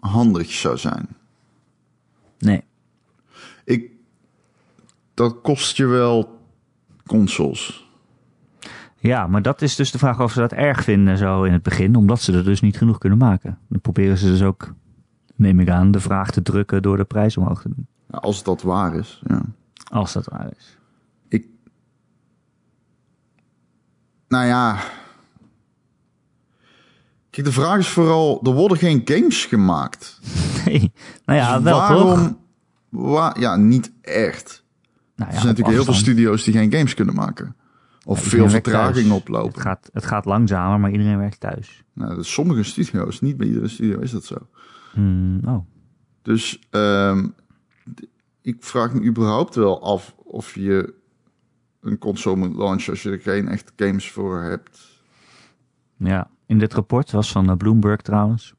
handig 0.00 0.50
zou 0.50 0.76
zijn. 0.78 1.08
Nee. 2.38 2.64
Ik, 3.64 3.90
dat 5.14 5.40
kost 5.40 5.76
je 5.76 5.86
wel 5.86 6.40
consoles. 7.06 7.84
Ja, 8.98 9.26
maar 9.26 9.42
dat 9.42 9.62
is 9.62 9.76
dus 9.76 9.90
de 9.90 9.98
vraag 9.98 10.20
of 10.20 10.32
ze 10.32 10.40
dat 10.40 10.52
erg 10.52 10.82
vinden 10.82 11.18
zo 11.18 11.42
in 11.42 11.52
het 11.52 11.62
begin, 11.62 11.96
omdat 11.96 12.20
ze 12.20 12.32
er 12.32 12.44
dus 12.44 12.60
niet 12.60 12.76
genoeg 12.76 12.98
kunnen 12.98 13.18
maken. 13.18 13.58
Dan 13.68 13.80
proberen 13.80 14.18
ze 14.18 14.26
dus 14.26 14.42
ook, 14.42 14.74
neem 15.34 15.60
ik 15.60 15.68
aan, 15.68 15.90
de 15.90 16.00
vraag 16.00 16.30
te 16.30 16.42
drukken 16.42 16.82
door 16.82 16.96
de 16.96 17.04
prijs 17.04 17.36
omhoog 17.36 17.62
te 17.62 17.68
doen. 17.68 17.86
Als 18.10 18.42
dat 18.42 18.62
waar 18.62 18.94
is. 18.94 19.22
Ja. 19.26 19.42
Als 19.90 20.12
dat 20.12 20.26
waar 20.26 20.52
is. 20.56 20.78
Ik. 21.28 21.46
Nou 24.28 24.46
ja. 24.46 24.78
Kijk, 27.30 27.46
de 27.46 27.52
vraag 27.52 27.78
is 27.78 27.88
vooral: 27.88 28.40
er 28.44 28.52
worden 28.52 28.76
geen 28.78 29.02
games 29.04 29.44
gemaakt. 29.44 30.18
Nee. 30.66 30.92
Nou 31.24 31.38
ja, 31.38 31.54
Dus 31.54 31.62
wel 31.64 31.78
waarom? 31.78 32.06
toch? 32.14 32.34
Wa 32.88 33.36
ja, 33.38 33.56
niet 33.56 33.92
echt. 34.00 34.64
Nou 35.16 35.30
ja, 35.30 35.36
er 35.36 35.42
zijn 35.42 35.46
natuurlijk 35.46 35.74
heel 35.76 35.84
veel 35.84 35.94
studio's 35.94 36.44
die 36.44 36.54
geen 36.54 36.72
games 36.72 36.94
kunnen 36.94 37.14
maken. 37.14 37.56
Of 38.04 38.22
veel 38.22 38.48
vertraging 38.50 39.10
oplopen. 39.12 39.52
Het 39.52 39.60
gaat, 39.60 39.90
het 39.92 40.06
gaat 40.06 40.24
langzamer, 40.24 40.80
maar 40.80 40.90
iedereen 40.90 41.18
werkt 41.18 41.40
thuis. 41.40 41.82
Nou, 41.92 42.22
sommige 42.24 42.62
studio's, 42.62 43.20
niet 43.20 43.36
bij 43.36 43.46
iedere 43.46 43.68
studio 43.68 43.98
is 43.98 44.10
dat 44.10 44.24
zo. 44.24 44.36
Hmm, 44.92 45.40
oh. 45.44 45.66
Dus 46.22 46.58
ehm, 46.70 47.26
d- 47.94 48.06
ik 48.42 48.56
vraag 48.64 48.92
me 48.94 49.02
überhaupt 49.04 49.54
wel 49.54 49.82
af 49.82 50.14
of 50.24 50.54
je 50.54 50.94
een 51.86 51.98
console 51.98 52.36
moet 52.36 52.56
launchen 52.56 52.92
als 52.92 53.02
je 53.02 53.10
er 53.10 53.20
geen 53.20 53.48
echt 53.48 53.72
games 53.76 54.10
voor 54.10 54.42
hebt. 54.42 55.02
Ja, 55.96 56.30
in 56.46 56.58
dit 56.58 56.74
rapport 56.74 57.10
was 57.10 57.32
van 57.32 57.50
eh, 57.50 57.56
Bloomberg 57.56 58.00
trouwens. 58.00 58.54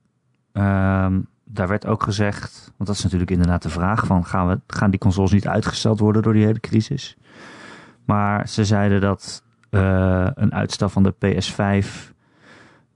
Ehm, 0.52 1.22
daar 1.44 1.68
werd 1.68 1.86
ook 1.86 2.04
gezegd, 2.04 2.72
want 2.78 2.90
dat 2.90 2.98
is 2.98 3.04
natuurlijk 3.04 3.32
inderdaad 3.32 3.62
de 3.62 3.70
vraag 3.70 4.06
van 4.06 4.26
gaan, 4.26 4.48
we, 4.48 4.60
gaan 4.68 4.90
die 4.90 5.00
consoles 5.00 5.32
niet 5.32 5.48
uitgesteld 5.48 6.00
worden 6.00 6.22
door 6.22 6.34
die 6.34 6.46
hele 6.46 6.60
crisis? 6.60 7.18
Maar 8.06 8.48
ze 8.48 8.66
zeiden 8.66 9.02
dat 9.02 9.44
eh, 9.70 10.28
een 10.34 10.54
uitstel 10.54 10.90
van 10.90 11.04
de 11.04 11.14
PS5 11.14 12.14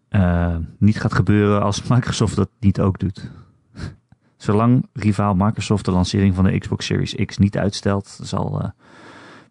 eh, 0.09 0.55
niet 0.77 0.99
gaat 1.01 1.13
gebeuren 1.13 1.61
als 1.61 1.83
Microsoft 1.89 2.35
dat 2.35 2.49
niet 2.59 2.79
ook 2.79 2.99
doet. 2.99 3.31
Zolang 4.37 4.87
rivaal 4.93 5.33
Microsoft 5.35 5.85
de 5.85 5.91
lancering 5.91 6.35
van 6.35 6.43
de 6.43 6.57
Xbox 6.57 6.85
Series 6.85 7.15
X 7.25 7.37
niet 7.37 7.57
uitstelt, 7.57 8.19
zal 8.21 8.73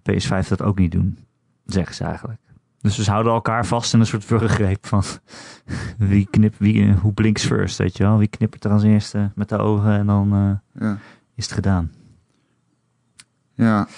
PS5 0.00 0.48
dat 0.48 0.62
ook 0.62 0.78
niet 0.78 0.92
doen, 0.92 1.18
zeggen 1.66 1.94
ze 1.94 2.04
eigenlijk. 2.04 2.40
Dus 2.80 2.98
ze 2.98 3.10
houden 3.10 3.32
elkaar 3.32 3.66
vast 3.66 3.94
in 3.94 4.00
een 4.00 4.06
soort 4.06 4.28
wurggreep 4.28 4.86
van 4.86 5.02
wie 5.98 6.26
knip, 6.30 6.54
wie, 6.58 6.92
hoe 6.92 7.12
blinks 7.12 7.44
first, 7.46 7.78
weet 7.78 7.96
je 7.96 8.02
wel? 8.02 8.18
Wie 8.18 8.28
knippert 8.28 8.64
er 8.64 8.70
als 8.70 8.82
eerste 8.82 9.30
met 9.34 9.48
de 9.48 9.58
ogen 9.58 9.92
en 9.92 10.06
dan 10.06 10.32
eh, 10.32 10.82
Ja, 10.82 10.98
is 11.34 11.44
het 11.44 11.54
gedaan. 11.54 11.92
ja. 13.54 13.88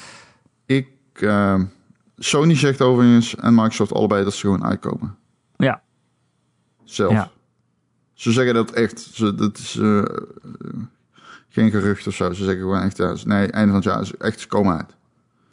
ik. 0.66 0.88
ehm, 1.12 1.64
Sony 2.16 2.54
zegt 2.56 2.80
overigens 2.80 3.34
en 3.36 3.54
Microsoft 3.54 3.92
allebei 3.92 4.24
dat 4.24 4.34
ze 4.34 4.40
gewoon 4.40 4.64
uitkomen. 4.64 5.16
Ja, 5.56 5.82
Zelf. 6.84 7.12
Ja. 7.12 7.30
Ze 8.12 8.32
zeggen 8.32 8.54
dat 8.54 8.70
echt. 8.70 9.00
Ze, 9.00 9.34
dat 9.34 9.58
is 9.58 9.76
eh, 9.76 9.98
eh, 9.98 10.04
geen 11.48 11.70
gerucht 11.70 12.06
of 12.06 12.14
zo. 12.14 12.32
Ze 12.32 12.44
zeggen 12.44 12.62
gewoon 12.62 12.80
echt. 12.80 12.96
Ja, 12.96 13.14
nee, 13.24 13.46
einde 13.50 13.66
van 13.72 13.74
het 13.80 13.84
jaar 13.84 14.00
is 14.00 14.16
echt. 14.16 14.40
Ze 14.40 14.46
komen 14.48 14.76
uit. 14.76 14.96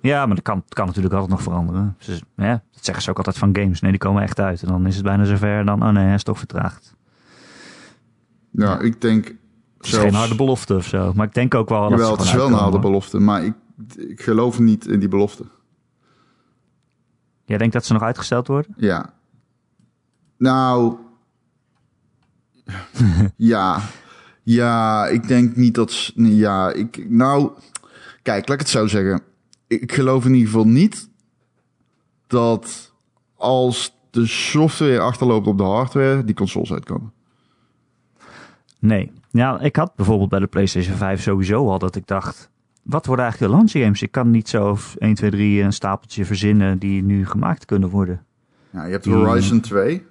Ja 0.01 0.25
maar 0.25 0.35
dat 0.35 0.43
kan, 0.43 0.55
dat 0.65 0.73
kan 0.73 0.85
natuurlijk 0.85 1.13
altijd 1.13 1.31
nog 1.31 1.41
veranderen. 1.41 1.95
Ze, 1.99 2.19
ja, 2.35 2.63
dat 2.71 2.85
zeggen 2.85 3.03
ze 3.03 3.09
ook 3.09 3.17
altijd 3.17 3.37
van 3.37 3.55
games. 3.55 3.81
Nee, 3.81 3.91
die 3.91 3.99
komen 3.99 4.23
echt 4.23 4.39
uit. 4.39 4.61
En 4.61 4.67
dan 4.67 4.85
is 4.87 4.95
het 4.95 5.03
bijna 5.03 5.23
zover. 5.23 5.65
Dan, 5.65 5.83
oh 5.83 5.89
nee, 5.89 6.05
hij 6.05 6.13
is 6.13 6.23
toch 6.23 6.37
vertraagd. 6.37 6.95
Ja, 8.51 8.65
Ja. 8.65 8.79
ik 8.79 9.01
denk. 9.01 9.25
Het 9.77 9.87
is 9.87 9.97
geen 9.97 10.13
harde 10.13 10.35
belofte 10.35 10.75
of 10.75 10.85
zo. 10.85 11.13
Maar 11.15 11.25
ik 11.25 11.33
denk 11.33 11.55
ook 11.55 11.69
wel 11.69 11.81
dat 11.81 11.89
Jawel, 11.89 12.05
ze 12.07 12.13
het 12.13 12.21
is 12.21 12.31
wel 12.33 12.47
een 12.47 12.53
harde 12.53 12.79
belofte. 12.79 13.19
Maar 13.19 13.43
ik, 13.43 13.53
ik 13.97 14.21
geloof 14.21 14.59
niet 14.59 14.87
in 14.87 14.99
die 14.99 15.09
belofte. 15.09 15.45
Jij 17.45 17.57
denkt 17.57 17.73
dat 17.73 17.85
ze 17.85 17.93
nog 17.93 18.01
uitgesteld 18.01 18.47
worden? 18.47 18.73
Ja. 18.77 19.13
Nou. 20.37 20.95
ja. 23.35 23.79
Ja, 24.43 25.07
ik 25.07 25.27
denk 25.27 25.55
niet 25.55 25.75
dat. 25.75 26.11
Ja, 26.15 26.71
ik. 26.71 27.09
Nou. 27.09 27.51
Kijk, 28.21 28.47
laat 28.47 28.59
ik 28.59 28.59
het 28.59 28.69
zo 28.69 28.87
zeggen. 28.87 29.21
Ik 29.69 29.91
geloof 29.91 30.25
in 30.25 30.33
ieder 30.33 30.47
geval 30.47 30.67
niet 30.67 31.09
dat 32.27 32.93
als 33.35 33.97
de 34.09 34.25
software 34.25 34.99
achterloopt 34.99 35.47
op 35.47 35.57
de 35.57 35.63
hardware, 35.63 36.23
die 36.23 36.35
consoles 36.35 36.71
uitkomen. 36.73 37.13
Nee. 38.79 39.11
Ja, 39.31 39.59
ik 39.59 39.75
had 39.75 39.95
bijvoorbeeld 39.95 40.29
bij 40.29 40.39
de 40.39 40.47
PlayStation 40.47 40.95
5 40.95 41.21
sowieso 41.21 41.69
al 41.69 41.79
dat 41.79 41.95
ik 41.95 42.07
dacht... 42.07 42.49
Wat 42.81 43.05
worden 43.05 43.25
eigenlijk 43.25 43.53
de 43.53 43.57
launch 43.59 43.83
games? 43.85 44.01
Ik 44.01 44.11
kan 44.11 44.31
niet 44.31 44.49
zo 44.49 44.77
1, 44.97 45.13
2, 45.13 45.29
3 45.31 45.61
een 45.61 45.73
stapeltje 45.73 46.25
verzinnen 46.25 46.79
die 46.79 47.03
nu 47.03 47.25
gemaakt 47.25 47.65
kunnen 47.65 47.89
worden. 47.89 48.25
Ja, 48.69 48.85
je 48.85 48.91
hebt 48.91 49.03
Die- 49.03 49.13
Horizon 49.13 49.59
2. 49.59 50.05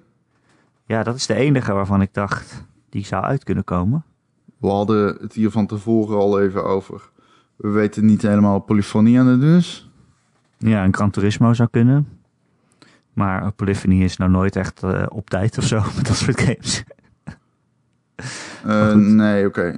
Ja, 0.85 1.03
dat 1.03 1.15
is 1.15 1.25
de 1.25 1.33
enige 1.33 1.73
waarvan 1.73 2.01
ik 2.01 2.13
dacht, 2.13 2.65
die 2.89 3.05
zou 3.05 3.23
uit 3.23 3.43
kunnen 3.43 3.63
komen. 3.63 4.03
We 4.57 4.67
hadden 4.67 5.17
het 5.21 5.33
hier 5.33 5.51
van 5.51 5.67
tevoren 5.67 6.17
al 6.17 6.39
even 6.41 6.63
over. 6.65 7.09
We 7.59 7.69
weten 7.69 8.05
niet 8.05 8.21
helemaal 8.21 8.59
Polyphony 8.59 9.19
aan 9.19 9.27
het 9.27 9.41
doen 9.41 9.55
is. 9.57 9.89
Ja, 10.57 10.83
een 10.83 10.93
Gran 10.93 11.09
Turismo 11.11 11.53
zou 11.53 11.69
kunnen. 11.69 12.07
Maar 13.13 13.51
Polyphony 13.51 14.03
is 14.03 14.17
nou 14.17 14.31
nooit 14.31 14.55
echt 14.55 14.83
eh, 14.83 15.05
op 15.09 15.29
tijd 15.29 15.57
of 15.57 15.63
zo 15.63 15.81
met 15.95 16.07
dat 16.07 16.15
soort 16.15 16.41
games. 16.41 16.83
Eh, 18.63 18.93
nee, 18.95 19.45
oké. 19.45 19.75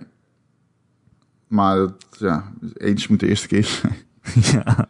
Maar 1.48 1.76
dat, 1.76 2.06
ja, 2.20 2.52
eens 2.74 3.08
moet 3.08 3.20
de 3.20 3.28
eerste 3.28 3.48
keer 3.48 3.64
zijn. 3.64 3.94
ja. 4.64 4.88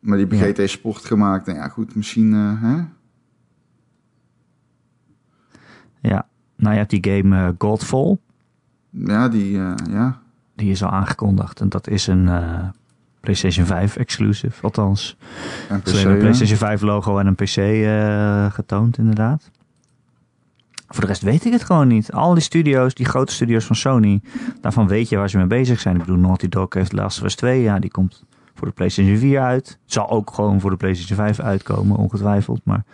Maar 0.00 0.16
die 0.18 0.26
Ja. 0.30 0.36
hebben 0.36 0.64
GT 0.64 0.70
Sport 0.70 1.04
gemaakt. 1.04 1.46
Nou 1.46 1.58
ja, 1.58 1.68
goed, 1.68 1.94
misschien... 1.94 2.32
eh, 2.34 2.62
hè? 2.62 2.84
ja. 6.00 6.28
Nou, 6.56 6.72
je 6.72 6.78
hebt 6.78 6.90
die 6.90 7.12
game 7.12 7.54
Godfall. 7.58 8.18
Ja, 8.90 9.28
die... 9.28 9.50
ja. 9.90 10.22
Die 10.56 10.70
is 10.70 10.82
al 10.82 10.90
aangekondigd. 10.90 11.60
En 11.60 11.68
dat 11.68 11.88
is 11.88 12.06
een 12.06 12.28
eh, 12.28 12.68
PlayStation 13.20 13.66
5 13.66 13.96
exclusive. 13.96 14.62
Althans, 14.62 15.16
En 15.68 15.80
Ze 15.84 15.96
hebben 15.96 16.12
een. 16.12 16.18
PlayStation 16.18 16.58
5 16.58 16.80
logo 16.80 17.18
en 17.18 17.26
een 17.26 17.34
PC 17.34 17.56
eh, 17.56 18.52
getoond, 18.52 18.98
inderdaad. 18.98 19.50
Voor 20.88 21.00
de 21.00 21.06
rest 21.06 21.22
weet 21.22 21.44
ik 21.44 21.52
het 21.52 21.64
gewoon 21.64 21.88
niet. 21.88 22.12
Al 22.12 22.34
die 22.34 22.42
studio's, 22.42 22.94
die 22.94 23.06
grote 23.06 23.32
studio's 23.32 23.64
van 23.64 23.76
Sony, 23.76 24.20
daarvan 24.60 24.88
weet 24.88 25.08
je 25.08 25.16
waar 25.16 25.30
ze 25.30 25.36
mee 25.36 25.46
bezig 25.46 25.80
zijn. 25.80 25.94
Ik 25.94 26.00
bedoel, 26.00 26.16
Naughty 26.18 26.48
Dog 26.48 26.74
heeft 26.74 26.92
Last 26.92 27.18
of 27.18 27.24
Us 27.24 27.34
2, 27.34 27.62
ja, 27.62 27.78
die 27.78 27.90
komt 27.90 28.24
voor 28.54 28.66
de 28.66 28.72
PlayStation 28.74 29.16
4 29.16 29.40
uit. 29.40 29.78
Zal 29.84 30.10
ook 30.10 30.30
gewoon 30.34 30.60
voor 30.60 30.70
de 30.70 30.76
PlayStation 30.76 31.16
5 31.16 31.40
uitkomen, 31.40 31.96
ongetwijfeld. 31.96 32.60
Maar 32.64 32.84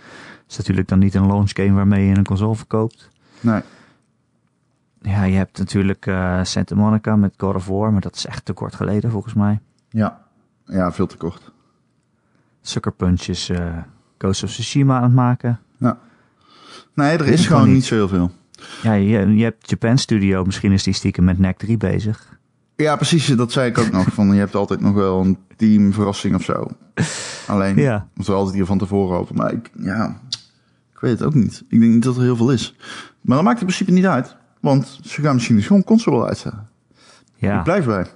het 0.43 0.51
is 0.51 0.57
natuurlijk 0.57 0.89
dan 0.89 0.99
niet 0.99 1.15
een 1.15 1.27
launch 1.27 1.51
game 1.53 1.73
waarmee 1.73 2.07
je 2.07 2.17
een 2.17 2.25
console 2.25 2.55
verkoopt. 2.55 3.09
Nee. 3.41 3.61
Ja, 5.03 5.23
je 5.25 5.37
hebt 5.37 5.59
natuurlijk 5.59 6.07
eh, 6.07 6.41
Santa 6.43 6.75
Monica 6.75 7.17
met 7.17 7.35
God 7.37 7.55
of 7.55 7.67
War, 7.67 7.93
maar 7.93 8.01
dat 8.01 8.17
is 8.17 8.27
echt 8.27 8.45
te 8.45 8.53
kort 8.53 8.75
geleden 8.75 9.11
volgens 9.11 9.35
mij. 9.35 9.61
Ja. 9.89 10.21
Ja, 10.67 10.93
veel 10.93 11.07
te 11.07 11.17
kort. 11.17 11.53
Sucker 12.61 12.93
Punch 12.93 13.21
is 13.23 13.49
eh, 13.49 13.77
Ghost 14.19 14.43
of 14.43 14.51
Tsushima 14.51 14.97
aan 14.97 15.03
het 15.03 15.13
maken. 15.13 15.61
Nee, 16.95 17.17
er 17.19 17.27
is 17.27 17.47
gewoon 17.47 17.73
niet 17.73 17.85
zo 17.85 17.95
heel 17.95 18.09
veel. 18.09 18.31
Ja, 18.83 18.93
je, 18.93 19.35
je 19.37 19.45
hebt 19.45 19.71
Japan 19.71 19.99
Studio, 19.99 20.45
misschien 20.45 20.73
is 20.73 20.83
die 20.83 20.93
stiekem 20.95 21.25
met 21.25 21.39
NEC 21.39 21.59
3 21.59 21.77
bezig. 21.77 22.39
Ja, 22.77 22.97
precies. 22.97 23.27
Dat 23.27 23.53
zei 23.53 23.71
ik 23.71 23.79
ook 23.79 23.91
nog. 23.91 24.07
Van, 24.13 24.33
je 24.33 24.39
hebt 24.39 24.55
altijd 24.55 24.81
nog 24.81 24.95
wel 24.95 25.21
een 25.21 25.39
team 25.57 25.93
verrassing 25.93 26.35
of 26.35 26.43
zo. 26.43 26.67
Alleen, 27.47 27.77
Ja. 27.77 28.09
altijd 28.27 28.55
hier 28.55 28.67
van 28.67 28.79
tevoren 28.79 29.19
over. 29.19 29.35
Maar 29.35 29.53
ik, 29.53 29.71
ja, 29.79 30.21
ik 30.93 31.01
weet 31.01 31.11
het 31.19 31.23
ook 31.23 31.35
niet. 31.35 31.65
Ik 31.69 31.81
denk 31.81 31.93
niet 31.93 32.03
dat 32.03 32.17
er 32.17 32.23
heel 32.23 32.37
veel 32.37 32.53
is. 32.53 32.77
Maar 33.21 33.37
dat 33.37 33.45
maakt 33.45 33.61
in 33.61 33.67
principe 33.67 33.91
niet 33.93 34.07
uit. 34.07 34.37
Want 34.63 34.99
ze 35.03 35.23
gaan 35.23 35.35
misschien 35.35 35.63
gewoon 35.63 35.85
console 35.85 36.17
wel 36.17 36.27
uitzetten. 36.27 36.69
Ik 37.35 37.41
Ja, 37.41 37.63
blijf 37.63 37.85
bij. 37.85 38.07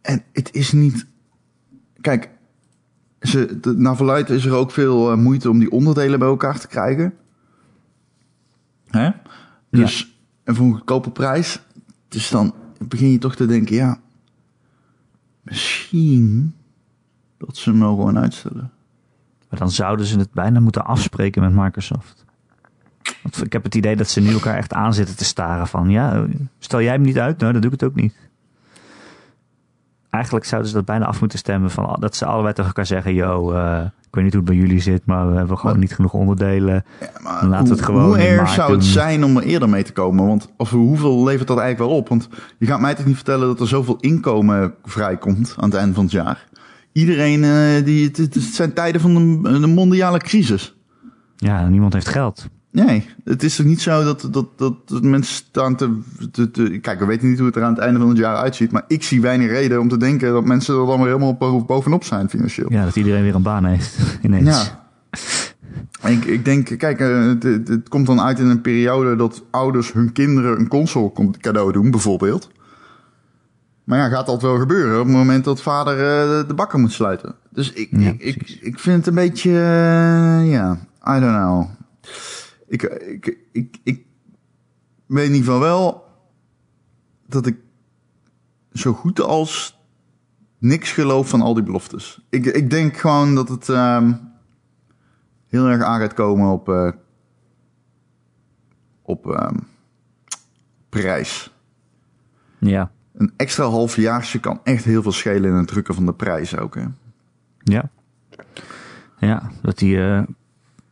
En 0.00 0.22
het 0.32 0.54
is 0.54 0.72
niet... 0.72 1.06
Kijk, 2.00 2.30
ze, 3.20 3.60
de, 3.60 3.72
naar 3.72 3.96
verluidt 3.96 4.30
is 4.30 4.44
er 4.44 4.54
ook 4.54 4.70
veel 4.70 5.10
eh, 5.10 5.16
moeite 5.16 5.50
om 5.50 5.58
die 5.58 5.70
onderdelen 5.70 6.18
bij 6.18 6.28
elkaar 6.28 6.58
te 6.58 6.68
krijgen. 6.68 7.14
Hè? 8.86 9.10
Dus, 9.70 10.20
en 10.44 10.54
voor 10.54 10.66
een 10.66 10.74
goedkope 10.74 11.10
prijs... 11.10 11.60
Dus 12.08 12.28
dan 12.28 12.54
begin 12.78 13.10
je 13.10 13.18
toch 13.18 13.36
te 13.36 13.46
denken, 13.46 13.74
ja... 13.74 14.00
Misschien 15.42 16.54
dat 17.38 17.56
ze 17.56 17.70
hem 17.70 17.78
wel 17.78 17.94
gewoon 17.94 18.18
uitstellen. 18.18 18.72
Maar 19.50 19.58
dan 19.58 19.70
zouden 19.70 20.06
ze 20.06 20.18
het 20.18 20.32
bijna 20.32 20.60
moeten 20.60 20.84
afspreken 20.84 21.42
met 21.42 21.52
Microsoft. 21.64 22.24
Want 23.30 23.44
ik 23.44 23.52
heb 23.52 23.64
het 23.64 23.74
idee 23.74 23.96
dat 23.96 24.08
ze 24.08 24.20
nu 24.20 24.32
elkaar 24.32 24.56
echt 24.56 24.72
aanzitten 24.72 25.16
te 25.16 25.24
staren 25.24 25.66
van... 25.66 25.90
Ja, 25.90 26.26
stel 26.58 26.82
jij 26.82 26.92
hem 26.92 27.02
niet 27.02 27.18
uit? 27.18 27.38
Nou, 27.38 27.52
dan 27.52 27.60
doe 27.60 27.72
ik 27.72 27.80
het 27.80 27.90
ook 27.90 27.94
niet. 27.96 28.14
Eigenlijk 30.10 30.44
zouden 30.44 30.70
ze 30.70 30.76
dat 30.76 30.84
bijna 30.84 31.04
af 31.06 31.20
moeten 31.20 31.38
stemmen 31.38 31.70
van... 31.70 31.96
Dat 32.00 32.16
ze 32.16 32.24
allebei 32.24 32.52
tegen 32.52 32.66
elkaar 32.66 32.86
zeggen... 32.86 33.14
Yo, 33.14 33.52
eh, 33.52 33.80
ik 33.84 34.14
weet 34.14 34.24
niet 34.24 34.32
hoe 34.34 34.42
het 34.42 34.50
bij 34.50 34.60
jullie 34.60 34.80
zit, 34.80 35.06
maar 35.06 35.30
we 35.30 35.36
hebben 35.36 35.58
gewoon 35.58 35.78
niet 35.78 35.94
genoeg 35.94 36.12
onderdelen. 36.12 36.84
Ja, 37.00 37.10
maar 37.22 37.44
laten 37.46 37.64
we 37.64 37.70
het 37.70 37.78
hoe- 37.80 37.82
gewoon 37.84 38.04
Hoe 38.04 38.16
erg 38.18 38.48
zou 38.50 38.72
het 38.72 38.84
zijn 38.84 39.24
om 39.24 39.36
er 39.36 39.42
eerder 39.42 39.68
mee 39.68 39.82
te 39.82 39.92
komen? 39.92 40.26
Want 40.26 40.52
of, 40.56 40.70
hoeveel 40.70 41.24
levert 41.24 41.48
dat 41.48 41.58
eigenlijk 41.58 41.90
wel 41.90 41.98
op? 42.00 42.08
Want 42.08 42.28
je 42.58 42.66
gaat 42.66 42.80
mij 42.80 42.94
toch 42.94 43.06
niet 43.06 43.14
vertellen 43.14 43.46
dat 43.46 43.60
er 43.60 43.68
zoveel 43.68 43.96
inkomen 44.00 44.74
vrijkomt 44.84 45.54
aan 45.58 45.70
het 45.70 45.78
eind 45.78 45.94
van 45.94 46.02
het 46.04 46.12
jaar? 46.12 46.46
Iedereen, 46.92 47.44
eh, 47.44 47.84
die, 47.84 48.06
het, 48.06 48.16
het 48.16 48.34
zijn 48.42 48.72
tijden 48.72 49.00
van 49.00 49.16
een, 49.16 49.62
een 49.62 49.74
mondiale 49.74 50.18
crisis. 50.18 50.76
Ja, 51.36 51.68
niemand 51.68 51.92
heeft 51.92 52.08
geld. 52.08 52.48
Nee, 52.84 53.08
het 53.24 53.42
is 53.42 53.56
toch 53.56 53.66
niet 53.66 53.80
zo 53.80 54.04
dat, 54.04 54.28
dat, 54.30 54.46
dat, 54.58 54.88
dat 54.88 55.02
mensen 55.02 55.34
staan 55.34 55.76
te, 55.76 55.98
te, 56.32 56.50
te- 56.50 56.78
Kijk, 56.82 56.98
we 57.00 57.06
weten 57.06 57.28
niet 57.28 57.38
hoe 57.38 57.46
het 57.46 57.56
er 57.56 57.62
aan 57.62 57.72
het 57.74 57.82
einde 57.82 57.98
van 58.00 58.08
het 58.08 58.18
jaar 58.18 58.36
uitziet. 58.36 58.72
Maar 58.72 58.84
ik 58.88 59.02
zie 59.02 59.20
weinig 59.20 59.48
reden 59.50 59.80
om 59.80 59.88
te 59.88 59.96
denken 59.96 60.32
dat 60.32 60.44
mensen 60.44 60.80
er 60.80 60.86
dan 60.86 60.96
weer 60.98 61.06
helemaal 61.06 61.34
bo- 61.34 61.64
bovenop 61.64 62.04
zijn 62.04 62.28
financieel. 62.28 62.72
Ja, 62.72 62.84
dat 62.84 62.96
iedereen 62.96 63.22
weer 63.22 63.34
een 63.34 63.42
baan 63.42 63.64
heeft 63.64 63.96
ineens. 64.22 64.46
Ja. 64.48 64.86
Ik, 66.08 66.24
ik 66.24 66.44
denk, 66.44 66.78
kijk, 66.78 67.00
eh, 67.00 67.24
het, 67.26 67.42
het, 67.42 67.88
komt 67.88 68.06
dan 68.06 68.20
uit 68.20 68.38
in 68.38 68.46
een 68.46 68.60
periode 68.60 69.16
dat 69.16 69.44
ouders 69.50 69.92
hun 69.92 70.12
kinderen 70.12 70.58
een 70.58 70.68
console 70.68 71.12
cadeau 71.40 71.72
doen, 71.72 71.90
bijvoorbeeld. 71.90 72.50
Maar 73.84 73.98
ja, 73.98 74.08
gaat 74.08 74.26
dat 74.26 74.42
wel 74.42 74.58
gebeuren 74.58 75.00
op 75.00 75.06
het 75.06 75.16
moment 75.16 75.44
dat 75.44 75.62
vader 75.62 75.92
eh, 75.94 76.48
de 76.48 76.54
bakker 76.54 76.78
moet 76.78 76.92
sluiten? 76.92 77.34
Dus 77.50 77.72
ik, 77.72 77.88
Ja, 77.90 78.12
ik, 78.18 78.58
ik 78.60 78.78
vind 78.78 78.96
het 78.96 79.06
een 79.06 79.14
beetje, 79.14 79.50
eh, 79.50 80.50
ja, 80.50 80.78
I 81.16 81.20
don't 81.20 81.36
know. 81.36 81.64
Ik, 82.68 82.82
ik, 82.82 83.38
ik, 83.52 83.78
ik 83.82 84.06
weet 85.06 85.26
in 85.26 85.34
ieder 85.34 85.44
geval 85.44 85.60
wel 85.60 86.06
dat 87.26 87.46
ik 87.46 87.56
zo 88.72 88.92
goed 88.92 89.20
als 89.20 89.78
niks 90.58 90.92
geloof 90.92 91.28
van 91.28 91.40
al 91.40 91.54
die 91.54 91.62
beloftes. 91.62 92.26
Ik, 92.28 92.46
ik 92.46 92.70
denk 92.70 92.96
gewoon 92.96 93.34
dat 93.34 93.48
het 93.48 93.68
ehm, 93.68 94.12
heel 95.46 95.66
erg 95.66 95.82
aan 95.82 96.00
gaat 96.00 96.14
komen 96.14 96.52
op, 96.52 96.68
eh, 96.68 96.92
op 99.02 99.34
ehm, 99.34 99.56
prijs. 100.88 101.52
Ja. 102.58 102.90
Een 103.12 103.32
extra 103.36 103.64
halfjaarsje 103.64 104.40
kan 104.40 104.60
echt 104.64 104.84
heel 104.84 105.02
veel 105.02 105.12
schelen 105.12 105.50
in 105.50 105.56
het 105.56 105.66
drukken 105.66 105.94
van 105.94 106.06
de 106.06 106.12
prijs 106.12 106.56
ook. 106.56 106.74
Hè? 106.74 106.84
Ja. 107.58 107.90
Ja, 109.18 109.50
dat 109.62 109.78
die, 109.78 110.02
eh, 110.02 110.22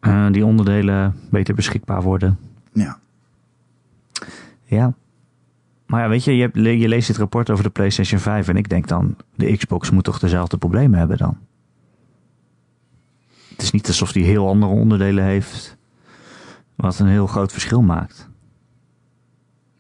eh, 0.07 0.27
die 0.33 0.45
onderdelen 0.45 1.15
beter 1.31 1.55
beschikbaar 1.55 2.03
worden. 2.03 2.39
Ja. 2.73 2.99
Ja. 4.65 4.95
Maar 5.87 6.03
ja, 6.03 6.09
weet 6.09 6.25
je, 6.25 6.37
je, 6.37 6.43
hebt, 6.43 6.57
je 6.57 6.89
leest 6.89 7.07
dit 7.07 7.17
rapport 7.17 7.51
over 7.51 7.65
de 7.65 7.71
PlayStation 7.71 8.21
5 8.21 8.49
en 8.49 8.57
ik 8.57 8.69
denk 8.69 8.89
dan, 8.89 9.17
de 9.35 9.57
Xbox 9.57 9.91
moet 9.91 10.05
toch 10.05 10.19
dezelfde 10.19 10.57
problemen 10.57 10.99
hebben 10.99 11.17
dan? 11.17 11.39
Het 13.49 13.63
is 13.63 13.71
niet 13.71 13.87
alsof 13.87 14.13
die 14.13 14.25
heel 14.25 14.49
andere 14.49 14.73
onderdelen 14.73 15.25
heeft, 15.25 15.77
wat 16.75 16.99
een 16.99 17.07
heel 17.07 17.27
groot 17.27 17.53
verschil 17.53 17.83
maakt. 17.83 18.29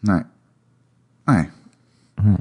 Nee. 0.01 0.23
Nee. 1.25 1.49
Nee. 2.23 2.37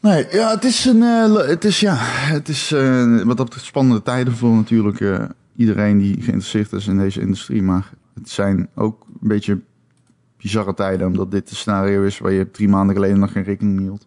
Nee, 0.00 0.26
ja, 0.30 0.50
het 0.50 0.64
is 0.64 0.84
een, 0.84 1.02
eh, 1.02 1.34
het 1.34 1.64
is 1.64 1.80
ja, 1.80 1.94
het 1.98 2.48
is 2.48 2.72
eh, 2.72 3.22
wat 3.22 3.36
dat 3.36 3.46
betreft 3.46 3.66
spannende 3.66 4.02
tijden 4.02 4.36
voor 4.36 4.54
natuurlijk 4.54 5.00
iedereen 5.58 5.98
die 5.98 6.14
geïnteresseerd 6.14 6.72
is 6.72 6.86
in 6.86 6.98
deze 6.98 7.20
industrie. 7.20 7.62
Maar 7.62 7.90
het 8.14 8.28
zijn 8.30 8.68
ook 8.74 9.06
een 9.22 9.28
beetje 9.28 9.60
bizarre 10.36 10.74
tijden, 10.74 11.06
omdat 11.06 11.30
dit 11.30 11.50
een 11.50 11.56
scenario 11.56 12.02
is 12.02 12.18
waar 12.18 12.32
je 12.32 12.50
drie 12.50 12.68
maanden 12.68 12.94
geleden 12.94 13.18
nog 13.18 13.32
geen 13.32 13.42
rekening 13.42 13.76
mee 13.76 13.84
hield. 13.84 14.06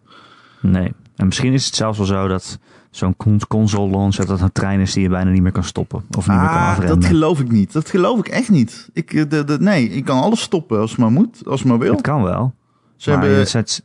Nee. 0.60 0.92
En 1.16 1.26
misschien 1.26 1.52
is 1.52 1.66
het 1.66 1.74
zelfs 1.74 1.98
wel 1.98 2.06
zo 2.06 2.28
dat 2.28 2.58
zo'n 2.90 3.16
cons- 3.16 3.46
console 3.46 3.90
launch 3.90 4.14
dat 4.14 4.26
dat 4.26 4.40
een 4.40 4.52
trein 4.52 4.80
is 4.80 4.92
die 4.92 5.02
je 5.02 5.08
bijna 5.08 5.30
niet 5.30 5.42
meer 5.42 5.52
kan 5.52 5.64
stoppen. 5.64 5.98
Of 6.16 6.28
niet 6.28 6.36
meer 6.36 6.46
kan 6.46 6.56
Ah, 6.56 6.68
afremmen. 6.70 7.00
dat 7.00 7.08
geloof 7.10 7.40
ik 7.40 7.50
niet. 7.50 7.72
Dat 7.72 7.90
geloof 7.90 8.18
ik 8.18 8.28
echt 8.28 8.50
niet. 8.50 8.88
Ik, 8.92 9.12
eh, 9.12 9.24
de, 9.28 9.44
de, 9.44 9.56
nee, 9.60 9.88
ik 9.88 10.04
kan 10.04 10.20
alles 10.20 10.40
stoppen 10.40 10.78
als 10.78 10.90
het 10.90 11.00
maar 11.00 11.10
moet, 11.12 11.46
als 11.46 11.60
het 11.60 11.68
maar 11.68 11.78
wil. 11.78 11.92
Het 11.92 12.00
kan 12.00 12.22
wel. 12.22 12.54
Ze 12.96 13.10
maar 13.10 13.18
hebben, 13.20 13.38
het, 13.52 13.84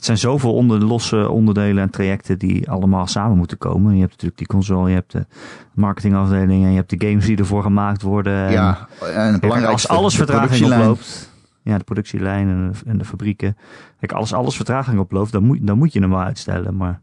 het 0.00 0.18
zijn 0.18 0.18
zoveel 0.32 0.54
onder, 0.54 0.78
losse 0.84 1.28
onderdelen 1.30 1.82
en 1.82 1.90
trajecten 1.90 2.38
die 2.38 2.70
allemaal 2.70 3.06
samen 3.06 3.36
moeten 3.36 3.58
komen. 3.58 3.92
Je 3.94 3.98
hebt 4.00 4.10
natuurlijk 4.10 4.38
die 4.38 4.46
console, 4.46 4.88
je 4.88 4.94
hebt 4.94 5.12
de 5.12 5.26
marketingafdeling 5.74 6.64
en 6.64 6.70
je 6.70 6.76
hebt 6.76 6.90
de 7.00 7.06
games 7.08 7.26
die 7.26 7.36
ervoor 7.36 7.62
gemaakt 7.62 8.02
worden. 8.02 8.46
En 8.46 8.52
ja, 8.52 8.88
en 9.14 9.40
Kijk, 9.40 9.64
als 9.64 9.88
alles 9.88 10.16
vertraging 10.16 10.64
oploopt, 10.72 11.30
ja, 11.62 11.78
de 11.78 11.84
productielijn 11.84 12.48
en 12.48 12.72
de, 12.72 12.90
en 12.90 12.98
de 12.98 13.04
fabrieken. 13.04 13.56
Kijk, 13.98 14.12
als 14.12 14.32
alles 14.32 14.56
vertraging 14.56 14.98
oploopt, 14.98 15.32
dan 15.32 15.44
moet, 15.44 15.58
dan 15.66 15.78
moet 15.78 15.92
je 15.92 16.00
hem 16.00 16.10
wel 16.10 16.20
uitstellen. 16.22 16.76
Maar 16.76 17.00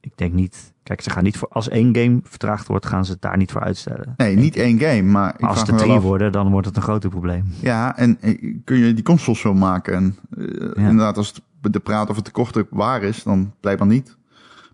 ik 0.00 0.12
denk 0.16 0.32
niet. 0.32 0.72
Kijk, 0.82 1.00
ze 1.02 1.10
gaan 1.10 1.24
niet 1.24 1.36
voor. 1.38 1.48
Als 1.48 1.68
één 1.68 1.96
game 1.96 2.20
vertraagd 2.22 2.66
wordt, 2.66 2.86
gaan 2.86 3.04
ze 3.04 3.12
het 3.12 3.20
daar 3.22 3.36
niet 3.36 3.52
voor 3.52 3.60
uitstellen. 3.62 4.14
Nee, 4.16 4.36
niet 4.36 4.56
één 4.56 4.78
game, 4.78 5.02
maar 5.02 5.36
als 5.40 5.58
het 5.60 5.68
er 5.68 5.76
drie 5.76 5.92
af- 5.92 6.02
worden, 6.02 6.32
dan 6.32 6.50
wordt 6.50 6.66
het 6.66 6.76
een 6.76 6.82
groter 6.82 7.10
probleem. 7.10 7.44
Ja, 7.60 7.96
en 7.96 8.16
eh, 8.20 8.54
kun 8.64 8.76
je 8.76 8.94
die 8.94 9.04
consoles 9.04 9.40
zo 9.40 9.54
maken? 9.54 9.94
En 9.94 10.16
eh, 10.38 10.44
Ja. 10.84 10.88
inderdaad, 10.88 11.16
als 11.16 11.28
het- 11.28 11.42
de 11.60 11.80
praat 11.80 12.10
over 12.10 12.22
tekorten 12.22 12.66
waar 12.70 13.02
is, 13.02 13.22
dan 13.22 13.54
blijkbaar 13.60 13.86
niet. 13.88 14.16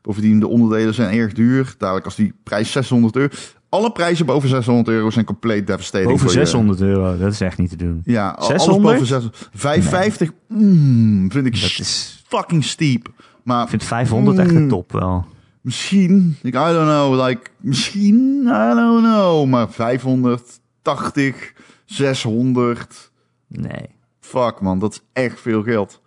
Bovendien, 0.02 0.40
de 0.40 0.48
onderdelen 0.48 0.94
zijn 0.94 1.18
erg 1.18 1.32
duur. 1.32 1.74
Dadelijk 1.78 2.04
als 2.04 2.16
die 2.16 2.32
prijs 2.42 2.72
600 2.72 3.16
euro... 3.16 3.34
Alle 3.68 3.92
prijzen 3.92 4.26
boven 4.26 4.48
600 4.48 4.88
euro 4.88 5.10
zijn 5.10 5.24
compleet 5.24 5.66
devastating. 5.66 6.10
Boven 6.10 6.26
voor 6.28 6.38
je. 6.38 6.46
600 6.46 6.80
euro, 6.80 7.18
dat 7.18 7.32
is 7.32 7.40
echt 7.40 7.58
niet 7.58 7.70
te 7.70 7.76
doen. 7.76 8.00
Ja, 8.04 8.28
al- 8.28 8.34
alles 8.48 8.62
600? 8.62 8.92
boven 8.92 9.06
600. 9.06 9.48
550, 9.52 10.30
mm, 10.48 11.30
vind 11.30 11.46
ik 11.46 11.52
Dat 11.60 11.62
is, 11.78 12.22
fucking 12.26 12.64
steep. 12.64 13.08
Maar 13.42 13.62
ik 13.62 13.68
vind 13.68 13.84
500 13.84 14.38
echt 14.38 14.48
de 14.48 14.58
Mm. 14.58 14.68
top 14.68 14.92
wel. 14.92 15.26
misschien, 15.60 16.36
ik, 16.42 16.54
I 16.54 16.58
don't 16.58 16.88
know, 16.88 17.26
like, 17.26 17.50
misschien, 17.60 18.40
I 18.42 18.74
don't 18.74 19.02
know. 19.04 19.46
Maar 19.46 19.70
580, 19.70 21.52
600... 21.84 23.10
Nee. 23.48 23.86
Fuck 24.20 24.60
man, 24.60 24.78
dat 24.78 24.92
is 24.92 25.00
echt 25.12 25.40
veel 25.40 25.62
geld. 25.62 26.00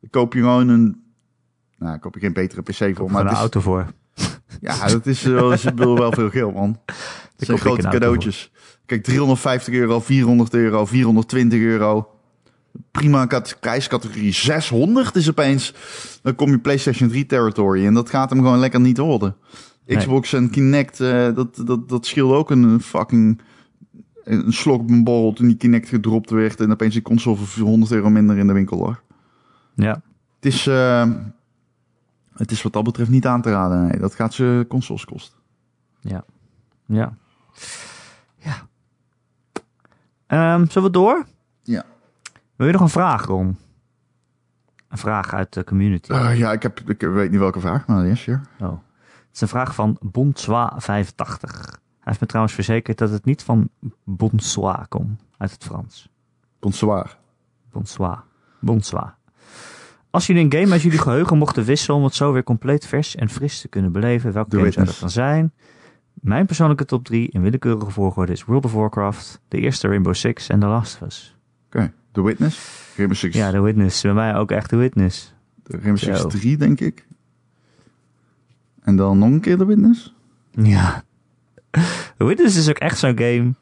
Dan 0.00 0.10
koop 0.10 0.32
je 0.32 0.40
gewoon 0.40 0.68
een... 0.68 1.02
Nou, 1.78 1.98
koop 1.98 2.14
je 2.14 2.20
geen 2.20 2.32
betere 2.32 2.62
PC 2.62 2.96
voor, 2.96 3.10
Maar 3.10 3.20
een 3.20 3.26
het 3.26 3.34
is, 3.34 3.40
auto 3.40 3.60
voor. 3.60 3.86
ja, 4.60 4.86
dat 4.86 5.06
is 5.06 5.22
wel, 5.22 5.52
is 5.52 5.64
wel 5.74 5.98
wel 5.98 6.12
veel 6.12 6.30
geld 6.30 6.54
man. 6.54 6.78
Het 7.36 7.48
zijn 7.48 7.58
grote 7.58 7.88
cadeautjes. 7.88 8.52
Kijk, 8.86 9.02
350 9.02 9.74
euro, 9.74 10.00
400 10.00 10.54
euro, 10.54 10.86
420 10.86 11.60
euro. 11.60 12.08
Prima 12.90 13.42
prijscategorie. 13.60 14.32
600 14.32 15.16
is 15.16 15.28
opeens... 15.28 15.74
Dan 16.22 16.34
kom 16.34 16.50
je 16.50 16.58
PlayStation 16.58 17.08
3 17.08 17.26
territory 17.26 17.86
en 17.86 17.94
dat 17.94 18.10
gaat 18.10 18.30
hem 18.30 18.38
gewoon 18.38 18.58
lekker 18.58 18.80
niet 18.80 18.98
worden. 18.98 19.36
Nee. 19.86 19.96
Xbox 19.96 20.32
en 20.32 20.50
Kinect, 20.50 21.00
eh, 21.00 21.34
dat, 21.34 21.62
dat, 21.64 21.88
dat 21.88 22.06
scheelde 22.06 22.34
ook 22.34 22.50
een 22.50 22.80
fucking... 22.80 23.40
Een 24.24 24.52
slok 24.52 24.80
op 24.80 24.90
een 24.90 25.04
borrel 25.04 25.32
toen 25.32 25.46
die 25.46 25.56
Kinect 25.56 25.88
gedropt 25.88 26.30
werd... 26.30 26.60
en 26.60 26.70
opeens 26.70 26.92
die 26.92 27.02
console 27.02 27.36
voor 27.36 27.46
400 27.46 27.92
euro 27.92 28.10
minder 28.10 28.38
in 28.38 28.46
de 28.46 28.52
winkel 28.52 28.78
lag. 28.78 29.02
Ja. 29.80 30.02
Het 30.34 30.52
is, 30.52 30.66
eh, 30.66 31.10
het 32.32 32.50
is 32.50 32.62
wat 32.62 32.72
dat 32.72 32.84
betreft 32.84 33.10
niet 33.10 33.26
aan 33.26 33.42
te 33.42 33.50
raden. 33.50 33.86
Nee, 33.86 33.98
dat 33.98 34.14
gaat 34.14 34.34
ze 34.34 34.66
consoles 34.68 35.04
kosten. 35.04 35.38
Ja. 36.00 36.24
Ja. 36.86 37.14
Ja. 38.36 38.68
Ehm, 40.26 40.66
zullen 40.66 40.88
we 40.88 40.98
door? 40.98 41.26
Ja. 41.62 41.84
Wil 42.56 42.66
je 42.66 42.72
nog 42.72 42.82
een 42.82 42.88
vraag, 42.88 43.24
Ron? 43.24 43.58
Een 44.88 44.98
vraag 44.98 45.34
uit 45.34 45.52
de 45.52 45.64
community. 45.64 46.12
Eh, 46.12 46.38
ja, 46.38 46.52
ik, 46.52 46.62
heb, 46.62 46.80
ik 46.80 47.00
weet 47.00 47.30
niet 47.30 47.40
welke 47.40 47.60
vraag, 47.60 47.86
maar 47.86 48.06
yes, 48.06 48.22
sure. 48.22 48.40
Oh. 48.58 48.70
Het 49.30 49.34
is 49.34 49.40
een 49.40 49.48
vraag 49.48 49.74
van 49.74 49.98
Bonsoir85. 50.06 51.78
Hij 52.00 52.08
heeft 52.08 52.20
me 52.20 52.26
trouwens 52.26 52.54
verzekerd 52.54 52.98
dat 52.98 53.10
het 53.10 53.24
niet 53.24 53.42
van 53.42 53.68
bonsoir 54.04 54.88
komt, 54.88 55.20
uit 55.36 55.50
het 55.50 55.64
Frans. 55.64 56.08
Bonsoir. 56.58 57.18
Bonsoir. 57.70 58.24
Bonsoir. 58.60 59.18
Als 60.10 60.26
jullie 60.26 60.44
een 60.44 60.52
game 60.52 60.72
uit 60.72 60.82
jullie 60.82 60.98
geheugen 60.98 61.38
mochten 61.38 61.64
wisselen 61.64 61.96
om 61.96 62.04
het 62.04 62.14
zo 62.14 62.32
weer 62.32 62.42
compleet 62.42 62.86
vers 62.86 63.16
en 63.16 63.28
fris 63.28 63.60
te 63.60 63.68
kunnen 63.68 63.92
beleven, 63.92 64.32
welke 64.32 64.56
game 64.56 64.70
zou 64.70 64.86
dat 64.86 64.98
dan 65.00 65.10
zijn? 65.10 65.52
Mijn 66.14 66.46
persoonlijke 66.46 66.84
top 66.84 67.04
3 67.04 67.28
in 67.30 67.42
willekeurige 67.42 67.90
volgorde 67.90 68.32
is 68.32 68.44
World 68.44 68.64
of 68.64 68.72
Warcraft, 68.72 69.40
de 69.48 69.58
eerste 69.58 69.88
Rainbow 69.88 70.14
Six 70.14 70.48
en 70.48 70.60
The 70.60 70.66
Last 70.66 70.94
of 70.94 71.06
Us. 71.08 71.36
Oké, 71.66 71.92
The 72.12 72.22
Witness. 72.22 72.88
Rainbow 72.96 73.18
Six, 73.18 73.36
Ja, 73.36 73.50
The 73.50 73.60
Witness. 73.60 74.02
Bij 74.02 74.12
mij 74.12 74.36
ook 74.36 74.50
echt 74.50 74.68
The 74.68 74.76
Witness. 74.76 75.34
de 75.62 75.72
Rainbow 75.76 75.96
Six 75.96 76.20
Zo. 76.20 76.28
3, 76.28 76.56
denk 76.56 76.80
ik. 76.80 77.06
En 78.82 78.96
dan 78.96 79.18
nog 79.18 79.28
een 79.28 79.40
keer 79.40 79.56
The 79.56 79.66
Witness. 79.66 80.14
Ja. 80.50 81.02
The 82.16 82.24
Witness 82.24 82.56
is 82.56 82.68
ook 82.68 82.78
echt 82.78 82.98
zo'n 82.98 83.18
game. 83.18 83.52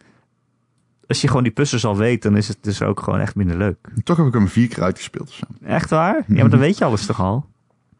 Als 1.08 1.20
je 1.20 1.26
gewoon 1.28 1.42
die 1.42 1.52
puzzels 1.52 1.84
al 1.84 1.96
weet, 1.96 2.22
dan 2.22 2.36
is 2.36 2.48
het 2.48 2.58
dus 2.60 2.82
ook 2.82 3.00
gewoon 3.00 3.20
echt 3.20 3.34
minder 3.34 3.56
leuk. 3.56 3.76
Toch 4.04 4.16
heb 4.16 4.26
ik 4.26 4.32
hem 4.32 4.48
vier 4.48 4.68
keer 4.68 4.82
uitgespeeld 4.82 5.28
of 5.28 5.34
zo. 5.34 5.44
Echt 5.62 5.90
waar? 5.90 6.24
Ja, 6.26 6.34
maar 6.40 6.50
dan 6.50 6.58
weet 6.58 6.78
je 6.78 6.84
alles 6.84 7.06
toch 7.06 7.20
al? 7.20 7.46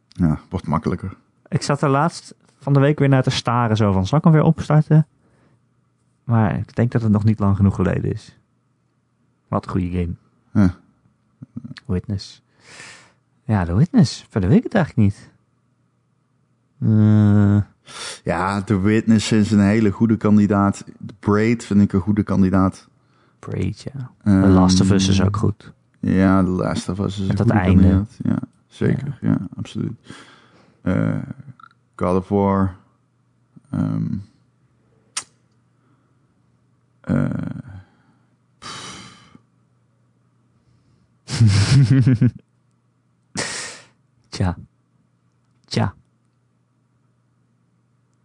Ja, 0.08 0.38
wordt 0.48 0.66
makkelijker. 0.66 1.16
Ik 1.48 1.62
zat 1.62 1.82
er 1.82 1.88
laatst 1.88 2.34
van 2.58 2.72
de 2.72 2.80
week 2.80 2.98
weer 2.98 3.08
naar 3.08 3.22
te 3.22 3.30
staren. 3.30 3.76
Zo 3.76 3.92
van, 3.92 4.06
zal 4.06 4.18
ik 4.18 4.24
hem 4.24 4.32
weer 4.32 4.42
opstarten? 4.42 5.06
Maar 6.24 6.58
ik 6.58 6.74
denk 6.76 6.92
dat 6.92 7.02
het 7.02 7.12
nog 7.12 7.24
niet 7.24 7.38
lang 7.38 7.56
genoeg 7.56 7.74
geleden 7.74 8.12
is. 8.12 8.38
Wat 9.48 9.64
een 9.64 9.70
goede 9.70 9.90
game. 9.90 10.14
Ja. 10.52 10.74
Witness. 11.86 12.42
Ja, 13.44 13.64
de 13.64 13.74
Witness. 13.74 14.26
Verder 14.30 14.48
weet 14.48 14.58
ik 14.58 14.64
het 14.64 14.74
eigenlijk 14.74 15.08
niet. 15.08 15.30
Eh, 16.80 17.62
Ja, 18.24 18.62
The 18.62 18.80
Witness 18.80 19.32
is 19.32 19.50
een 19.50 19.60
hele 19.60 19.90
goede 19.90 20.16
kandidaat. 20.16 20.84
The 21.06 21.14
Braid 21.18 21.64
vind 21.64 21.80
ik 21.80 21.92
een 21.92 22.00
goede 22.00 22.22
kandidaat. 22.22 22.88
Braid, 23.38 23.80
ja. 23.80 24.10
Ehm, 24.24 24.42
The 24.42 24.48
Last 24.48 24.80
of 24.80 24.90
Us 24.90 25.08
is 25.08 25.22
ook 25.22 25.36
goed. 25.36 25.72
Ja, 26.00 26.42
The 26.42 26.50
Last 26.50 26.88
of 26.88 26.98
Us 26.98 27.18
is 27.18 27.26
Met 27.26 27.40
een 27.40 27.46
dat 27.46 27.56
einde. 27.56 28.04
Ja, 28.22 28.38
zeker. 28.66 29.18
Ja, 29.20 29.38
absoluut. 29.56 29.92
Eh, 30.82 31.18
God 31.96 32.16
of 32.16 32.28
War. 32.28 32.76
Ehm, 33.70 34.16
eh, 37.00 37.30
Tja. 44.30 44.56
Tja. 45.66 45.94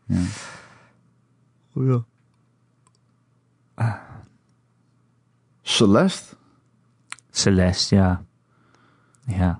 ja. 0.07 0.19
Oh 1.75 1.83
ja. 1.85 2.05
Celeste. 5.73 6.35
Celeste, 7.31 7.95
ja. 7.95 8.23
Ja. 9.25 9.59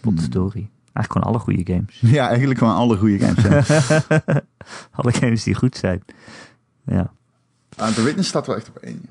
Potverdorie. 0.00 0.70
Eigenlijk 0.92 1.12
gewoon 1.12 1.26
alle 1.26 1.38
goede 1.38 1.72
games. 1.72 2.00
Ja, 2.16 2.28
eigenlijk 2.28 2.58
gewoon 2.58 2.74
alle 2.74 2.96
goede 2.96 3.18
games. 3.18 3.66
Ja. 3.68 4.02
alle 4.98 5.12
games 5.12 5.42
die 5.42 5.54
goed 5.54 5.76
zijn. 5.76 6.02
Ja. 6.84 7.12
The 7.76 8.02
Witness 8.02 8.28
staat 8.28 8.46
wel 8.46 8.56
echt 8.56 8.68
op 8.68 8.76
één. 8.76 9.02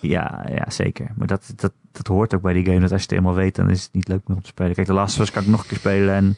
Ja, 0.00 0.46
ja, 0.48 0.70
zeker. 0.70 1.10
Maar 1.14 1.26
dat, 1.26 1.52
dat, 1.56 1.72
dat 1.92 2.06
hoort 2.06 2.34
ook 2.34 2.42
bij 2.42 2.52
die 2.52 2.64
game. 2.64 2.80
Dat 2.80 2.92
als 2.92 3.00
je 3.00 3.06
het 3.08 3.16
eenmaal 3.16 3.34
weet, 3.34 3.54
dan 3.54 3.70
is 3.70 3.82
het 3.82 3.92
niet 3.92 4.08
leuk 4.08 4.28
meer 4.28 4.36
om 4.36 4.42
te 4.42 4.48
spelen. 4.48 4.74
Kijk, 4.74 4.86
de 4.86 4.92
laatste 4.92 5.18
was 5.18 5.30
kan 5.30 5.42
ik 5.42 5.48
nog 5.48 5.60
een 5.60 5.66
keer 5.66 5.78
spelen 5.78 6.14
en 6.14 6.36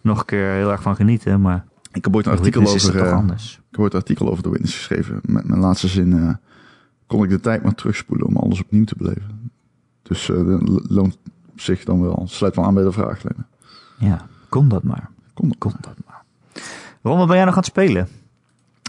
nog 0.00 0.18
een 0.18 0.24
keer 0.24 0.50
heel 0.50 0.70
erg 0.70 0.82
van 0.82 0.96
genieten. 0.96 1.40
Maar 1.40 1.64
Ik 1.92 2.04
heb 2.04 2.16
ooit 2.16 2.26
een 2.26 2.32
artikel 2.32 2.66
over... 2.66 3.12
anders. 3.12 3.52
Ik 3.52 3.66
heb 3.70 3.80
ooit 3.80 3.92
een 3.92 3.98
artikel 3.98 4.30
over 4.30 4.42
The 4.42 4.50
Witness 4.50 4.76
geschreven. 4.76 5.20
Met 5.22 5.44
mijn 5.44 5.60
laatste 5.60 5.88
zin 5.88 6.12
eh, 6.12 6.34
kon 7.12 7.24
ik 7.24 7.30
de 7.30 7.40
tijd 7.40 7.62
maar 7.62 7.74
terugspoelen 7.74 8.26
om 8.26 8.36
alles 8.36 8.60
opnieuw 8.60 8.84
te 8.84 8.94
beleven. 8.96 9.50
Dus 10.02 10.30
eh 10.30 10.46
dat 10.46 10.82
loont 10.88 11.18
zich 11.56 11.84
dan 11.84 12.02
wel. 12.02 12.26
Sluit 12.28 12.56
wel 12.56 12.64
aan 12.64 12.74
bij 12.74 12.82
de 12.84 12.92
vraag, 12.92 13.22
Lene. 13.22 13.44
Ja, 13.98 14.26
kom 14.48 14.68
dat 14.68 14.82
maar. 14.82 15.10
Kom 15.34 15.48
dan. 15.48 15.58
Kom 15.58 15.72
dat 15.80 15.94
maar. 16.06 16.22
Wat 17.00 17.26
ben 17.26 17.36
jij 17.36 17.44
nog 17.44 17.54
aan 17.54 17.60
het 17.60 17.70
spelen? 17.70 18.08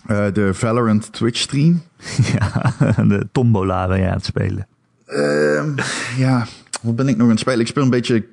Eh, 0.05 0.25
de 0.33 0.53
Valorant 0.53 1.13
Twitch 1.13 1.39
stream. 1.39 1.81
ja, 2.37 2.73
de 3.03 3.27
tombola 3.31 3.87
ben 3.87 3.97
jij 3.99 4.07
aan 4.09 4.15
het 4.15 4.25
spelen. 4.25 4.67
Ehm, 5.05 5.75
ja, 6.17 6.45
wat 6.81 6.95
ben 6.95 7.07
ik 7.07 7.15
nog 7.15 7.25
aan 7.25 7.31
het 7.31 7.39
spelen? 7.39 7.59
Ik 7.59 7.67
speel 7.67 7.83
een 7.83 7.89
beetje 7.89 8.25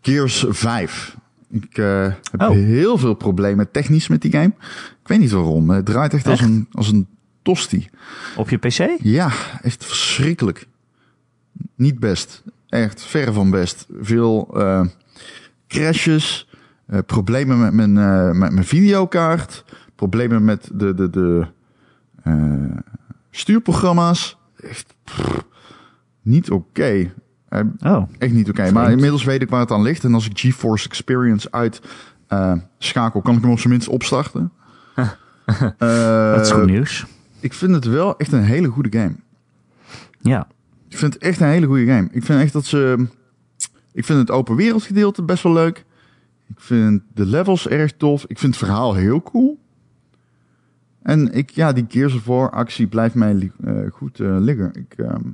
Gears 0.00 0.44
5. 0.48 1.16
Ik 1.50 1.78
eh, 1.78 2.02
heb 2.30 2.40
Oh. 2.40 2.50
heel 2.50 2.98
veel 2.98 3.14
problemen 3.14 3.70
technisch 3.70 4.08
met 4.08 4.22
die 4.22 4.30
game. 4.32 4.52
Ik 5.02 5.08
weet 5.08 5.18
niet 5.18 5.30
waarom. 5.30 5.70
Het 5.70 5.86
draait 5.86 6.14
echt, 6.14 6.26
als 6.26 6.40
een, 6.40 6.68
als 6.72 6.92
een 6.92 7.06
tosti. 7.54 7.88
Op 8.36 8.48
je 8.48 8.56
pc? 8.56 8.88
Ja, 9.02 9.30
echt 9.62 9.84
verschrikkelijk. 9.84 10.66
Niet 11.74 11.98
best. 11.98 12.42
Echt 12.68 13.02
verre 13.02 13.32
van 13.32 13.50
best. 13.50 13.86
Veel 14.00 14.48
eh, 14.54 14.84
crashes. 15.68 16.48
eh, 16.86 16.98
problemen 17.06 17.58
met 17.58 17.72
mijn, 17.72 17.92
met 18.38 18.52
mijn 18.52 18.64
videokaart. 18.64 19.64
Problemen 19.94 20.44
met 20.44 20.70
de, 20.72 20.94
de, 20.94 21.10
de 21.10 21.46
stuurprogramma's. 23.30 24.36
Echt 24.60 24.94
pff, 25.04 25.44
niet 26.22 26.50
oké. 26.50 27.12
Oh, 27.80 28.02
echt 28.18 28.32
niet 28.32 28.48
oké. 28.48 28.70
Maar 28.70 28.90
inmiddels 28.90 29.24
weet 29.24 29.42
ik 29.42 29.48
waar 29.50 29.60
het 29.60 29.70
aan 29.70 29.82
ligt. 29.82 30.04
En 30.04 30.14
als 30.14 30.26
ik 30.26 30.38
GeForce 30.38 30.88
Experience 30.88 31.48
uit 31.50 31.80
schakel, 32.78 33.20
kan 33.20 33.36
ik 33.36 33.42
hem 33.42 33.50
op 33.50 33.58
zijn 33.58 33.72
minst 33.72 33.88
opstarten. 33.88 34.52
Eh, 34.94 35.08
dat 36.34 36.46
is 36.46 36.50
goed 36.50 36.66
nieuws. 36.66 37.06
Ik 37.40 37.52
vind 37.52 37.74
het 37.74 37.84
wel 37.84 38.18
echt 38.18 38.32
een 38.32 38.42
hele 38.42 38.68
goede 38.68 38.98
game. 38.98 39.14
Ja. 40.20 40.46
Ik 40.88 40.96
vind 40.96 41.14
het 41.14 41.22
echt 41.22 41.40
een 41.40 41.48
hele 41.48 41.66
goede 41.66 41.86
game. 41.86 42.08
Ik 42.10 42.22
vind 42.24 42.40
echt 42.40 42.52
dat 42.52 42.64
ze. 42.64 43.06
Ik 43.92 44.04
vind 44.04 44.18
het 44.18 44.30
open 44.30 44.56
wereld 44.56 44.82
gedeelte 44.82 45.22
best 45.22 45.42
wel 45.42 45.52
leuk. 45.52 45.84
Ik 46.46 46.60
vind 46.60 47.02
de 47.14 47.26
levels 47.26 47.68
erg 47.68 47.92
tof. 47.96 48.24
Ik 48.26 48.38
vind 48.38 48.54
het 48.54 48.64
verhaal 48.64 48.94
heel 48.94 49.22
cool. 49.22 49.58
En 51.02 51.32
ik, 51.32 51.50
ja, 51.50 51.72
die 51.72 51.84
Gears 51.88 52.14
of 52.14 52.24
War 52.24 52.50
actie 52.50 52.86
blijft 52.86 53.14
mij 53.14 53.50
eh, 53.64 53.74
goed 53.92 54.20
eh, 54.20 54.36
liggen. 54.40 54.70
Ik, 54.74 54.94
ehm, 54.96 55.28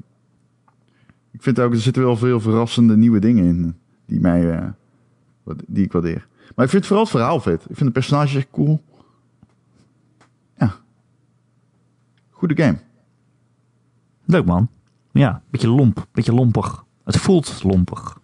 ik 1.31 1.43
vind 1.43 1.61
ook, 1.61 1.73
er 1.73 1.81
zitten 1.81 2.03
wel 2.03 2.17
veel 2.17 2.41
verrassende 2.41 2.97
nieuwe 2.97 3.19
dingen 3.19 3.45
in. 3.45 3.75
Die 4.07 4.21
mij, 4.21 4.51
eh, 4.59 4.69
wat- 5.43 5.63
die 5.67 5.85
ik 5.85 5.93
waardeer. 5.93 6.27
Maar 6.55 6.65
ik 6.65 6.71
vind 6.71 6.87
vooral 6.87 7.03
het 7.05 7.13
verhaal 7.13 7.41
vet. 7.41 7.61
Ik 7.69 7.77
vind 7.77 7.87
de 7.87 7.91
personages 8.01 8.35
echt 8.35 8.49
cool. 8.51 8.83
Goede 12.45 12.63
game. 12.63 12.79
Leuk 14.25 14.45
man. 14.45 14.69
Ja, 15.13 15.43
beetje 15.51 15.69
lomp, 15.69 16.07
beetje 16.13 16.35
lompig. 16.35 16.85
Het 17.05 17.17
voelt 17.17 17.63
lompig. 17.63 18.19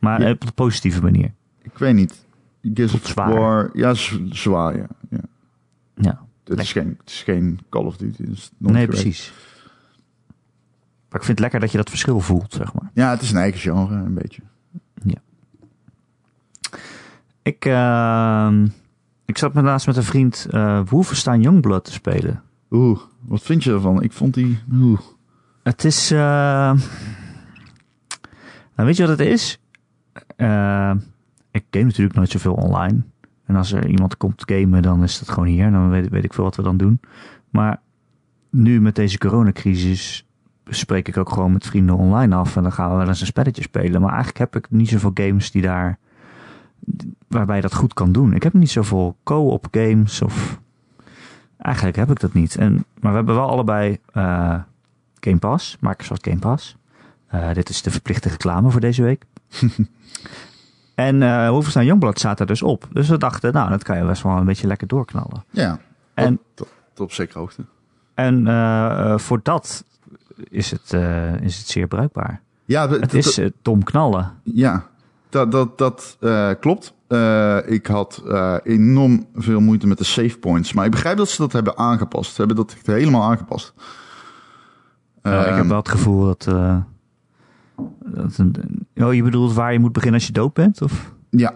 Maar 0.00 0.22
Ja. 0.22 0.30
op 0.30 0.42
een 0.42 0.54
positieve 0.54 1.02
manier. 1.02 1.32
Ik 1.62 1.78
weet 1.78 1.94
niet. 1.94 2.26
Gears 2.62 2.94
of 2.94 3.06
zwaar. 3.06 3.34
War. 3.34 3.70
Ja, 3.72 3.94
zwaar, 4.30 4.76
ja. 4.76 4.86
ja. 5.10 5.18
Ja. 5.94 6.26
Het, 6.44 6.58
is 6.60 6.72
geen, 6.72 6.96
het 7.00 7.10
is 7.10 7.22
geen 7.22 7.60
Call 7.68 7.84
of 7.84 7.96
Duty. 7.96 8.22
Nog 8.58 8.72
Nee, 8.72 8.86
precies. 8.86 9.32
Maar 11.08 11.20
ik 11.20 11.26
vind 11.26 11.28
het 11.28 11.38
lekker 11.38 11.60
dat 11.60 11.70
je 11.70 11.76
dat 11.76 11.90
verschil 11.90 12.20
voelt, 12.20 12.52
zeg 12.52 12.74
maar. 12.74 12.90
Ja, 12.94 13.10
het 13.10 13.22
is 13.22 13.30
een 13.30 13.36
eigen 13.36 13.60
genre, 13.60 13.94
een 13.94 14.14
beetje. 14.14 14.42
Ik, 17.42 17.64
ehm, 17.64 18.66
ik 19.24 19.38
zat 19.38 19.54
met 19.54 19.64
laatst 19.64 19.86
met 19.86 19.96
een 19.96 20.02
vriend 20.02 20.46
eh 20.50 20.80
Wolfenstein 20.86 21.40
Youngblood 21.40 21.84
te 21.84 21.92
spelen. 21.92 22.42
Oeh, 22.70 23.00
wat 23.26 23.42
vind 23.42 23.64
je 23.64 23.72
ervan? 23.72 24.02
Ik 24.02 24.12
vond 24.12 24.34
die... 24.34 24.58
Het 25.62 25.84
is... 25.84 26.10
eh, 26.10 26.18
Nou, 28.76 28.88
weet 28.88 28.96
je 28.96 29.06
wat 29.06 29.18
het 29.18 29.28
is? 29.28 29.60
Eh, 30.36 30.92
ik 31.50 31.64
game 31.70 31.84
natuurlijk 31.84 32.16
nooit 32.16 32.30
zoveel 32.30 32.52
online. 32.54 33.02
En 33.46 33.56
als 33.56 33.72
er 33.72 33.86
iemand 33.88 34.16
komt 34.16 34.42
gamen, 34.46 34.82
dan 34.82 35.02
is 35.02 35.18
dat 35.18 35.28
gewoon 35.28 35.48
hier. 35.48 35.70
Dan 35.70 35.90
weet, 35.90 36.08
weet 36.08 36.24
ik 36.24 36.32
veel 36.34 36.44
wat 36.44 36.56
we 36.56 36.62
dan 36.62 36.76
doen. 36.76 37.00
Maar 37.50 37.80
nu 38.50 38.80
met 38.80 38.94
deze 38.94 39.18
coronacrisis 39.18 40.26
spreek 40.68 41.08
ik 41.08 41.16
ook 41.16 41.30
gewoon 41.30 41.52
met 41.52 41.66
vrienden 41.66 41.96
online 41.96 42.34
af. 42.34 42.56
En 42.56 42.62
dan 42.62 42.72
gaan 42.72 42.90
we 42.90 42.96
wel 42.96 43.08
eens 43.08 43.20
een 43.20 43.26
spelletje 43.26 43.62
spelen. 43.62 44.00
Maar 44.00 44.10
eigenlijk 44.12 44.38
heb 44.38 44.56
ik 44.56 44.70
niet 44.70 44.88
zoveel 44.88 45.10
games 45.14 45.50
die 45.50 45.62
daar... 45.62 45.98
Waarbij 47.28 47.56
je 47.56 47.62
dat 47.62 47.74
goed 47.74 47.94
kan 47.94 48.12
doen. 48.12 48.34
Ik 48.34 48.42
heb 48.42 48.52
niet 48.52 48.70
zoveel 48.70 49.16
co-op 49.22 49.66
games 49.70 50.22
of... 50.22 50.60
Eigenlijk 51.64 51.96
heb 51.96 52.10
ik 52.10 52.20
dat 52.20 52.32
niet. 52.32 52.56
En, 52.56 52.84
maar 53.00 53.10
we 53.10 53.16
hebben 53.16 53.34
wel 53.34 53.48
allebei 53.48 53.98
eh, 54.12 54.54
Game 55.20 55.38
Pass, 55.38 55.76
Microsoft 55.80 56.26
Game 56.26 56.38
Pass. 56.38 56.76
Eh, 57.26 57.52
dit 57.52 57.68
is 57.68 57.82
de 57.82 57.90
verplichte 57.90 58.28
reclame 58.28 58.70
voor 58.70 58.80
deze 58.80 59.02
week. 59.02 59.24
en 60.94 61.22
eh 61.22 61.48
Wolfenstein 61.48 61.86
Youngblood 61.86 62.18
staat 62.18 62.40
er 62.40 62.46
dus 62.46 62.62
op. 62.62 62.88
Dus 62.92 63.08
we 63.08 63.18
dachten, 63.18 63.52
nou, 63.52 63.70
dat 63.70 63.82
kan 63.82 63.96
je 63.98 64.04
best 64.04 64.22
wel 64.22 64.36
een 64.36 64.44
beetje 64.44 64.66
lekker 64.66 64.86
doorknallen. 64.86 65.44
Ja, 65.50 65.78
En, 66.14 66.40
tot, 66.54 66.68
tot 66.92 67.06
op 67.06 67.12
zekere 67.12 67.38
hoogte. 67.38 67.64
en 68.14 69.20
voor 69.20 69.40
dat 69.42 69.84
is 70.36 70.70
het, 70.70 70.92
is 71.42 71.58
het 71.58 71.68
zeer 71.68 71.86
bruikbaar. 71.86 72.40
Ja, 72.64 72.88
Het 72.88 73.14
is 73.14 73.40
dom 73.62 73.82
knallen. 73.84 74.32
ja 74.42 74.86
dat, 75.28 75.52
dat, 75.52 75.78
dat 75.78 76.16
klopt. 76.60 76.94
Eh, 77.14 77.72
ik 77.72 77.86
had 77.86 78.22
eh, 78.28 78.54
enorm 78.62 79.26
veel 79.34 79.60
moeite 79.60 79.86
met 79.86 79.98
de 79.98 80.04
save 80.04 80.38
points. 80.38 80.72
Maar 80.72 80.84
ik 80.84 80.90
begrijp 80.90 81.16
dat 81.16 81.28
ze 81.28 81.42
dat 81.42 81.52
hebben 81.52 81.76
aangepast. 81.78 82.30
Ze 82.30 82.36
hebben 82.38 82.56
dat 82.56 82.72
echt 82.72 82.86
helemaal 82.86 83.22
aangepast. 83.22 83.72
Ik 83.76 85.30
heb 85.30 85.46
Ehm, 85.46 85.68
wel 85.68 85.76
het 85.78 85.88
gevoel 85.88 86.24
dat... 86.24 86.46
eh, 86.48 86.76
dat 88.04 88.38
een, 88.38 88.54
oh, 88.96 89.14
je 89.14 89.22
bedoelt 89.22 89.52
waar 89.54 89.72
je 89.72 89.78
moet 89.78 89.92
beginnen 89.92 90.18
als 90.18 90.26
je 90.28 90.32
dood 90.32 90.52
bent? 90.54 90.82
Of? 90.82 91.12
Ja, 91.30 91.54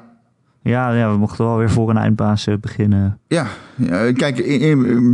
Ja, 0.62 0.92
ja, 0.92 1.10
we 1.12 1.18
mochten 1.18 1.44
wel 1.44 1.56
weer 1.56 1.70
voor 1.70 1.90
een 1.90 1.96
eindbaas 1.96 2.48
beginnen. 2.60 3.18
ja. 3.28 3.46
ja 3.76 4.12
kijk, 4.12 4.36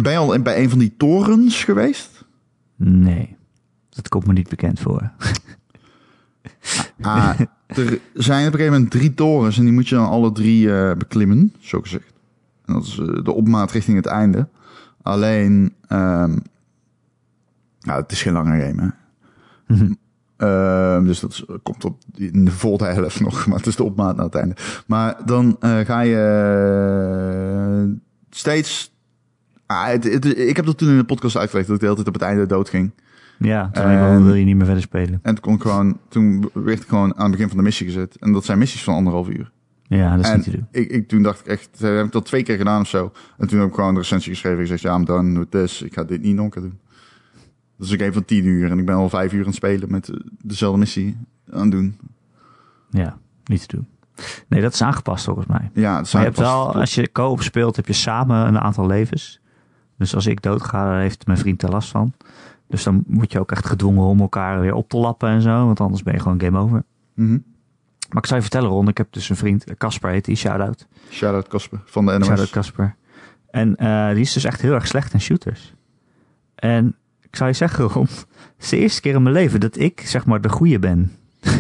ben 0.03 0.13
je 0.13 0.17
al 0.17 0.43
bij 0.43 0.63
een 0.63 0.71
van 0.71 0.79
die 0.79 0.95
torens 0.97 1.65
geweest? 1.65 2.25
Nee, 2.77 3.37
dat 3.89 4.09
komt 4.09 4.27
me 4.27 4.33
niet 4.33 4.49
bekend 4.49 4.81
voor. 4.81 5.11
Ah, 7.01 7.41
er 7.67 7.99
zijn 8.15 8.47
op 8.47 8.53
een 8.53 8.59
gegeven 8.59 8.73
moment 8.73 8.91
drie 8.91 9.15
torens 9.15 9.59
en 9.59 9.65
die 9.65 9.73
moet 9.73 9.89
je 9.89 9.95
dan 9.95 10.09
alle 10.09 10.33
drie 10.33 10.75
eh, 10.77 10.97
beklimmen, 10.97 11.53
zo 11.61 11.81
gezegd. 11.81 12.13
En 12.65 12.75
dat 12.75 12.85
is 12.85 12.99
eh, 12.99 13.25
de 13.25 13.33
opmaat 13.33 13.73
richting 13.73 13.97
het 13.97 14.07
einde. 14.07 14.49
Alleen, 15.03 15.75
nou, 15.89 16.41
het 18.03 18.13
is 18.13 18.23
geen 18.23 18.33
lange 18.33 18.61
game, 18.61 18.83
hè. 18.83 18.89
Mhm. 19.75 19.93
Ehm, 20.37 21.05
dus 21.05 21.21
dat 21.21 21.31
is- 21.33 21.45
komt 21.63 21.85
op 21.85 21.99
in 22.15 22.45
de 22.45 22.51
volgende 22.51 22.93
helft 22.93 23.21
nog, 23.31 23.47
maar 23.47 23.57
het 23.57 23.67
is 23.67 23.77
de 23.77 23.85
opmaat 23.85 24.17
naar 24.17 24.25
het 24.25 24.35
einde. 24.35 24.57
Maar 24.87 25.17
dan 25.27 25.57
eh, 25.61 25.79
ga 25.79 26.01
je 26.01 27.97
steeds... 28.31 28.93
Ah, 29.67 29.87
het, 29.87 30.05
het- 30.05 30.39
ik 30.39 30.57
heb 30.57 30.67
dat 30.67 30.79
toen 30.79 30.89
in 30.89 30.97
de 30.97 31.05
podcast 31.05 31.37
uitgelegd, 31.37 31.67
dat 31.69 31.77
ik 31.77 31.83
de 31.83 31.89
hele 31.89 32.03
tijd 32.03 32.15
op 32.15 32.21
het 32.21 32.31
einde 32.31 32.47
dood 32.47 32.69
ging. 32.69 32.91
Ja, 33.39 33.71
toen 33.71 33.85
En- 33.85 34.25
wil 34.25 34.35
je 34.35 34.45
niet 34.45 34.57
meer 34.57 34.65
verder 34.65 34.83
spelen. 34.83 35.21
En 35.23 35.35
toen, 35.35 35.45
kon 35.45 35.55
ik 35.55 35.63
gewoon, 35.63 35.99
toen 36.09 36.51
werd 36.53 36.83
ik 36.83 36.89
gewoon 36.89 37.17
aan 37.17 37.23
het 37.23 37.31
begin 37.31 37.49
van 37.49 37.57
de 37.57 37.63
missie 37.63 37.87
gezet. 37.87 38.17
En 38.21 38.33
dat 38.33 38.45
zijn 38.45 38.59
missies 38.59 38.85
van 38.85 38.95
anderhalf 38.95 39.29
uur. 39.29 39.53
Ja, 39.87 40.17
dat 40.17 40.25
is 40.25 40.31
en 40.31 40.37
niet 40.37 40.45
te 40.45 40.51
doen. 40.51 40.67
Ik, 40.71 40.91
ik, 40.91 41.09
toen 41.09 41.23
dacht 41.23 41.41
ik 41.41 41.47
echt, 41.47 41.69
dat 41.81 41.97
heb 41.97 42.07
ik 42.07 42.13
dat 42.13 42.25
twee 42.25 42.43
keer 42.43 42.57
gedaan 42.57 42.81
of 42.81 42.89
zo. 42.89 43.13
En 43.39 43.49
toen 43.49 43.59
heb 43.59 43.69
ik 43.69 43.75
gewoon 43.75 43.91
een 43.91 43.97
recensie 43.97 44.33
geschreven. 44.33 44.61
Ik 44.61 44.67
zeg, 44.67 44.81
ja, 44.81 44.95
I'm 44.95 45.05
done 45.05 45.39
with 45.39 45.51
this. 45.51 45.83
Ik 45.83 45.95
ga 45.95 46.05
dit 46.05 46.23
niet 46.23 46.35
nog 46.35 46.45
een 46.45 46.51
keer 46.51 46.63
doen. 46.63 46.79
Dat 47.77 47.87
is 47.87 47.93
een 47.93 47.99
game 47.99 48.13
van 48.13 48.25
tien 48.25 48.45
uur. 48.45 48.71
En 48.71 48.79
ik 48.79 48.87
ben 48.87 48.95
al 48.95 49.09
vijf 49.09 49.33
uur 49.33 49.41
aan 49.41 49.47
het 49.47 49.55
spelen 49.55 49.91
met 49.91 50.09
eh, 50.09 50.17
dezelfde 50.43 50.79
missie 50.79 51.17
aan 51.53 51.61
het 51.61 51.71
doen. 51.71 51.99
Ja, 52.91 53.17
niet 53.45 53.69
te 53.69 53.77
doen. 53.77 53.87
Nee, 54.49 54.61
dat 54.61 54.73
is 54.73 54.83
aangepast 54.83 55.25
volgens 55.25 55.47
mij. 55.47 55.71
Ja, 55.75 55.97
het 55.97 56.13
Maar 56.13 56.23
je 56.23 56.29
hebt 56.29 56.39
wel, 56.39 56.75
als 56.75 56.95
je 56.95 57.13
co-op 57.13 57.43
speelt, 57.43 57.77
heb 57.77 57.87
je 57.87 57.93
samen 57.93 58.47
een 58.47 58.59
aantal 58.59 58.87
levens. 58.87 59.41
Dus 59.99 60.15
als 60.15 60.27
ik 60.27 60.43
doodga, 60.43 60.85
daar 60.85 61.01
heeft 61.01 61.27
mijn 61.27 61.39
vriend 61.39 61.63
er 61.63 61.71
last 61.71 61.89
van. 61.89 62.13
Dus 62.75 62.85
dan 62.85 63.05
word 63.07 63.33
je 63.33 63.39
ook 63.41 63.51
echt 63.53 63.67
gedwongen 63.67 64.05
om 64.05 64.21
elkaar 64.21 64.61
weer 64.61 64.75
op 64.75 64.89
te 64.89 64.97
lappen 64.97 65.29
en 65.29 65.43
zo. 65.43 65.67
Want 65.67 65.81
anders 65.81 66.03
ben 66.03 66.15
je 66.15 66.21
gewoon 66.21 66.41
game 66.41 66.59
over. 66.59 66.83
Mhm. 67.15 67.39
Maar 68.09 68.23
ik 68.23 68.27
zou 68.29 68.35
je 68.35 68.41
vertellen, 68.47 68.69
Ron, 68.71 68.89
ik 68.89 68.97
heb 68.99 69.13
dus 69.13 69.29
een 69.29 69.37
vriend, 69.37 69.65
Casper 69.79 70.11
heet 70.11 70.25
die, 70.25 70.37
shout-out. 70.37 70.87
Shout-out 71.11 71.49
Kasper 71.49 71.81
van 71.85 72.07
de 72.07 72.13
NOS. 72.13 72.27
Shout-out 72.27 72.51
Casper. 72.51 72.95
En 73.51 73.77
eh, 73.77 74.09
die 74.09 74.21
is 74.21 74.33
dus 74.33 74.45
echt 74.45 74.61
heel 74.61 74.73
erg 74.75 74.87
slecht 74.87 75.13
in 75.13 75.21
shooters. 75.21 75.75
En 76.55 76.97
ik 77.21 77.37
zou 77.37 77.49
je 77.51 77.57
zeggen, 77.57 77.85
Ron, 77.85 78.03
het 78.07 78.27
is 78.61 78.69
de 78.69 78.77
eerste 78.79 79.01
keer 79.01 79.15
in 79.15 79.23
mijn 79.23 79.35
leven 79.35 79.61
dat 79.61 79.79
ik, 79.79 80.01
zeg 80.01 80.27
maar, 80.27 80.41
de 80.41 80.49
goeie 80.49 80.79
ben. 80.79 81.13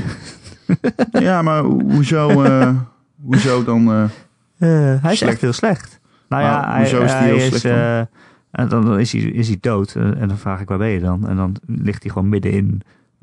Ja, 1.12 1.42
maar 1.42 1.62
ho- 1.62 1.80
hoezo, 1.90 2.42
eh, 2.42 2.74
hoezo 3.22 3.64
dan... 3.64 3.88
eh, 3.92 4.04
hij 5.02 5.12
is 5.12 5.18
Slecht. 5.18 5.32
echt 5.32 5.40
heel 5.40 5.52
slecht. 5.52 6.00
Nou 6.28 6.42
Maar 6.42 6.52
ja, 6.52 6.72
hij, 6.72 6.82
is 6.82 6.90
hij 7.12 7.24
heel 7.24 7.36
is, 7.36 7.46
slecht 7.46 7.62
dan? 7.62 8.06
En 8.54 8.68
dan, 8.68 8.84
dan 8.84 8.98
is, 8.98 9.12
hij, 9.12 9.20
is 9.20 9.48
hij 9.48 9.58
dood. 9.60 9.94
eh, 9.94 10.20
En 10.20 10.28
dan 10.28 10.38
vraag 10.38 10.60
ik, 10.60 10.68
waar 10.68 10.78
ben 10.78 10.88
je 10.88 11.00
dan? 11.00 11.28
En 11.28 11.36
dan 11.36 11.56
ligt 11.66 12.02
hij 12.02 12.12
gewoon 12.12 12.28
midden 12.28 12.52
in 12.52 12.80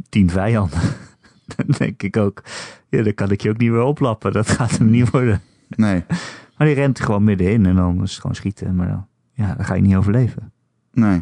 tien 0.10 0.30
vijanden. 0.30 0.80
dan 1.56 1.66
denk 1.78 2.04
ik 2.04 2.18
ook, 2.18 2.44
ja, 2.90 3.04
dan 3.04 3.14
kan 3.14 3.32
ik 3.32 3.42
je 3.42 3.50
ook 3.50 3.58
niet 3.58 3.72
meer 3.72 3.82
oplappen. 3.82 4.32
Dat 4.34 4.50
gaat 4.50 4.78
hem 4.78 4.90
niet 4.90 5.10
worden. 5.10 5.42
nee, 5.70 6.04
Maar 6.58 6.68
die 6.68 6.76
rent 6.76 7.00
gewoon 7.00 7.24
middenin 7.24 7.66
en 7.66 7.76
dan 7.76 8.04
is 8.04 8.12
het 8.12 8.20
gewoon 8.22 8.36
schieten. 8.36 8.76
Maar 8.76 8.88
dan, 8.88 9.08
ja, 9.34 9.54
dan 9.56 9.66
ga 9.66 9.74
je 9.74 9.82
niet 9.82 9.96
overleven. 9.96 10.52
nee. 10.94 11.22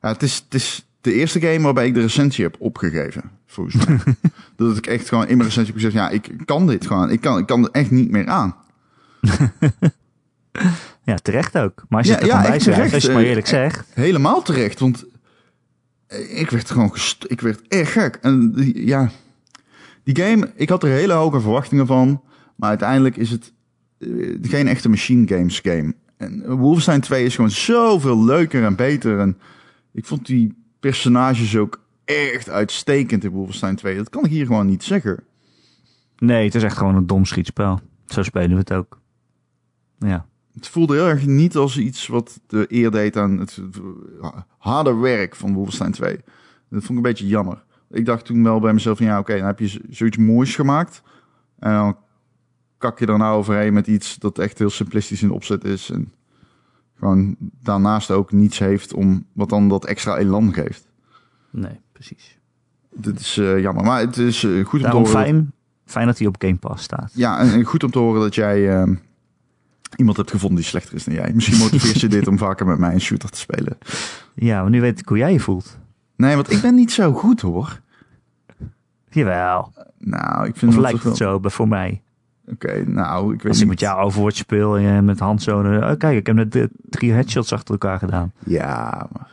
Ja, 0.00 0.10
het, 0.10 0.22
is, 0.22 0.34
het 0.44 0.54
is 0.54 0.86
de 1.00 1.12
eerste 1.12 1.40
game 1.40 1.60
waarbij 1.60 1.86
ik 1.86 1.94
de 1.94 2.00
recensie 2.00 2.44
heb 2.44 2.56
opgegeven, 2.58 3.30
volgens 3.46 3.86
mij. 3.86 3.98
dat 4.56 4.76
ik 4.76 4.86
echt 4.86 5.08
gewoon 5.08 5.26
in 5.26 5.36
mijn 5.36 5.48
recensie 5.48 5.74
heb 5.74 5.82
gezegd, 5.82 5.94
ja, 5.94 6.10
ik 6.10 6.32
kan 6.44 6.66
dit 6.66 6.86
gewoon. 6.86 7.10
Ik 7.10 7.20
kan, 7.20 7.38
ik 7.38 7.46
kan 7.46 7.64
er 7.64 7.70
echt 7.70 7.90
niet 7.90 8.10
meer 8.10 8.26
aan. 8.26 8.54
Ja, 11.04 11.14
terecht 11.14 11.58
ook. 11.58 11.84
Maar 11.88 11.98
als 11.98 12.08
je 12.08 12.12
Ja, 12.12 12.18
het 12.18 12.30
er 12.30 12.34
ja, 12.36 12.48
bij 12.48 12.58
zegt, 12.60 12.92
als 12.92 13.02
je 13.02 13.08
het 13.08 13.16
maar 13.16 13.22
Eh, 13.22 13.28
eerlijk 13.28 13.46
zegt. 13.46 13.86
Helemaal 13.94 14.42
terecht, 14.42 14.80
want 14.80 15.04
eh, 16.06 16.40
ik 16.40 16.50
werd 16.50 16.70
gewoon 16.70 16.92
gest 16.92 17.24
ik 17.28 17.40
werd 17.40 17.68
echt 17.68 17.92
gek. 17.92 18.18
En 18.20 18.52
ja, 18.74 19.10
die 20.02 20.16
game, 20.16 20.52
ik 20.54 20.68
had 20.68 20.82
er 20.82 20.88
hele 20.88 21.12
hoge 21.12 21.40
verwachtingen 21.40 21.86
van, 21.86 22.22
maar 22.56 22.68
uiteindelijk 22.68 23.16
is 23.16 23.30
het 23.30 23.52
eh, 23.98 24.08
geen 24.42 24.68
echte 24.68 24.88
machine 24.88 25.28
games 25.28 25.60
game. 25.60 25.94
En 26.16 26.56
Wolfenstein 26.56 27.00
2 27.00 27.24
is 27.24 27.34
gewoon 27.34 27.50
zoveel 27.50 28.24
leuker 28.24 28.64
en 28.64 28.76
beter. 28.76 29.18
En 29.18 29.38
ik 29.92 30.04
vond 30.04 30.26
die 30.26 30.54
personages 30.80 31.56
ook 31.56 31.82
echt 32.04 32.48
uitstekend 32.48 33.24
in 33.24 33.30
Wolfenstein 33.30 33.76
2. 33.76 33.96
Dat 33.96 34.08
kan 34.08 34.24
ik 34.24 34.30
hier 34.30 34.46
gewoon 34.46 34.66
niet 34.66 34.82
zeggen. 34.82 35.22
Nee, 36.18 36.44
het 36.44 36.54
is 36.54 36.62
echt 36.62 36.76
gewoon 36.76 36.96
een 36.96 37.06
dom 37.06 37.24
schietspel. 37.24 37.80
Zo 38.06 38.22
spelen 38.22 38.50
we 38.50 38.56
het 38.56 38.72
ook. 38.72 39.00
Ja. 39.98 40.26
Het 40.54 40.68
voelde 40.68 40.94
heel 40.94 41.08
erg 41.08 41.26
niet 41.26 41.56
als 41.56 41.78
iets 41.78 42.06
wat 42.06 42.40
de 42.46 42.66
eer 42.68 42.90
deed 42.90 43.16
aan 43.16 43.38
het 43.38 43.60
eh, 44.22 44.28
harde 44.58 44.94
werk 44.94 45.36
van 45.36 45.54
Wolfenstein 45.54 45.92
2. 45.92 46.16
Dat 46.68 46.84
vond 46.84 46.88
ik 46.88 46.96
een 46.96 47.02
beetje 47.02 47.26
jammer. 47.26 47.64
Ik 47.90 48.06
dacht 48.06 48.24
toen 48.24 48.42
wel 48.42 48.60
bij 48.60 48.72
mezelf 48.72 48.96
van 48.96 49.06
ja, 49.06 49.18
oké, 49.18 49.36
dan 49.36 49.46
heb 49.46 49.58
je 49.58 49.80
zoiets 49.90 50.16
moois 50.16 50.54
gemaakt. 50.54 51.02
En 51.58 51.72
dan 51.72 51.96
kak 52.78 52.98
je 52.98 53.06
er 53.06 53.18
nou 53.18 53.36
overheen 53.36 53.72
met 53.72 53.86
iets 53.86 54.16
dat 54.18 54.38
echt 54.38 54.58
heel 54.58 54.70
simplistisch 54.70 55.22
in 55.22 55.30
opzet 55.30 55.64
is. 55.64 55.90
En 55.90 56.12
gewoon 56.98 57.36
daarnaast 57.62 58.10
ook 58.10 58.32
niets 58.32 58.58
heeft 58.58 58.92
om 58.92 59.26
wat 59.32 59.48
dan 59.48 59.68
dat 59.68 59.84
extra 59.84 60.16
elan 60.16 60.52
geeft. 60.52 60.86
Nee, 61.50 61.80
precies. 61.92 62.38
Dit 62.90 63.20
is 63.20 63.36
eh, 63.36 63.60
jammer. 63.60 63.84
Maar 63.84 64.00
het 64.00 64.16
is 64.16 64.44
eh, 64.44 64.64
goed 64.64 64.80
om 64.80 64.84
Daarom 64.84 65.04
te 65.04 65.10
horen. 65.10 65.24
fijn, 65.24 65.52
fijn 65.84 66.06
dat 66.06 66.18
hij 66.18 66.26
op 66.26 66.36
Game 66.38 66.56
Pass 66.56 66.84
staat. 66.84 67.12
ja, 67.14 67.38
en, 67.38 67.52
en 67.52 67.64
goed 67.64 67.84
om 67.84 67.90
te 67.90 67.98
horen 67.98 68.20
dat 68.20 68.34
jij 68.34 68.70
ehm, 68.78 68.94
iemand 69.96 70.16
hebt 70.16 70.30
gevonden 70.30 70.58
die 70.58 70.66
slechter 70.66 70.94
is 70.94 71.04
dan 71.04 71.14
jij. 71.14 71.30
Misschien 71.34 71.58
motiveert 71.58 72.00
je 72.00 72.08
dit 72.18 72.28
om 72.28 72.38
vaker 72.38 72.66
met 72.66 72.78
mij 72.78 72.92
een 72.94 73.00
shooter 73.00 73.28
te 73.30 73.38
spelen. 73.38 73.78
Ja, 74.34 74.60
maar 74.60 74.70
nu 74.70 74.80
weet 74.80 74.98
ik 75.00 75.08
hoe 75.08 75.18
jij 75.18 75.32
je 75.32 75.40
voelt. 75.40 75.78
Nee, 76.16 76.34
want 76.34 76.50
ik 76.52 76.60
ben 76.60 76.74
niet 76.74 76.92
zo 76.92 77.12
goed 77.12 77.40
hoor. 77.40 77.80
Jawel. 79.10 79.72
Nou, 79.98 80.46
ik 80.46 80.56
vind 80.56 80.70
Of 80.70 80.76
dat 80.76 80.84
lijkt 80.90 81.04
het 81.04 81.18
wel... 81.18 81.30
zo 81.30 81.40
bij- 81.40 81.50
voor 81.50 81.68
mij? 81.68 82.02
Oké, 82.46 82.84
nou, 82.86 83.34
ik 83.34 83.42
weet 83.42 83.46
Als 83.52 83.56
ik 83.60 83.62
niet. 83.62 83.70
met 83.72 83.80
jou 83.80 84.00
Overwatch 84.02 84.36
speel 84.36 84.76
en 84.78 85.04
met 85.04 85.18
handzonen. 85.18 85.90
Oh, 85.90 85.96
kijk, 85.98 86.16
ik 86.18 86.26
heb 86.26 86.36
net 86.36 86.52
de 86.52 86.70
drie 86.90 87.12
headshots 87.12 87.52
achter 87.52 87.70
elkaar 87.72 87.98
gedaan. 87.98 88.32
Ja, 88.46 89.06
maar 89.12 89.30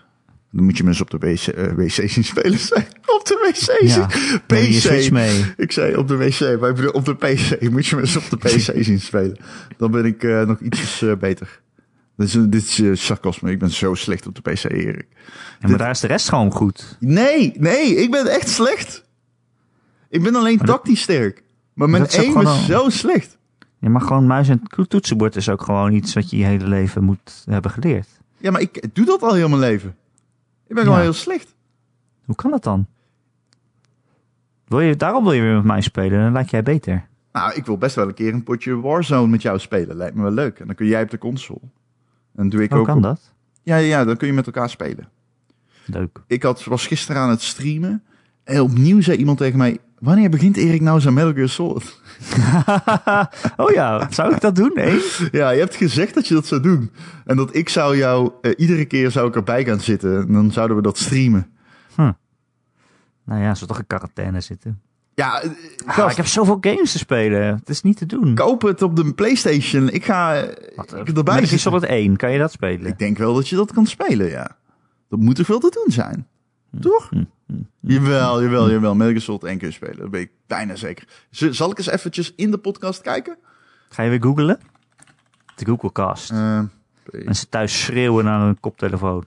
dan 0.52 0.64
moet 0.64 0.78
je 0.78 0.84
me 0.84 0.89
eens 0.89 1.02
op 1.02 1.10
de 1.10 1.18
wc, 1.18 1.76
wc 1.76 2.10
zien 2.10 2.24
spelen. 2.24 2.60
Op 3.06 3.22
de 3.26 3.54
wc 3.80 3.88
zien. 3.89 4.06
PC. 4.45 5.12
mee. 5.12 5.45
Ik 5.58 5.72
zei 5.72 5.95
op 5.95 6.08
de 6.08 6.16
wc, 6.16 6.60
maar 6.60 6.70
ik 6.70 6.76
bedoel 6.76 6.91
op 6.91 7.06
de 7.06 7.16
PC. 7.16 7.70
Moet 7.72 7.86
je 7.86 7.95
me 7.95 8.02
eens 8.02 8.16
op 8.16 8.30
de 8.30 8.38
PC 8.38 8.74
zien 8.86 8.99
spelen. 8.99 9.38
Dan 9.78 9.91
ben 9.91 10.06
ik 10.06 10.24
eh, 10.24 10.45
nog 10.45 10.60
ietsjes 10.60 11.02
eh, 11.02 11.16
beter. 11.16 11.62
Dit 12.18 12.28
is, 12.28 12.38
dit 12.49 12.80
is 12.80 13.06
sarcasme. 13.06 13.52
Ik 13.52 13.60
ben 13.60 13.70
zo 13.70 13.93
slecht 13.93 14.28
op 14.28 14.36
de 14.36 14.41
PC, 14.41 14.64
Erik. 14.64 15.08
Ja, 15.60 15.68
maar 15.68 15.78
daar 15.78 15.89
is 15.89 15.99
de 15.99 16.08
rest 16.08 16.30
gewoon 16.30 16.52
goed. 16.52 16.97
Nee, 16.99 17.54
nee, 17.60 17.95
ik 17.95 18.12
ben 18.12 18.28
echt 18.28 18.49
slecht. 18.49 19.04
Ik 20.10 20.24
ben 20.24 20.36
alleen 20.36 20.58
dat- 20.58 20.68
tactisch 20.68 21.02
sterk. 21.02 21.43
Maar 21.74 21.89
mijn 21.89 22.06
is 22.06 22.18
aim 22.18 22.41
is 22.41 22.66
zo 22.66 22.89
slecht. 22.89 23.38
Je 23.80 23.89
mag 23.89 24.08
gewoon 24.08 24.28
muis 24.28 24.49
en 24.49 24.62
toetsenbord 24.88 25.36
is 25.36 25.49
ook 25.49 25.62
gewoon 25.62 25.93
iets 25.93 26.14
wat 26.14 26.30
je 26.30 26.38
je 26.38 26.45
hele 26.45 26.68
leven 26.68 27.04
moet 27.04 27.43
hebben 27.45 27.72
geleerd. 27.72 28.08
Ja, 28.38 28.52
maar 28.52 28.62
ik 28.62 28.84
doe 28.93 29.06
dat 29.06 29.22
al 29.22 29.34
heel 29.34 29.49
mijn 29.49 29.62
leven. 29.62 29.95
Ik 30.72 30.78
ben 30.78 30.84
gewoon 30.86 30.99
Ja. 30.99 31.05
heel 31.05 31.13
slecht. 31.13 31.55
Hoe 32.26 32.36
kan 32.36 32.51
dat 32.51 32.63
dan? 32.63 32.86
Wil 34.67 34.80
je, 34.80 34.95
daarom 34.95 35.24
wil 35.24 35.34
je 35.34 35.41
weer 35.41 35.55
met 35.55 35.63
mij 35.63 35.82
spelen, 35.82 36.19
dan 36.24 36.32
lijkt 36.32 36.49
jij 36.49 36.63
beter. 36.63 37.07
Nou, 37.32 37.53
ik 37.53 37.65
wil 37.65 37.78
best 37.78 37.95
wel 37.95 38.07
een 38.07 38.13
keer 38.13 38.34
een 38.34 38.43
potje 38.43 38.80
Warzone 38.80 39.28
met 39.28 39.41
jou 39.41 39.59
spelen. 39.59 39.95
Lijkt 39.95 40.15
me 40.15 40.22
wel 40.22 40.32
leuk. 40.32 40.59
En 40.59 40.65
dan 40.65 40.76
kun 40.76 40.86
jij 40.86 41.03
op 41.03 41.09
de 41.09 41.17
console. 41.17 41.59
En 42.36 42.49
doe 42.49 42.63
ik 42.63 42.69
Hoe 42.72 42.80
ook. 42.80 42.86
kan 42.86 42.97
op- 42.97 43.03
dat? 43.03 43.34
Ja, 43.63 43.76
ja, 43.78 44.05
dan 44.05 44.17
kun 44.17 44.28
je 44.28 44.34
met 44.34 44.45
elkaar 44.45 44.69
spelen. 44.69 45.09
Leuk. 45.86 46.22
Ik 46.28 46.43
had, 46.43 46.63
was 46.63 46.88
gisteren 46.88 47.22
aan 47.22 47.30
het 47.30 47.41
streamen. 47.41 48.03
En 48.43 48.61
opnieuw 48.61 49.01
zei 49.01 49.17
iemand 49.17 49.38
tegen 49.38 49.57
mij: 49.57 49.78
Wanneer 50.02 50.30
begint 50.30 50.58
Erik 50.58 50.82
nou 50.82 50.99
zijn 50.99 51.14
Metal 51.14 51.34
Gear 51.34 51.49
Solid? 51.49 51.99
oh 53.64 53.72
ja, 53.72 54.08
zou 54.12 54.34
ik 54.34 54.41
dat 54.41 54.56
doen? 54.56 54.72
Nee? 54.74 55.02
Ja, 55.32 55.49
je 55.49 55.60
hebt 55.60 55.76
gezegd 55.76 56.14
dat 56.14 56.28
je 56.28 56.34
dat 56.34 56.45
zou 56.45 56.62
doen. 56.62 56.91
En 57.26 57.36
dat 57.36 57.56
ik 57.56 57.70
zou 57.70 57.97
jou, 57.97 58.32
eh, 58.41 58.52
iedere 58.58 58.86
keer 58.86 59.12
zou 59.12 59.28
ik 59.28 59.36
erbij 59.36 59.66
gaan 59.66 59.80
zitten. 59.80 60.18
En 60.22 60.34
dan 60.34 60.52
zouden 60.52 60.76
we 60.78 60.84
dat 60.84 60.97
streamen. 60.97 61.49
Nou 63.26 63.43
ja, 63.43 63.56
ze 63.56 63.66
toch 63.66 63.78
in 63.78 63.88
quarantaine 63.88 64.41
zitten. 64.41 64.82
Ja, 65.14 65.41
eh, 65.41 65.49
Ah, 65.86 66.12
ik 66.12 66.18
heb 66.18 66.26
zoveel 66.26 66.58
games 66.62 66.91
te 66.91 66.97
spelen. 66.97 67.41
Het 67.41 67.70
is 67.70 67.82
niet 67.82 67.97
te 67.97 68.06
doen. 68.06 68.36
koop 68.36 68.62
het 68.62 68.82
op 68.82 68.95
de 68.95 69.14
PlayStation. 69.14 69.89
Ik 69.89 70.06
ga 70.06 70.36
eh, 70.36 70.76
Wat, 70.76 70.93
eh, 70.93 71.18
erbij 71.18 71.39
zitten. 71.39 71.60
Solid 71.60 71.84
1, 71.84 72.16
kan 72.16 72.32
je 72.32 72.39
dat 72.39 72.52
spelen? 72.52 72.86
Ik 72.86 72.99
denk 72.99 73.18
wel 73.18 73.34
dat 73.34 73.47
je 73.47 73.56
dat 73.56 73.74
kan 73.74 73.86
spelen, 73.86 74.30
ja. 74.30 74.58
Dat 75.10 75.20
moet 75.20 75.36
toch 75.36 75.47
wel 75.47 75.60
te 75.60 75.80
doen 75.84 75.93
zijn? 75.93 76.28
Toch? 76.80 77.10
Hm, 77.10 77.24
Jawel, 77.80 78.43
jawel, 78.43 78.72
jawel. 78.72 78.93
Metal 78.95 79.08
Gear 79.10 79.22
Solid 79.22 79.43
1 79.43 79.58
kun 79.58 79.68
je 79.68 79.74
spelen. 79.74 79.97
Dat 79.97 80.10
ben 80.10 80.22
ik 80.22 80.32
bijna 80.47 80.76
zeker. 80.76 81.08
Z- 81.30 81.49
Zal 81.49 81.72
ik 81.72 81.78
eens 81.78 81.88
eventjes 81.89 82.34
in 82.36 82.52
de 82.52 82.58
podcast 82.58 83.02
kijken? 83.02 83.38
Ga 83.89 84.04
je 84.04 84.10
weer 84.10 84.22
googlen? 84.24 84.60
De 85.56 85.66
Googlecast. 85.66 86.32
Eh, 86.32 86.62
Mensen 87.12 87.49
thuis 87.49 87.82
schreeuwen 87.82 88.26
naar 88.26 88.41
hun 88.41 88.60
koptelefoon. 88.60 89.24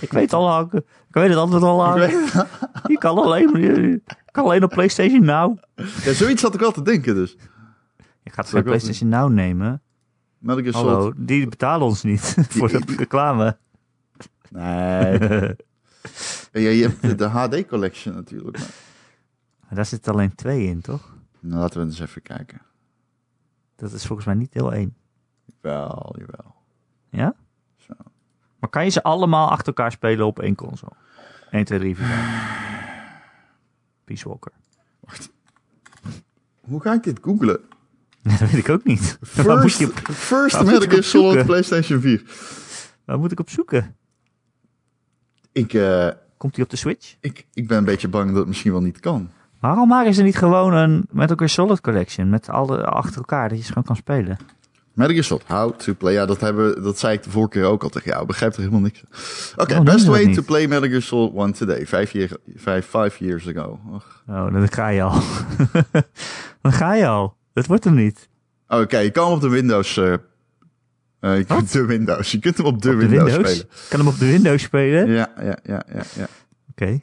Ik 0.00 0.12
weet 0.12 0.32
al 0.32 0.42
lang. 0.42 0.72
Ik 0.72 0.82
weet 1.22 1.28
het 1.28 1.38
antwoord 1.38 1.62
al 1.62 1.96
ik 2.02 2.10
weet- 2.10 2.32
Je 2.86 2.98
kan 2.98 3.18
alleen, 3.18 3.60
je 3.60 4.00
kan 4.30 4.44
alleen 4.44 4.64
op 4.64 4.70
PlayStation 4.70 5.24
Now. 5.24 5.58
ja, 6.04 6.12
zoiets 6.12 6.42
had 6.42 6.54
ik 6.54 6.60
wel 6.60 6.72
te 6.72 6.82
denken 6.82 7.14
dus. 7.14 7.36
Je 8.22 8.30
gaat 8.30 8.46
ik 8.46 8.52
wel 8.52 8.62
PlayStation 8.62 9.08
Now 9.08 9.30
nemen. 9.32 9.82
Metal 10.38 10.62
Gear 10.62 10.74
Hallo, 10.74 11.12
die 11.16 11.48
betalen 11.48 11.86
ons 11.86 12.02
niet 12.02 12.20
voor 12.50 12.68
de 12.68 12.80
reclame. 12.96 13.56
Nee. 14.50 15.54
Ja, 16.60 16.70
je 16.70 16.82
hebt 16.82 17.18
de, 17.18 17.24
HD 17.38 17.66
collection 17.66 18.14
natuurlijk. 18.14 18.58
Maar. 18.58 18.74
Maar 19.66 19.74
daar 19.74 19.86
zit 19.86 20.08
alleen 20.08 20.34
twee 20.34 20.66
in, 20.66 20.80
toch? 20.80 21.16
Nou, 21.40 21.60
laten 21.60 21.80
we 21.80 21.86
eens 21.86 22.00
even 22.00 22.22
kijken. 22.22 22.60
Dat 23.76 23.92
is 23.92 24.06
volgens 24.06 24.26
mij 24.26 24.36
niet 24.36 24.52
deel 24.52 24.72
1. 24.72 24.96
Jawel, 25.44 26.16
jawel. 26.18 26.54
Ja? 27.10 27.34
Zo. 27.76 27.94
Maar 28.58 28.70
kan 28.70 28.84
je 28.84 28.90
ze 28.90 29.02
allemaal 29.02 29.50
achter 29.50 29.66
elkaar 29.66 29.92
spelen 29.92 30.26
op 30.26 30.40
één 30.40 30.54
console? 30.54 30.92
1, 31.50 31.64
2, 31.64 31.78
3, 31.78 31.96
4. 31.96 32.06
Peace 34.04 34.28
Walker. 34.28 34.52
Hoe 36.60 36.80
ga 36.80 36.92
ik 36.92 37.02
dit 37.02 37.18
googlen? 37.22 37.60
dat 38.22 38.38
weet 38.38 38.52
ik 38.52 38.68
ook 38.68 38.84
niet. 38.84 39.18
First, 39.22 39.78
je 39.78 39.86
op, 39.86 39.98
first 40.12 40.62
Metal 40.62 40.88
Gear 40.88 41.02
Solid? 41.02 41.46
PlayStation 41.46 42.00
4. 42.00 42.22
waar 43.04 43.18
moet 43.18 43.32
ik 43.32 43.40
op 43.40 43.50
zoeken? 43.50 43.96
Ik, 45.52 45.74
eh, 45.74 46.10
Komt 46.46 46.58
hij 46.58 46.66
op 46.66 46.70
de 46.70 46.76
Switch? 46.76 47.16
ik, 47.20 47.46
ik 47.54 47.68
ben 47.68 47.78
een 47.78 47.84
beetje 47.84 48.08
bang 48.08 48.28
dat 48.28 48.36
het 48.36 48.46
misschien 48.46 48.72
wel 48.72 48.80
niet 48.80 49.00
kan. 49.00 49.30
Waarom 49.60 49.88
maken 49.88 50.14
ze 50.14 50.22
niet 50.22 50.36
gewoon 50.36 50.74
een 50.74 51.06
Metal 51.10 51.36
Gear 51.36 51.48
Solid 51.48 51.80
Collection 51.80 52.28
met 52.28 52.48
alle 52.48 52.84
achter 52.84 53.16
elkaar 53.16 53.48
dat 53.48 53.58
je 53.58 53.64
ze 53.64 53.68
gewoon 53.68 53.84
kan 53.84 53.96
spelen? 53.96 54.36
Metal 54.92 55.12
Gear 55.12 55.24
Solid, 55.24 55.42
how 55.46 55.74
to 55.74 55.94
play. 55.94 56.12
Ja, 56.12 56.26
dat, 56.26 56.40
hebben, 56.40 56.82
dat 56.82 56.98
zei 56.98 57.14
ik 57.14 57.22
de 57.22 57.30
vorige 57.30 57.50
keer 57.50 57.64
ook 57.64 57.82
al 57.82 57.88
tegen 57.88 58.10
jou. 58.10 58.26
Begrijp 58.26 58.52
er 58.52 58.58
helemaal 58.58 58.80
niks. 58.80 59.02
Oké, 59.56 59.74
doen 59.74 59.84
best 59.84 60.06
way 60.06 60.34
to 60.34 60.42
play 60.42 60.66
Metal 60.66 60.88
Gear 60.88 61.02
Solid 61.02 61.34
1 61.34 61.52
today. 61.52 61.86
Five, 61.86 62.18
year, 62.18 62.30
five, 62.56 62.82
five 62.82 63.24
years 63.24 63.48
ago. 63.48 63.80
Och. 63.92 64.22
Oh, 64.28 64.52
dan 64.52 64.68
ga 64.68 64.88
je 64.88 65.02
al. 65.02 65.20
dan 66.62 66.72
ga 66.72 66.94
je 66.94 67.06
al. 67.06 67.36
Dat 67.52 67.66
wordt 67.66 67.84
hem 67.84 67.94
niet. 67.94 68.28
Oké, 68.68 68.98
je 68.98 69.10
kan 69.10 69.32
op 69.32 69.40
de 69.40 69.48
Windows... 69.48 69.96
eh 69.96 70.14
eh, 71.20 71.36
je 71.38 71.44
kunt 71.44 71.72
de 71.72 71.84
Windows. 71.84 72.30
Je 72.32 72.38
kunt 72.38 72.56
hem 72.56 72.66
op 72.66 72.82
de, 72.82 72.90
Op 72.90 73.00
de 73.00 73.06
Windows, 73.06 73.32
Windows? 73.32 73.50
spelen. 73.58 73.74
Kan 73.88 73.98
hem 73.98 74.08
op 74.08 74.18
de 74.18 74.26
Windows 74.26 74.62
spelen? 74.62 75.08
Ja, 75.10 75.28
ja, 75.40 75.58
ja, 75.62 75.82
ja. 75.94 76.02
ja. 76.16 76.26
Oké, 76.70 77.00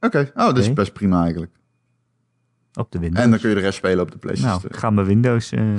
Oké, 0.00 0.30
oh, 0.34 0.44
dat 0.46 0.58
is 0.58 0.72
best 0.72 0.92
prima 0.92 1.22
eigenlijk. 1.22 1.52
op 2.74 2.90
de 2.92 2.98
Windows. 2.98 3.24
En 3.24 3.30
dan 3.30 3.38
kun 3.38 3.48
je 3.48 3.54
de 3.54 3.60
rest 3.60 3.76
spelen 3.76 4.00
op 4.04 4.10
de 4.10 4.18
PlayStation. 4.18 4.58
nou, 4.60 4.72
ik 4.74 4.76
ga 4.80 4.90
mijn 4.90 5.06
Windows... 5.06 5.52
eh, 5.52 5.74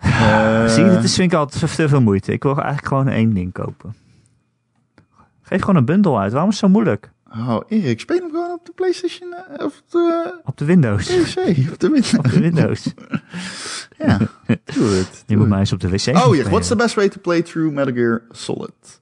Eh, 0.00 0.68
Zie 0.74 0.84
je, 0.84 0.90
dit 0.90 1.04
is, 1.04 1.14
vind 1.14 1.32
ik 1.32 1.38
altijd 1.38 1.74
te 1.76 1.88
veel 1.88 2.00
moeite. 2.00 2.32
Ik 2.32 2.42
wil 2.42 2.52
eigenlijk 2.56 2.86
gewoon 2.86 3.08
één 3.08 3.34
ding 3.34 3.52
kopen. 3.52 3.94
Geef 5.42 5.60
gewoon 5.60 5.76
een 5.76 5.84
bundel 5.84 6.20
uit. 6.20 6.32
Waarom 6.32 6.50
is 6.50 6.60
het 6.60 6.64
zo 6.64 6.72
moeilijk? 6.72 7.10
Oh, 7.36 7.60
Erik, 7.68 8.00
speel 8.00 8.18
hem 8.18 8.30
gewoon 8.30 8.52
op 8.52 8.66
de 8.66 8.72
PlayStation 8.72 9.32
eh, 9.34 9.64
of 9.66 9.82
de 9.88 10.40
Op 10.44 10.56
de 10.58 10.64
Windows. 10.64 11.06
PC. 11.06 11.36
Op 11.72 11.78
de 11.80 11.88
Windows. 11.88 12.14
Op 12.14 12.24
de 12.30 12.40
Windows. 12.40 12.86
Ja, 13.98 14.18
doe 14.74 14.88
het. 14.88 15.22
Je 15.26 15.36
moet 15.36 15.48
mij 15.48 15.58
eens 15.58 15.72
op 15.72 15.80
de 15.80 15.88
wc 15.88 16.06
Oh, 16.26 16.34
ja, 16.36 16.42
what's 16.42 16.68
the 16.68 16.76
best 16.76 16.94
way 16.94 17.08
to 17.08 17.20
play 17.20 17.42
through 17.42 17.74
Metal 17.74 17.94
Gear 17.94 18.22
Solid? 18.30 18.72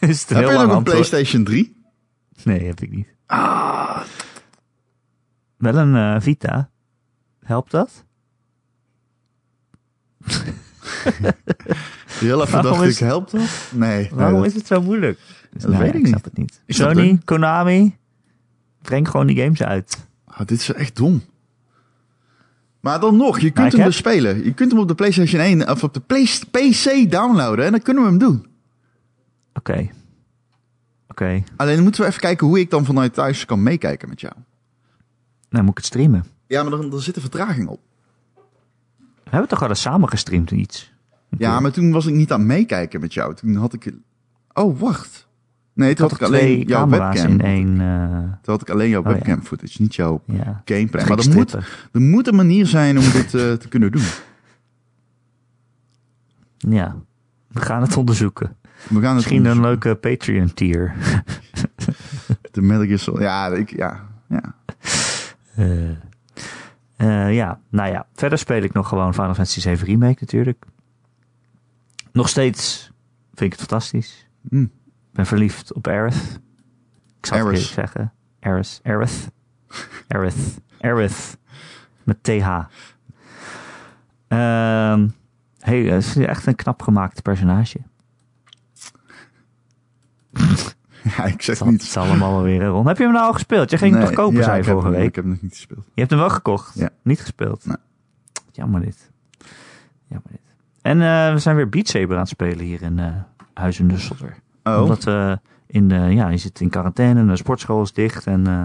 Is 0.00 0.28
Heb 0.28 0.46
je 0.46 0.52
nog 0.52 0.72
een? 0.76 0.82
PlayStation 0.82 1.44
3? 1.44 1.76
Nee, 2.44 2.66
heb 2.66 2.80
ik 2.80 2.90
niet. 2.90 3.06
Ah, 3.26 4.00
Wel 5.56 5.76
een 5.76 5.96
eh, 5.96 6.20
Vita. 6.20 6.70
Helpt 7.44 7.70
dat? 7.70 8.04
heel 12.08 12.42
even 12.42 12.62
dacht 12.62 12.82
is- 12.82 12.94
ik, 13.00 13.06
helpt 13.06 13.30
dat? 13.30 13.70
Nee. 13.72 14.10
Waarom 14.12 14.38
nee, 14.40 14.48
is 14.48 14.54
het 14.54 14.66
zo 14.66 14.82
moeilijk? 14.82 15.18
Dat 15.52 15.74
weet 15.76 15.94
ik 15.94 16.06
snap 16.06 16.24
het 16.24 16.36
niet. 16.36 16.62
Ik 16.66 16.74
Sony, 16.74 17.08
het 17.10 17.24
Konami, 17.24 17.96
breng 18.82 19.08
gewoon 19.08 19.26
die 19.26 19.36
games 19.42 19.62
uit. 19.62 20.06
Ah, 20.24 20.38
dit 20.38 20.50
is 20.60 20.72
echt 20.72 20.96
dom. 20.96 21.22
Maar 22.80 23.00
dan 23.00 23.16
nog, 23.16 23.40
je 23.40 23.50
kunt 23.50 23.70
hem 23.72 23.80
heb- 23.80 23.88
dus 23.90 23.96
spelen. 23.96 24.44
Je 24.44 24.54
kunt 24.54 24.70
hem 24.70 24.80
op 24.80 24.88
de 24.88 24.94
PlayStation 24.94 25.40
1 25.40 25.70
of 25.70 25.84
op 25.84 25.94
de 25.94 26.00
Play- 26.00 26.28
PC 26.50 27.10
downloaden 27.10 27.64
en 27.64 27.70
dan 27.70 27.82
kunnen 27.82 28.02
we 28.02 28.08
hem 28.08 28.18
doen. 28.18 28.46
Oké. 29.54 29.88
Oké. 31.08 31.42
Alleen 31.56 31.82
moeten 31.82 32.00
we 32.00 32.06
even 32.08 32.20
kijken 32.20 32.46
hoe 32.46 32.60
ik 32.60 32.70
dan 32.70 32.84
vanuit 32.84 33.14
thuis 33.14 33.44
kan 33.44 33.62
meekijken 33.62 34.08
met 34.08 34.20
jou. 34.20 34.34
Nou, 35.48 35.62
moet 35.64 35.70
ik 35.72 35.76
het 35.76 35.86
streamen. 35.86 36.24
Ja, 36.46 36.62
maar 36.62 36.70
dan, 36.70 36.92
er 36.92 37.02
zit 37.02 37.16
een 37.16 37.22
vertraging 37.22 37.68
op. 37.68 37.80
We 39.24 39.30
hebben 39.30 39.48
toch 39.48 39.62
al 39.62 39.68
eens 39.68 39.80
samen 39.80 40.08
gestreamd 40.08 40.50
iets? 40.50 40.92
Ja, 41.38 41.60
maar 41.60 41.72
toen 41.72 41.92
was 41.92 42.06
ik 42.06 42.14
niet 42.14 42.32
aan 42.32 42.38
het 42.38 42.48
meekijken 42.48 43.00
met 43.00 43.14
jou. 43.14 43.34
Toen 43.34 43.54
had 43.56 43.72
ik... 43.72 43.92
Oh, 44.52 44.78
wacht. 44.80 45.21
Nee, 45.74 45.94
toen 45.94 46.08
had 46.08 46.20
ik 46.20 46.26
alleen 46.26 46.60
jouw 46.66 46.88
webcam. 46.88 47.30
in 47.30 47.40
één... 47.40 47.80
eh, 47.80 48.16
Toen 48.18 48.54
had 48.54 48.60
ik 48.62 48.70
alleen 48.70 48.88
jouw 48.88 49.00
Oh, 49.00 49.06
ja. 49.06 49.12
webcam 49.12 49.42
footage, 49.42 49.82
niet 49.82 49.94
jouw 49.94 50.22
ja. 50.26 50.62
gameplay. 50.64 51.06
Maar 51.06 51.18
er 51.18 51.32
moet, 51.34 51.52
er 51.92 52.00
moet 52.00 52.26
een 52.26 52.34
manier 52.34 52.66
zijn 52.66 52.98
om 52.98 53.04
dit 53.10 53.34
eh, 53.34 53.52
te 53.52 53.68
kunnen 53.68 53.92
doen. 53.92 54.02
Ja. 56.58 56.96
We 57.48 57.60
gaan 57.60 57.82
het 57.82 57.96
onderzoeken. 57.96 58.56
We 58.88 58.94
gaan 58.94 59.02
het 59.04 59.14
Misschien 59.14 59.44
een 59.44 59.60
leuke 59.60 59.94
Patreon 59.94 60.54
tier. 60.54 60.94
De 62.50 62.62
Metal. 62.62 63.20
Ja, 63.20 63.46
ik, 63.48 63.76
ja, 63.76 64.08
ja. 64.28 64.54
Eh, 66.96 67.34
ja, 67.34 67.60
nou 67.68 67.90
ja. 67.92 68.06
Verder 68.14 68.38
speel 68.38 68.62
ik 68.62 68.72
nog 68.72 68.88
gewoon 68.88 69.14
Final 69.14 69.34
Fantasy 69.34 69.60
7 69.60 69.86
Remake 69.86 70.16
natuurlijk. 70.20 70.64
Nog 72.12 72.28
steeds 72.28 72.90
vind 73.34 73.52
ik 73.52 73.58
het 73.58 73.68
fantastisch. 73.68 74.26
Hm. 74.48 74.66
Ik 75.12 75.18
ben 75.18 75.26
verliefd 75.26 75.72
op 75.72 75.86
Aerith. 75.88 76.40
Ik 77.18 77.26
zou 77.26 77.52
het 77.52 77.60
zeggen. 77.62 78.12
Aerith. 78.40 78.80
Aerith. 78.82 79.28
Aerith. 80.08 80.60
Aerith. 80.80 81.36
Met 82.02 82.22
TH. 82.22 82.48
Ehm 84.28 85.08
hey, 85.58 85.80
het 85.82 86.04
is 86.04 86.16
echt 86.16 86.46
een 86.46 86.54
knap 86.54 86.82
gemaakt 86.82 87.22
personage. 87.22 87.78
ja, 91.16 91.24
ik 91.24 91.42
zeg 91.42 91.58
Het 91.58 91.70
niet. 91.70 91.82
zal 91.82 92.04
allemaal 92.04 92.32
wel 92.32 92.42
weer 92.42 92.64
rond. 92.64 92.86
Heb 92.86 92.96
je 92.96 93.02
hem 93.04 93.12
nou 93.12 93.26
al 93.26 93.32
gespeeld? 93.32 93.70
Je 93.70 93.78
ging 93.78 93.94
hem 93.94 94.04
toch 94.04 94.12
kopen, 94.14 94.36
ja, 94.38 94.42
zei 94.42 94.56
heb 94.56 94.64
vorige 94.64 94.86
hem- 94.86 94.96
week. 94.96 95.08
Ik 95.08 95.14
heb 95.14 95.24
hem 95.24 95.32
nog 95.32 95.42
niet 95.42 95.54
gespeeld. 95.54 95.84
Je 95.94 96.00
hebt 96.00 96.10
hem 96.10 96.20
wel 96.20 96.30
gekocht, 96.30 96.74
Ja. 96.78 96.88
niet 97.02 97.20
gespeeld. 97.20 97.66
Nee. 97.66 97.76
Jammer 98.52 98.80
dit. 98.80 99.10
Jammer 100.06 100.30
dit. 100.30 100.40
En 100.82 101.02
eh, 101.02 101.32
we 101.32 101.38
zijn 101.38 101.56
weer 101.56 101.68
Beat 101.68 101.88
Saber 101.88 102.14
aan 102.14 102.20
het 102.20 102.28
spelen 102.28 102.64
hier 102.64 102.82
in 102.82 102.98
eh 102.98 103.14
Huizen 103.54 103.86
Nusselder. 103.86 104.36
Oh, 104.64 104.82
Omdat 104.82 105.04
we 105.04 105.38
in 105.66 105.88
de, 105.88 105.94
ja, 105.94 106.28
je 106.28 106.36
zit 106.36 106.60
in 106.60 106.68
quarantaine, 106.68 107.26
de 107.26 107.36
sportschool 107.36 107.82
is 107.82 107.92
dicht 107.92 108.26
en 108.26 108.46
eh 108.46 108.62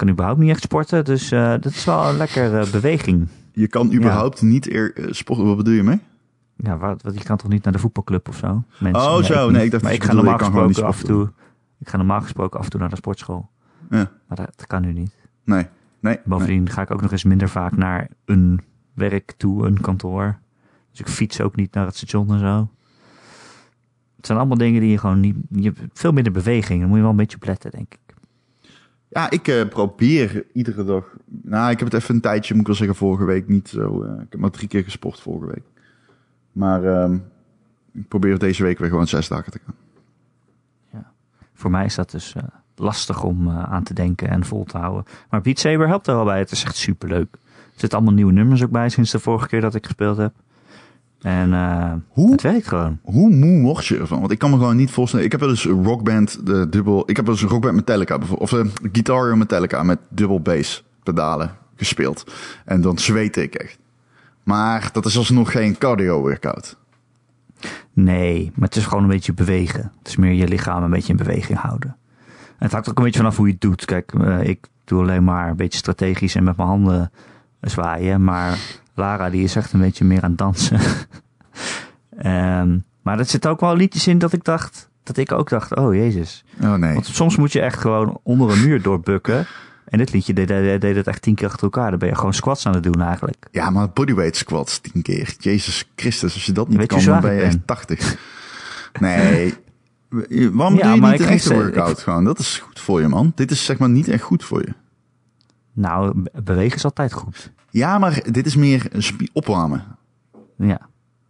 kan 0.00 0.08
überhaupt 0.08 0.40
niet 0.40 0.50
echt 0.50 0.62
sporten. 0.62 1.04
Dus 1.04 1.30
eh, 1.30 1.50
dat 1.50 1.64
is 1.66 1.84
wel 1.84 2.08
een 2.08 2.16
lekkere 2.16 2.70
beweging. 2.70 3.28
je 3.52 3.68
kan 3.68 3.92
überhaupt 3.92 4.42
niet 4.42 4.70
eer, 4.70 4.96
eh, 4.96 5.06
sporten. 5.10 5.46
Wat 5.46 5.56
bedoel 5.56 5.74
je 5.74 5.82
mee? 5.82 6.00
Ja, 6.56 6.78
wat, 6.78 7.02
wat, 7.02 7.18
je 7.18 7.24
kan 7.24 7.36
toch 7.36 7.48
niet 7.50 7.64
naar 7.64 7.72
de 7.72 7.78
voetbalclub 7.78 8.28
of 8.28 8.36
zo? 8.36 8.62
Mensen, 8.78 9.02
Oh, 9.02 9.22
zo. 9.22 9.44
niet. 9.44 9.56
Nee, 9.56 9.64
ik 9.64 9.70
dacht 9.70 9.82
maar 9.82 9.92
ik 9.92 10.04
ga 10.04 10.12
normaal 10.12 10.38
gesproken 10.38 10.84
af 10.84 11.00
en 11.00 11.06
toe. 11.06 11.30
Ik 11.78 11.88
ga 11.88 11.96
normaal 11.96 12.20
gesproken 12.20 12.58
af 12.58 12.64
en 12.64 12.70
toe 12.70 12.80
naar 12.80 12.88
de 12.88 12.96
sportschool. 12.96 13.48
Ja. 13.90 14.10
Maar 14.26 14.36
dat, 14.36 14.52
dat 14.56 14.66
kan 14.66 14.82
nu 14.82 14.92
niet. 14.92 15.14
Nee. 15.44 15.56
Nee. 15.56 15.66
nee. 16.00 16.18
Bovendien 16.24 16.68
ga 16.70 16.82
ik 16.82 16.90
ook 16.90 17.02
nog 17.02 17.12
eens 17.12 17.24
minder 17.24 17.48
vaak 17.48 17.76
naar 17.76 18.08
een 18.24 18.60
werk 18.94 19.32
toe, 19.36 19.66
een 19.66 19.80
kantoor. 19.80 20.38
Dus 20.90 21.00
ik 21.00 21.08
fiets 21.08 21.40
ook 21.40 21.56
niet 21.56 21.74
naar 21.74 21.86
het 21.86 21.96
station 21.96 22.30
en 22.30 22.38
zo. 22.38 22.68
Het 24.20 24.28
zijn 24.28 24.38
allemaal 24.38 24.56
dingen 24.58 24.80
die 24.80 24.90
je 24.90 24.98
gewoon 24.98 25.20
niet... 25.20 25.36
Je 25.50 25.62
hebt 25.62 25.98
veel 25.98 26.12
minder 26.12 26.32
beweging. 26.32 26.78
Daar 26.78 26.88
moet 26.88 26.96
je 26.96 27.02
wel 27.02 27.10
een 27.10 27.16
beetje 27.16 27.36
op 27.36 27.44
letten, 27.44 27.70
denk 27.70 27.94
ik. 27.94 28.14
Ja, 29.08 29.30
ik 29.30 29.48
eh, 29.48 29.68
probeer 29.68 30.44
iedere 30.52 30.84
dag. 30.84 31.04
Nou, 31.24 31.70
ik 31.70 31.78
heb 31.78 31.92
het 31.92 32.02
even 32.02 32.14
een 32.14 32.20
tijdje, 32.20 32.52
moet 32.52 32.60
ik 32.60 32.66
wel 32.66 32.76
zeggen, 32.76 32.96
vorige 32.96 33.24
week 33.24 33.48
niet 33.48 33.68
zo. 33.68 34.02
eh, 34.02 34.12
ik 34.12 34.26
heb 34.30 34.40
maar 34.40 34.50
drie 34.50 34.68
keer 34.68 34.82
gesport 34.84 35.20
vorige 35.20 35.46
week. 35.46 35.64
Maar 36.52 36.84
ehm, 36.84 37.18
ik 37.92 38.08
probeer 38.08 38.38
deze 38.38 38.62
week 38.62 38.78
weer 38.78 38.88
gewoon 38.88 39.06
zes 39.06 39.28
dagen 39.28 39.52
te 39.52 39.60
gaan. 39.64 39.74
Voor 41.54 41.70
mij 41.70 41.84
is 41.84 41.94
dat 41.94 42.10
dus 42.10 42.34
eh, 42.34 42.42
lastig 42.74 43.22
om 43.24 43.50
aan 43.50 43.82
te 43.82 43.94
denken 43.94 44.28
en 44.28 44.44
vol 44.44 44.64
te 44.64 44.78
houden. 44.78 45.04
Maar 45.30 45.40
Beat 45.40 45.58
Saber 45.58 45.86
helpt 45.88 46.06
er 46.06 46.14
wel 46.14 46.24
bij. 46.24 46.38
Het 46.38 46.50
is 46.50 46.64
echt 46.64 46.76
superleuk. 46.76 47.28
Er 47.32 47.70
zitten 47.76 47.98
allemaal 47.98 48.14
nieuwe 48.14 48.32
nummers 48.32 48.62
ook 48.62 48.70
bij 48.70 48.88
sinds 48.88 49.10
de 49.10 49.18
vorige 49.18 49.46
keer 49.46 49.60
dat 49.60 49.74
ik 49.74 49.84
gespeeld 49.84 50.16
heb. 50.16 50.32
En 51.22 51.52
eh, 51.52 51.92
Hoe? 52.08 52.30
het 52.32 52.42
werkt 52.42 52.68
gewoon. 52.68 52.98
Hoe 53.02 53.30
moe 53.30 53.62
word 53.62 53.86
je 53.86 53.98
ervan? 53.98 54.20
Want 54.20 54.32
ik 54.32 54.38
kan 54.38 54.50
me 54.50 54.56
gewoon 54.56 54.76
niet 54.76 54.90
voorstellen. 54.90 55.24
Ik 55.24 55.30
heb 55.30 55.40
wel 55.40 55.50
eens 55.50 55.64
een 55.64 55.84
rockband, 55.84 56.46
de 56.46 56.68
dubbel. 56.68 57.10
Ik 57.10 57.16
heb 57.16 57.24
wel 57.24 57.34
eens 57.34 57.42
een 57.42 57.50
rockband 57.50 57.74
Metallica, 57.74 58.18
bijvoorbeeld. 58.18 58.52
Of 58.52 58.58
een 58.58 58.72
Guitar 58.92 59.38
Metallica 59.38 59.82
met 59.82 59.98
dubbel 60.08 60.40
bass 60.40 60.84
pedalen 61.02 61.50
gespeeld. 61.76 62.32
En 62.64 62.80
dan 62.80 62.98
zweet 62.98 63.36
ik 63.36 63.54
echt. 63.54 63.78
Maar 64.42 64.88
dat 64.92 65.06
is 65.06 65.16
alsnog 65.16 65.52
geen 65.52 65.78
cardio 65.78 66.20
workout. 66.20 66.76
Nee, 67.92 68.52
maar 68.54 68.68
het 68.68 68.76
is 68.76 68.86
gewoon 68.86 69.02
een 69.02 69.08
beetje 69.08 69.32
bewegen. 69.32 69.92
Het 69.98 70.08
is 70.08 70.16
meer 70.16 70.32
je 70.32 70.48
lichaam 70.48 70.82
een 70.82 70.90
beetje 70.90 71.12
in 71.12 71.18
beweging 71.18 71.58
houden. 71.58 71.96
En 72.28 72.66
het 72.66 72.72
hangt 72.72 72.88
ook 72.88 72.98
een 72.98 73.04
beetje 73.04 73.18
vanaf 73.18 73.36
hoe 73.36 73.46
je 73.46 73.52
het 73.52 73.60
doet. 73.60 73.84
Kijk, 73.84 74.12
eh, 74.12 74.42
ik 74.42 74.66
doe 74.84 75.02
alleen 75.02 75.24
maar 75.24 75.48
een 75.48 75.56
beetje 75.56 75.78
strategisch 75.78 76.34
en 76.34 76.44
met 76.44 76.56
mijn 76.56 76.68
handen 76.68 77.10
zwaaien. 77.60 78.24
Maar 78.24 78.58
Lara, 78.94 79.30
die 79.30 79.42
is 79.44 79.56
echt 79.56 79.72
een 79.72 79.80
beetje 79.80 80.04
meer 80.04 80.22
aan 80.22 80.28
het 80.30 80.38
dansen. 80.38 80.80
Ehm, 82.18 82.78
maar 83.02 83.18
er 83.18 83.24
zit 83.24 83.46
ook 83.46 83.60
wel 83.60 83.76
liedjes 83.76 84.06
in 84.06 84.18
dat 84.18 84.32
ik 84.32 84.44
dacht, 84.44 84.90
dat 85.02 85.16
ik 85.16 85.32
ook 85.32 85.48
dacht, 85.48 85.74
oh 85.76 85.94
jezus. 85.94 86.44
Oh 86.62 86.74
nee. 86.74 86.92
Want 86.94 87.06
soms 87.06 87.36
moet 87.36 87.52
je 87.52 87.60
echt 87.60 87.78
gewoon 87.78 88.20
onder 88.22 88.50
een 88.50 88.64
muur 88.64 88.82
doorbukken. 88.82 89.46
En 89.84 89.98
dit 89.98 90.12
liedje 90.12 90.32
deed, 90.32 90.48
deed, 90.48 90.80
deed 90.80 90.96
het 90.96 91.06
echt 91.06 91.22
tien 91.22 91.34
keer 91.34 91.46
achter 91.46 91.62
elkaar. 91.62 91.90
Dan 91.90 91.98
ben 91.98 92.08
je 92.08 92.14
gewoon 92.14 92.34
squats 92.34 92.66
aan 92.66 92.74
het 92.74 92.82
doen 92.82 93.00
eigenlijk. 93.02 93.46
Ja, 93.50 93.70
maar 93.70 93.90
bodyweight 93.90 94.36
squats 94.36 94.78
tien 94.78 95.02
keer. 95.02 95.34
Jezus 95.38 95.90
Christus, 95.96 96.34
als 96.34 96.46
je 96.46 96.52
dat 96.52 96.68
niet 96.68 96.78
Weet 96.78 96.86
kan, 96.88 97.04
dan 97.04 97.20
ben 97.20 97.34
je 97.34 97.40
echt 97.40 97.66
80. 97.66 98.16
Nee. 99.00 99.54
Waarom 100.52 100.76
Ja, 100.76 100.82
doe 100.82 100.94
je 100.94 101.00
maar 101.00 101.10
niet 101.10 101.20
een 101.20 101.26
echte 101.28 101.54
workout 101.54 102.00
gewoon? 102.00 102.24
Dat 102.24 102.38
is 102.38 102.58
goed 102.58 102.80
voor 102.80 103.00
je, 103.00 103.08
man. 103.08 103.32
Dit 103.34 103.50
is 103.50 103.64
zeg 103.64 103.78
maar 103.78 103.88
niet 103.88 104.08
echt 104.08 104.22
goed 104.22 104.44
voor 104.44 104.60
je. 104.60 104.72
Nou, 105.72 106.12
be- 106.22 106.42
bewegen 106.42 106.76
is 106.76 106.84
altijd 106.84 107.12
goed. 107.12 107.52
Ja, 107.70 107.98
maar 107.98 108.22
dit 108.30 108.46
is 108.46 108.56
meer 108.56 108.88
opwarmen. 109.32 109.84
Ja, 110.56 110.80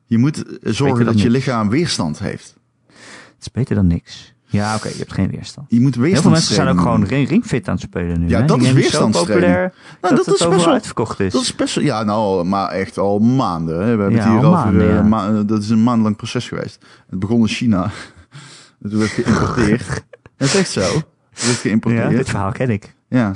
Je 0.07 0.19
moet 0.19 0.59
eh, 0.59 0.73
zorgen 0.73 1.05
dat 1.05 1.21
je 1.21 1.31
lichaam 1.31 1.69
weerstand 1.69 2.19
heeft. 2.19 2.55
het 2.87 2.95
is 3.41 3.51
beter 3.51 3.75
dan 3.75 3.87
niks. 3.87 4.35
Ja, 4.45 4.75
oké, 4.75 4.89
je 4.89 4.95
hebt 4.99 5.13
geen 5.13 5.31
weerstand. 5.31 5.67
Je 5.71 5.81
moet 5.81 5.95
Heel 5.95 6.15
veel 6.23 6.31
mensen 6.31 6.55
zijn 6.55 6.69
ook 6.69 6.81
gewoon 6.81 7.05
ring, 7.05 7.29
ringfit 7.29 7.69
aan 7.69 7.75
het 7.75 7.83
spelen 7.83 8.21
nu. 8.21 8.29
Ja, 8.29 8.41
hè? 8.41 8.47
dat 8.47 8.59
Die 8.59 8.69
is 8.69 8.73
weerstandstraining. 8.75 9.73
Nou, 10.01 10.15
dat, 10.17 10.25
dat 10.25 10.41
is 10.41 10.49
best 10.49 10.65
wel- 10.65 10.73
uitverkocht 10.73 11.21
is. 11.21 11.33
Dat 11.33 11.43
is 11.43 11.55
best, 11.55 11.75
ja, 11.75 12.03
nou, 12.03 12.45
maar 12.45 12.69
echt 12.71 12.99
al 12.99 13.19
maanden. 13.19 13.75
Hè. 13.75 13.83
We 13.97 14.03
hebben 14.03 14.11
Ja, 14.11 14.17
het 14.17 14.25
hier 14.25 14.33
al 14.33 14.55
over. 14.57 14.65
maanden, 14.65 14.89
eh, 14.89 14.95
ja. 14.95 15.03
ma- 15.03 15.29
eh, 15.29 15.41
dat 15.47 15.63
is 15.63 15.69
een 15.69 15.83
maandenlang 15.83 16.17
proces 16.17 16.49
geweest. 16.49 16.85
Het 17.11 17.19
begon 17.19 17.41
in 17.41 17.49
China. 17.49 17.91
Het 18.83 18.93
werd 18.93 19.11
geïmporteerd. 19.11 19.87
Het 20.37 20.49
is 20.49 20.55
echt 20.57 20.71
zo. 20.71 20.81
Het 20.81 21.45
werd 21.45 21.47
ja, 21.47 21.53
geïmporteerd. 21.53 22.11
dit 22.11 22.29
verhaal 22.29 22.53
ken 22.53 22.71
ik. 22.71 22.95
Ja. 23.09 23.33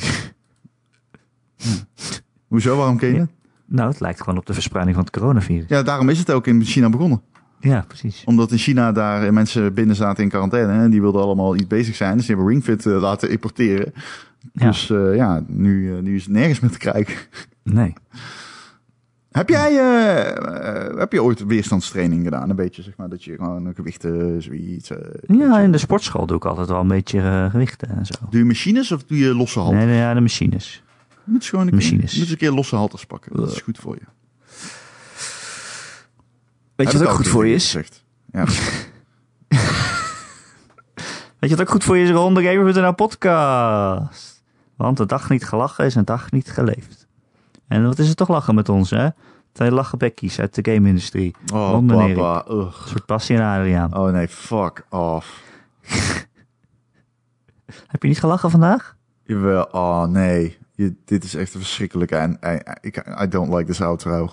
Ja. 1.57 1.67
Hoezo? 2.55 2.77
Waarom 2.77 2.97
ken 2.97 3.13
je 3.13 3.21
het? 3.21 3.31
Nou, 3.67 3.91
het 3.91 4.01
lijkt 4.01 4.21
gewoon 4.21 4.39
op 4.39 4.47
de 4.47 4.53
verspreiding 4.53 4.97
van 4.97 5.05
het 5.05 5.15
coronavirus. 5.15 5.69
Ja, 5.69 5.83
daarom 5.83 6.09
is 6.09 6.19
het 6.19 6.31
ook 6.31 6.47
in 6.47 6.65
China 6.65 6.89
begonnen. 6.89 7.23
Ja, 7.61 7.85
precies. 7.89 8.23
Omdat 8.25 8.51
in 8.51 8.59
China 8.59 8.93
daar 8.93 9.33
mensen 9.33 9.75
binnen 9.75 9.97
zaten 9.97 10.23
in 10.23 10.29
quarantaine. 10.29 10.73
En 10.73 10.91
die 10.91 11.01
wilden 11.01 11.23
allemaal 11.23 11.57
iets 11.57 11.67
bezig 11.67 11.95
zijn. 11.95 12.17
Dus 12.17 12.27
die 12.27 12.35
hebben 12.35 12.53
Ringfit 12.53 12.87
eh, 12.87 13.01
laten 13.01 13.31
importeren. 13.31 13.93
Ja. 14.53 14.67
Dus 14.67 14.91
eh, 14.91 15.15
ja, 15.15 15.45
nu, 15.47 15.97
eh, 15.97 16.03
nu 16.03 16.15
is 16.15 16.25
het 16.25 16.33
nergens 16.33 16.61
meer 16.61 16.71
te 16.71 16.79
krijgen. 16.79 17.15
Nee. 17.63 17.93
Heb 19.31 19.49
jij 19.49 19.73
heb 20.97 21.13
je 21.13 21.23
ooit 21.23 21.47
weerstandstraining 21.47 22.25
gedaan? 22.25 22.51
Een 22.51 22.57
beetje, 22.57 22.83
zeg 22.83 22.97
maar, 22.97 23.09
dat 23.09 23.25
je 23.25 23.35
gewoon 23.35 23.73
gewichten, 23.75 24.43
zoiets. 24.43 24.91
Ja, 25.27 25.59
in 25.59 25.73
de 25.73 25.79
sportschool 25.79 26.27
doe 26.27 26.37
ik 26.37 26.45
altijd 26.45 26.69
wel 26.69 26.81
een 26.81 26.89
beetje 26.89 27.49
gewichten 27.51 27.89
en 27.89 28.07
zo. 28.07 28.15
Doe 28.31 28.41
je 28.41 28.47
machines 28.47 28.93
of 28.93 29.05
doe 29.05 29.19
je 29.19 29.35
losse 29.35 29.59
halters? 29.59 29.79
Nee, 29.79 29.91
nee, 29.91 29.99
ja, 29.99 30.15
de 30.15 30.21
machines. 30.21 30.83
Je 31.25 31.33
moet 31.33 31.45
gewoon 31.45 31.67
een 31.67 31.75
Machines. 31.75 32.05
Keer, 32.05 32.13
je 32.15 32.19
moet 32.21 32.31
een 32.31 32.37
keer 32.37 32.51
losse 32.53 32.77
halters 32.77 33.05
pakken. 33.05 33.37
Dat 33.37 33.51
is 33.53 33.61
goed 33.61 33.79
voor 33.79 33.95
je. 33.95 34.05
Weet 36.77 36.93
je 36.93 36.99
wat 36.99 37.07
ook 37.09 37.15
goed 37.15 37.29
voor 37.29 37.47
je 37.47 37.55
is? 37.55 37.65
gezegd. 37.65 38.05
Ja, 38.33 38.45
Weet 41.39 41.51
je 41.51 41.57
wat 41.57 41.61
ook 41.61 41.71
goed 41.73 41.85
voor 41.85 41.97
je 41.97 42.05
is? 42.05 42.11
Ronde 42.11 42.43
Gamer.nl 42.43 42.95
podcast. 42.95 44.43
Want 44.77 44.99
een 44.99 45.07
dag 45.07 45.29
niet 45.29 45.45
gelachen 45.45 45.85
is 45.85 45.95
een 45.95 46.05
dag 46.05 46.31
niet 46.31 46.51
geleefd. 46.51 47.07
En 47.69 47.85
wat 47.87 47.99
is 47.99 48.09
het 48.09 48.17
toch 48.17 48.29
lachen 48.29 48.55
met 48.55 48.69
ons, 48.69 48.91
hè? 48.91 49.09
Twee 49.53 49.71
lachenbekkies 49.71 50.41
uit 50.41 50.55
de 50.55 50.73
game-industrie. 50.73 51.35
Oh, 51.53 51.71
Ronde 51.71 51.95
papa. 52.15 52.45
Een 52.53 52.73
soort 52.87 53.07
passie 53.07 53.37
en 53.37 53.43
Adriaan. 53.43 53.97
Oh 53.97 54.13
nee, 54.13 54.29
fuck 54.29 54.87
off. 54.91 55.43
Heb 57.87 58.03
je 58.03 58.09
niet 58.09 58.19
gelachen 58.19 58.51
vandaag? 58.51 58.97
Jawel, 59.25 59.69
oh 59.71 60.05
nee. 60.05 60.59
Je, 60.75 60.95
dit 61.05 61.25
is 61.25 61.35
echt 61.35 61.51
verschrikkelijk. 61.51 62.11
En 62.11 62.39
I, 63.23 63.29
don't 63.29 63.55
like 63.55 63.65
this 63.65 63.81
outro. 63.81 64.33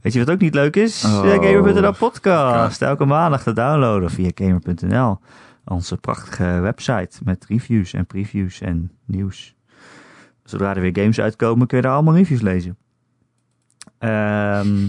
Weet 0.00 0.12
je 0.12 0.18
wat 0.18 0.30
ook 0.30 0.40
niet 0.40 0.54
leuk 0.54 0.76
is? 0.76 1.04
Oh, 1.04 1.20
Gamer.nl 1.20 1.92
podcast. 1.92 2.82
Elke 2.82 3.04
maandag 3.04 3.42
te 3.42 3.52
downloaden 3.52 4.10
via 4.10 4.30
Gamer.nl. 4.34 5.18
Onze 5.64 5.96
prachtige 5.96 6.60
website 6.60 7.18
met 7.24 7.44
reviews 7.48 7.92
en 7.92 8.06
previews 8.06 8.60
en 8.60 8.92
nieuws. 9.04 9.54
Zodra 10.44 10.74
er 10.74 10.80
weer 10.80 10.96
games 10.96 11.20
uitkomen 11.20 11.66
kun 11.66 11.76
je 11.76 11.82
daar 11.82 11.92
allemaal 11.92 12.14
reviews 12.14 12.40
lezen. 12.40 12.76
Ehm 13.98 14.84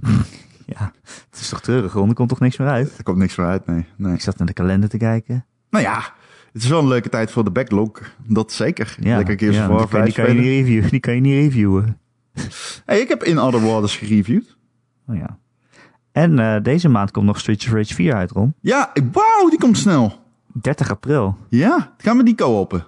ja, 0.74 0.92
het 1.30 1.40
is 1.40 1.48
toch 1.48 1.60
treurig, 1.60 1.92
Ron? 1.92 2.08
Er 2.08 2.14
komt 2.14 2.28
toch 2.28 2.40
niks 2.40 2.56
meer 2.56 2.68
uit? 2.68 2.98
Er 2.98 3.04
komt 3.04 3.18
niks 3.18 3.36
meer 3.36 3.46
uit, 3.46 3.66
nee. 3.66 3.86
nee. 3.96 4.14
Ik 4.14 4.20
zat 4.20 4.38
naar 4.38 4.46
de 4.46 4.52
kalender 4.52 4.88
te 4.88 4.96
kijken. 4.96 5.44
Nou 5.70 5.84
ja, 5.84 6.12
het 6.56 6.64
is 6.64 6.70
wel 6.70 6.80
een 6.80 6.88
leuke 6.88 7.08
tijd 7.08 7.30
voor 7.30 7.44
de 7.44 7.50
backlog. 7.50 7.90
Dat 8.26 8.52
zeker. 8.52 8.96
Ja, 9.00 9.16
Lekker 9.16 9.38
Gears 9.38 9.56
ja, 9.56 9.68
of 9.70 9.90
die 9.90 10.02
die 10.02 10.12
5 10.12 10.14
kan 10.14 10.26
je 10.26 10.40
niet 10.40 10.44
reviewen. 10.48 10.90
Die 10.90 11.00
kan 11.00 11.14
je 11.14 11.20
niet 11.20 11.32
reviewen. 11.34 11.98
Hey, 12.84 13.00
ik 13.00 13.08
heb 13.08 13.22
In 13.22 13.38
Other 13.40 13.60
Waters 13.60 13.96
gereviewd. 13.96 14.56
Oh 15.08 15.16
ja. 15.16 15.38
En 16.12 16.38
eh, 16.38 16.62
deze 16.62 16.88
maand 16.88 17.10
komt 17.10 17.26
nog 17.26 17.38
Streets 17.38 17.66
of 17.66 17.72
Rage 17.72 17.94
4 17.94 18.14
uit, 18.14 18.30
Ron. 18.30 18.54
Ja, 18.60 18.92
wauw, 19.12 19.48
die 19.48 19.58
komt 19.58 19.78
snel. 19.78 20.12
30 20.52 20.90
april. 20.90 21.36
Ja, 21.48 21.94
gaan 21.98 22.16
we 22.16 22.22
die 22.22 22.34
co-open? 22.34 22.86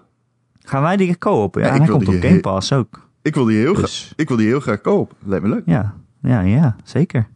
Gaan 0.60 0.82
wij 0.82 0.96
die 0.96 1.18
co-open? 1.18 1.62
Ja, 1.62 1.66
Ja, 1.68 1.76
hij 1.78 1.88
komt 1.88 2.08
op 2.08 2.14
Game 2.20 2.40
Pass 2.40 2.72
ook. 2.72 3.08
Ik 3.22 3.34
wil 3.34 3.44
die 3.44 3.58
heel, 3.58 3.74
Dus- 3.74 4.00
graag, 4.00 4.12
ik 4.16 4.28
wil 4.28 4.36
die 4.36 4.46
heel 4.46 4.60
graag 4.60 4.80
kopen. 4.80 5.16
Lijkt 5.24 5.44
me 5.44 5.50
leuk. 5.50 5.62
Ja, 5.66 5.94
ja, 6.22 6.40
ja, 6.40 6.76
zeker. 6.84 7.28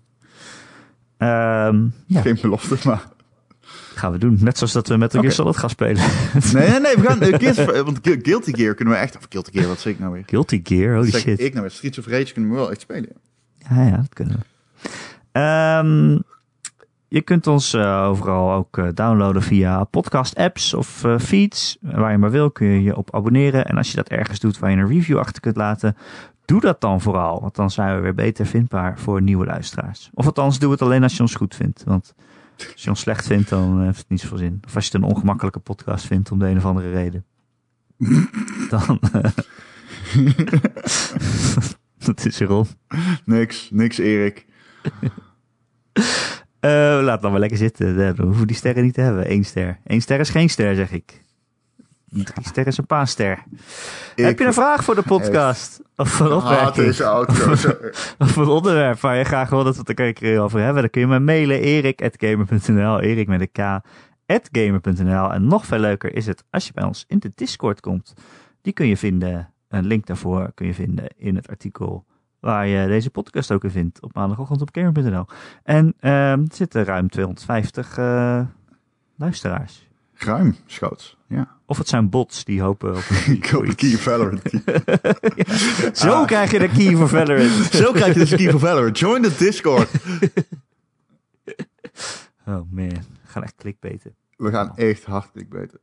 Ehm, 1.17 1.87
ja, 2.07 2.21
Geen 2.21 2.39
belofte, 2.43 2.77
maar... 2.89 3.03
gaan 3.95 4.13
we 4.13 4.19
doen. 4.19 4.39
Net 4.41 4.57
zoals 4.59 4.73
dat 4.73 4.89
we 4.89 4.97
met 4.97 5.11
Gear 5.13 5.25
Oké. 5.25 5.33
Solid 5.33 5.57
gaan 5.57 5.71
spelen. 5.71 6.03
Nee, 6.53 6.69
nee, 6.69 6.81
nee, 6.81 6.95
we 6.97 7.03
gaan... 7.03 7.21
eh, 7.21 7.39
Gears 7.39 7.59
of- 7.59 7.83
want 7.83 7.99
Gu- 8.03 8.19
Guilty 8.23 8.53
Gear 8.55 8.75
kunnen 8.75 8.95
we 8.95 9.01
echt... 9.01 9.17
Of 9.17 9.27
Guilty 9.29 9.51
Gear, 9.53 9.67
wat 9.69 9.81
zeg 9.81 9.93
ik 9.93 9.99
nou 9.99 10.13
weer? 10.13 10.23
Guilty 10.27 10.61
Gear, 10.65 10.95
holy 10.95 11.11
shit. 11.11 11.41
ik 11.41 11.51
nou 11.51 11.61
weer? 11.63 11.71
Streets 11.71 11.99
of 11.99 12.07
Rage 12.07 12.33
kunnen 12.33 12.51
we 12.51 12.57
wel 12.57 12.71
echt 12.71 12.81
spelen. 12.81 13.09
Ja, 13.71 13.83
ja, 13.87 13.97
dat 13.97 14.13
kunnen 14.15 14.37
we. 14.39 14.91
Ehm, 15.33 16.19
je 17.09 17.21
kunt 17.23 17.47
ons 17.47 17.75
eh, 17.75 18.05
overal 18.09 18.53
ook 18.53 18.79
eh, 18.79 18.89
downloaden 18.95 19.43
via 19.43 19.85
podcast-apps 19.85 20.75
of 20.75 21.05
eh, 21.05 21.19
feeds. 21.19 21.77
Waar 21.81 22.11
je 22.13 22.19
maar 22.19 22.31
wil 22.31 22.51
kun 22.51 22.67
je 22.67 22.83
je 22.83 22.97
op 22.97 23.15
abonneren. 23.15 23.65
En 23.67 23.77
als 23.77 23.91
je 23.91 23.97
dat 23.97 24.09
ergens 24.09 24.39
doet 24.41 24.59
waar 24.59 24.71
je 24.71 24.77
een 24.77 24.89
review 24.89 25.19
achter 25.19 25.41
kunt 25.41 25.57
laten, 25.57 25.97
doe 26.45 26.61
dat 26.61 26.81
dan 26.81 27.01
vooral. 27.01 27.41
Want 27.41 27.55
dan 27.55 27.71
zijn 27.71 27.97
we 27.97 28.01
weer 28.03 28.15
beter 28.15 28.47
vindbaar 28.47 28.99
voor 28.99 29.23
nieuwe 29.23 29.45
luisteraars. 29.47 30.11
Of 30.15 30.27
althans, 30.27 30.59
doe 30.59 30.71
het 30.73 30.83
alleen 30.83 31.03
als 31.03 31.17
je 31.17 31.23
ons 31.23 31.35
goed 31.35 31.55
vindt. 31.55 31.83
Want 31.87 32.15
als 32.57 32.83
je 32.83 32.91
ons 32.91 33.01
slecht 33.01 33.27
vindt, 33.27 33.49
dan 33.49 33.79
eh, 33.79 33.85
heeft 33.85 33.99
het 33.99 34.09
niet 34.09 34.21
zoveel 34.21 34.39
zin. 34.39 34.61
Of 34.67 34.75
als 34.75 34.87
je 34.87 34.93
het 34.93 35.03
een 35.03 35.11
ongemakkelijke 35.11 35.59
podcast 35.59 36.07
vindt 36.07 36.31
om 36.31 36.39
de 36.39 36.47
een 36.47 36.57
of 36.57 36.65
andere 36.65 36.91
reden. 36.91 37.25
dan... 38.71 39.01
eh, 39.13 39.31
dat 42.07 42.27
is 42.27 42.41
erom. 42.41 42.67
Niks, 43.25 43.69
niks 43.71 43.99
Erik. 43.99 44.47
Eh, 46.61 46.99
laat 47.03 47.23
dan 47.23 47.31
maar 47.31 47.41
lekker 47.41 47.59
zitten. 47.59 47.97
We 47.97 48.23
hoeven 48.23 48.47
die 48.47 48.57
sterren 48.57 48.83
niet 48.83 48.95
te 48.95 49.01
hebben. 49.01 49.33
Eén 49.33 49.45
ster. 49.45 49.79
Eén 49.85 50.03
ster 50.03 50.21
is 50.21 50.31
geen 50.31 50.51
ster, 50.51 50.75
zeg 50.75 50.93
ik. 50.93 51.23
Ster 52.43 52.67
is 52.67 52.79
een 52.79 52.87
paar 52.87 53.09
ster. 53.09 53.43
Heb 54.15 54.39
je 54.39 54.45
een 54.45 54.53
vraag 54.53 54.85
voor 54.85 54.95
de 54.95 55.03
podcast? 55.03 55.81
Of 55.97 56.21
een 56.21 56.31
Haat 56.31 56.43
opmerking? 56.43 57.01
Of 58.19 58.37
een 58.37 58.49
onderwerp 58.49 59.01
waar 59.01 59.17
je 59.17 59.25
graag 59.25 59.51
wil 59.51 59.65
dat 59.65 59.75
we 59.75 59.83
het 59.87 59.99
er 59.99 60.07
een 60.07 60.15
keer 60.15 60.41
over 60.41 60.61
hebben? 60.61 60.83
Dan 60.83 60.91
kun 60.91 61.01
je 61.01 61.07
me 61.07 61.19
mailen. 61.19 61.61
erik.gamer.nl 61.61 63.01
Erik 63.01 63.29
met 63.29 63.41
een 63.41 63.51
k. 63.51 64.51
gamer.nl 64.53 65.33
En 65.33 65.47
nog 65.47 65.67
veel 65.67 65.79
leuker 65.79 66.15
is 66.15 66.27
het 66.27 66.45
als 66.51 66.67
je 66.67 66.73
bij 66.73 66.85
ons 66.85 67.05
in 67.09 67.19
de 67.19 67.33
Discord 67.35 67.81
komt. 67.81 68.15
Die 68.61 68.73
kun 68.73 68.87
je 68.87 68.97
vinden. 68.97 69.53
Een 69.69 69.87
link 69.87 70.07
daarvoor 70.07 70.53
kun 70.55 70.67
je 70.67 70.75
vinden 70.75 71.09
in 71.17 71.37
het 71.37 71.49
artikel 71.49 72.05
waar 72.41 72.67
je 72.67 72.87
deze 72.87 73.11
podcast 73.11 73.53
ook 73.53 73.65
in 73.65 73.71
vindt. 73.71 74.03
Op 74.03 74.15
maandagochtend 74.15 74.61
op 74.61 74.69
gamer.nl. 74.73 75.27
En 75.63 75.95
ehm, 76.01 76.41
er 76.41 76.47
zitten 76.49 76.85
ruim 76.85 77.09
250 77.09 77.99
eh, 77.99 78.41
luisteraars. 79.17 79.91
Ruim, 80.25 80.57
schoots. 80.67 81.17
Ja. 81.29 81.49
Of 81.67 81.79
het 81.79 81.89
zijn 81.89 82.09
bots 82.11 82.45
die 82.45 82.61
hopen 82.63 82.97
op 82.97 83.03
een 83.11 83.41
key 83.75 83.91
Valorant. 83.97 84.43
Zo 85.99 86.13
Ah. 86.13 86.27
krijg 86.27 86.51
je 86.51 86.59
de 86.59 86.69
key 86.69 86.95
voor 86.97 87.09
Valorant. 87.09 87.51
Zo 87.71 87.93
krijg 87.93 88.13
je 88.15 88.19
dus 88.21 88.31
een 88.31 88.37
key 88.39 88.51
voor 88.51 88.61
Valorant. 88.61 88.99
Join 88.99 89.23
the 89.23 89.35
Discord. 89.39 89.89
Oh 92.47 92.61
man, 92.71 92.89
we 92.89 92.99
gaan 93.25 93.43
echt 93.43 93.55
klikbeten. 93.57 94.15
We 94.37 94.51
gaan 94.51 94.77
echt 94.77 95.05
hard 95.05 95.31
clickbaiten. 95.33 95.79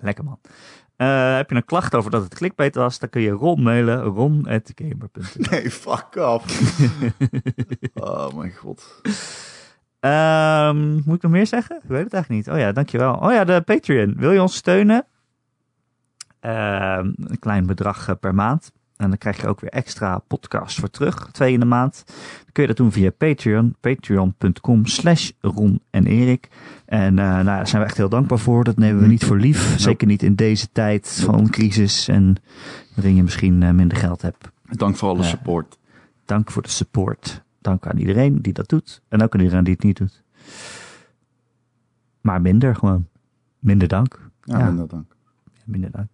Lekker 0.00 0.24
man. 0.24 0.38
Eh, 0.96 1.34
heb 1.36 1.50
je 1.50 1.56
een 1.56 1.64
klacht 1.64 1.94
over 1.94 2.10
dat 2.10 2.22
het 2.22 2.34
clickbait 2.34 2.74
was, 2.74 2.98
dan 2.98 3.08
kun 3.08 3.20
je 3.20 3.30
Ron 3.30 3.62
mailen, 3.62 4.02
ron.gamer.nl. 4.02 5.22
Nee, 5.50 5.70
fuck 5.70 6.14
off. 6.16 6.70
oh 7.94 8.34
mijn 8.34 8.52
god. 8.52 9.00
Ehm, 10.02 10.92
moet 10.92 11.16
ik 11.16 11.22
nog 11.22 11.32
meer 11.32 11.46
zeggen? 11.46 11.76
Ik 11.76 11.88
weet 11.88 12.04
het 12.04 12.12
eigenlijk 12.12 12.46
niet. 12.46 12.54
Oh 12.54 12.60
ja, 12.60 12.72
dankjewel. 12.72 13.14
Oh 13.14 13.32
ja, 13.32 13.44
de 13.44 13.60
Patreon. 13.60 14.14
Wil 14.16 14.32
je 14.32 14.42
ons 14.42 14.54
steunen? 14.54 15.04
Ehm, 16.40 17.12
een 17.16 17.38
klein 17.38 17.66
bedrag 17.66 18.08
eh, 18.08 18.14
per 18.20 18.34
maand. 18.34 18.72
En 18.96 19.08
dan 19.08 19.18
krijg 19.18 19.40
je 19.40 19.46
ook 19.46 19.60
weer 19.60 19.70
extra 19.70 20.18
podcasts 20.18 20.78
voor 20.80 20.90
terug. 20.90 21.28
Twee 21.32 21.52
in 21.52 21.60
de 21.60 21.66
maand. 21.66 22.02
Dan 22.06 22.52
kun 22.52 22.62
je 22.62 22.68
dat 22.68 22.76
doen 22.76 22.92
via 22.92 23.10
Patreon. 23.10 23.74
Patreon.com 23.80 24.86
slash 24.86 25.30
Ron 25.40 25.80
en 25.90 26.06
Erik. 26.06 26.48
En 26.86 27.18
eh, 27.18 27.24
nou, 27.24 27.44
daar 27.44 27.68
zijn 27.68 27.82
we 27.82 27.88
echt 27.88 27.96
heel 27.96 28.08
dankbaar 28.08 28.38
voor. 28.38 28.64
Dat 28.64 28.76
nemen 28.76 29.02
we 29.02 29.08
niet 29.08 29.24
voor 29.24 29.38
lief. 29.38 29.74
Zeker 29.78 30.06
niet 30.06 30.22
in 30.22 30.34
deze 30.34 30.68
tijd 30.72 31.22
van 31.24 31.50
crisis. 31.50 32.08
En 32.08 32.36
waarin 32.94 33.14
je 33.14 33.22
misschien 33.22 33.62
eh, 33.62 33.70
minder 33.70 33.98
geld 33.98 34.22
hebt. 34.22 34.50
Dank 34.70 34.96
voor 34.96 35.08
alle 35.08 35.22
support. 35.22 35.78
Dank 36.24 36.50
voor 36.50 36.62
de 36.62 36.68
support. 36.68 37.42
Dank 37.62 37.86
aan 37.86 37.96
iedereen 37.98 38.42
die 38.42 38.52
dat 38.52 38.68
doet. 38.68 39.02
En 39.08 39.22
ook 39.22 39.34
aan 39.34 39.40
iedereen 39.40 39.64
die 39.64 39.74
het 39.74 39.82
niet 39.82 39.96
doet. 39.96 40.22
Maar 42.20 42.40
minder 42.40 42.76
gewoon. 42.76 43.06
Minder 43.58 43.88
dank. 43.88 44.30
Ja, 44.42 44.58
Ja. 44.58 44.64
minder 44.66 44.88
dank. 44.88 45.14
Minder 45.64 45.90
dank. 45.90 46.08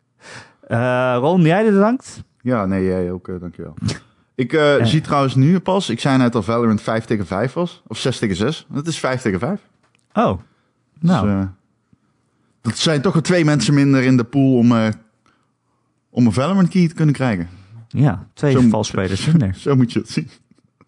Eh, 0.60 1.16
Ron, 1.20 1.42
jij 1.42 1.64
bedankt. 1.64 2.24
Ja, 2.40 2.66
nee, 2.66 2.84
jij 2.84 3.10
ook, 3.12 3.28
eh, 3.28 3.40
dankjewel. 3.40 3.74
Ik 4.34 4.52
eh, 4.52 4.84
zie 4.84 5.00
trouwens 5.00 5.34
nu 5.34 5.58
pas, 5.60 5.88
ik 5.88 6.00
zei 6.00 6.18
net 6.18 6.34
al 6.34 6.42
Valorant 6.42 6.80
5 6.80 7.04
tegen 7.04 7.26
5 7.26 7.52
was. 7.52 7.82
Of 7.86 7.98
6 7.98 8.18
tegen 8.18 8.36
6. 8.36 8.66
Het 8.72 8.86
is 8.86 8.98
5 8.98 9.20
tegen 9.22 9.38
5. 9.38 9.60
Oh, 10.12 10.38
nou. 11.00 11.26
Dus, 11.26 11.34
eh, 11.34 11.46
dat 12.60 12.76
zijn 12.78 13.00
toch 13.02 13.12
wel 13.12 13.22
twee 13.22 13.44
mensen 13.44 13.74
minder 13.74 14.02
in 14.02 14.16
de 14.16 14.24
pool 14.24 14.56
om, 14.58 14.72
om 16.10 16.26
een 16.26 16.32
Valorant 16.32 16.68
key 16.68 16.88
te 16.88 16.94
kunnen 16.94 17.14
krijgen. 17.14 17.48
ja, 17.88 18.28
twee 18.34 18.68
valspelers 18.68 19.26
minder. 19.26 19.54
Zo 19.64 19.76
moet 19.76 19.92
je 19.92 19.98
het 19.98 20.08
zien. 20.10 20.28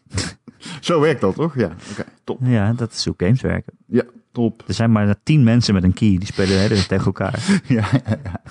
Zo 0.80 1.00
werkt 1.00 1.20
dat, 1.20 1.34
toch? 1.34 1.54
Ja, 1.54 1.72
oké, 1.90 2.04
top. 2.24 2.38
Ja, 2.42 2.72
dat 2.72 2.92
is 2.92 3.04
hoe 3.04 3.14
games 3.16 3.40
werken. 3.40 3.72
Ja, 3.86 4.02
top. 4.32 4.62
Er 4.66 4.74
zijn 4.74 4.92
maar 4.92 5.14
tien 5.22 5.44
mensen 5.44 5.74
met 5.74 5.82
een 5.82 5.94
key. 5.94 6.08
Die 6.18 6.26
spelen 6.26 6.48
de 6.48 6.54
hele 6.54 6.74
tijd 6.74 6.88
tegen 6.88 7.04
elkaar. 7.04 7.38
Ja, 7.66 7.88
ja, 7.92 8.18
ja. 8.22 8.40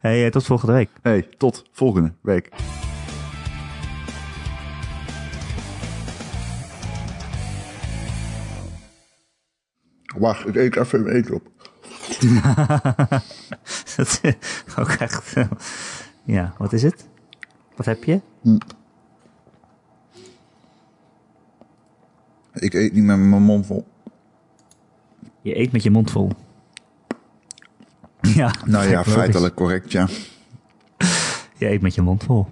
Hey, 0.00 0.24
eh, 0.24 0.30
tot 0.30 0.44
volgende 0.44 0.72
week. 0.72 0.88
Hey, 1.02 1.28
tot 1.36 1.64
volgende 1.72 2.12
week. 2.20 2.48
Wacht, 10.16 10.46
ik 10.46 10.54
eet 10.54 10.76
even 10.76 11.02
mijn 11.02 11.16
eten 11.16 11.34
op. 11.34 11.48
Dat 13.96 14.20
is 14.22 14.34
ook 14.76 14.88
echt... 14.88 15.34
Ja, 16.24 16.54
wat 16.58 16.72
is 16.72 16.82
het? 16.82 17.08
Wat 17.76 17.86
heb 17.86 18.04
je? 18.04 18.20
Ik 22.60 22.74
eet 22.74 22.92
niet 22.92 23.04
met 23.04 23.18
mijn 23.18 23.42
mond 23.42 23.66
vol. 23.66 23.86
Je 25.40 25.58
eet 25.58 25.72
met 25.72 25.82
je 25.82 25.90
mond 25.90 26.10
vol. 26.10 26.30
Ja, 28.20 28.54
Nou 28.64 28.88
ja, 28.88 29.04
feitelijk 29.04 29.54
correct, 29.54 29.92
ja. 29.92 30.08
Je 31.56 31.68
eet 31.70 31.80
met 31.82 31.94
je 31.94 32.02
mond 32.02 32.24
vol. 32.24 32.46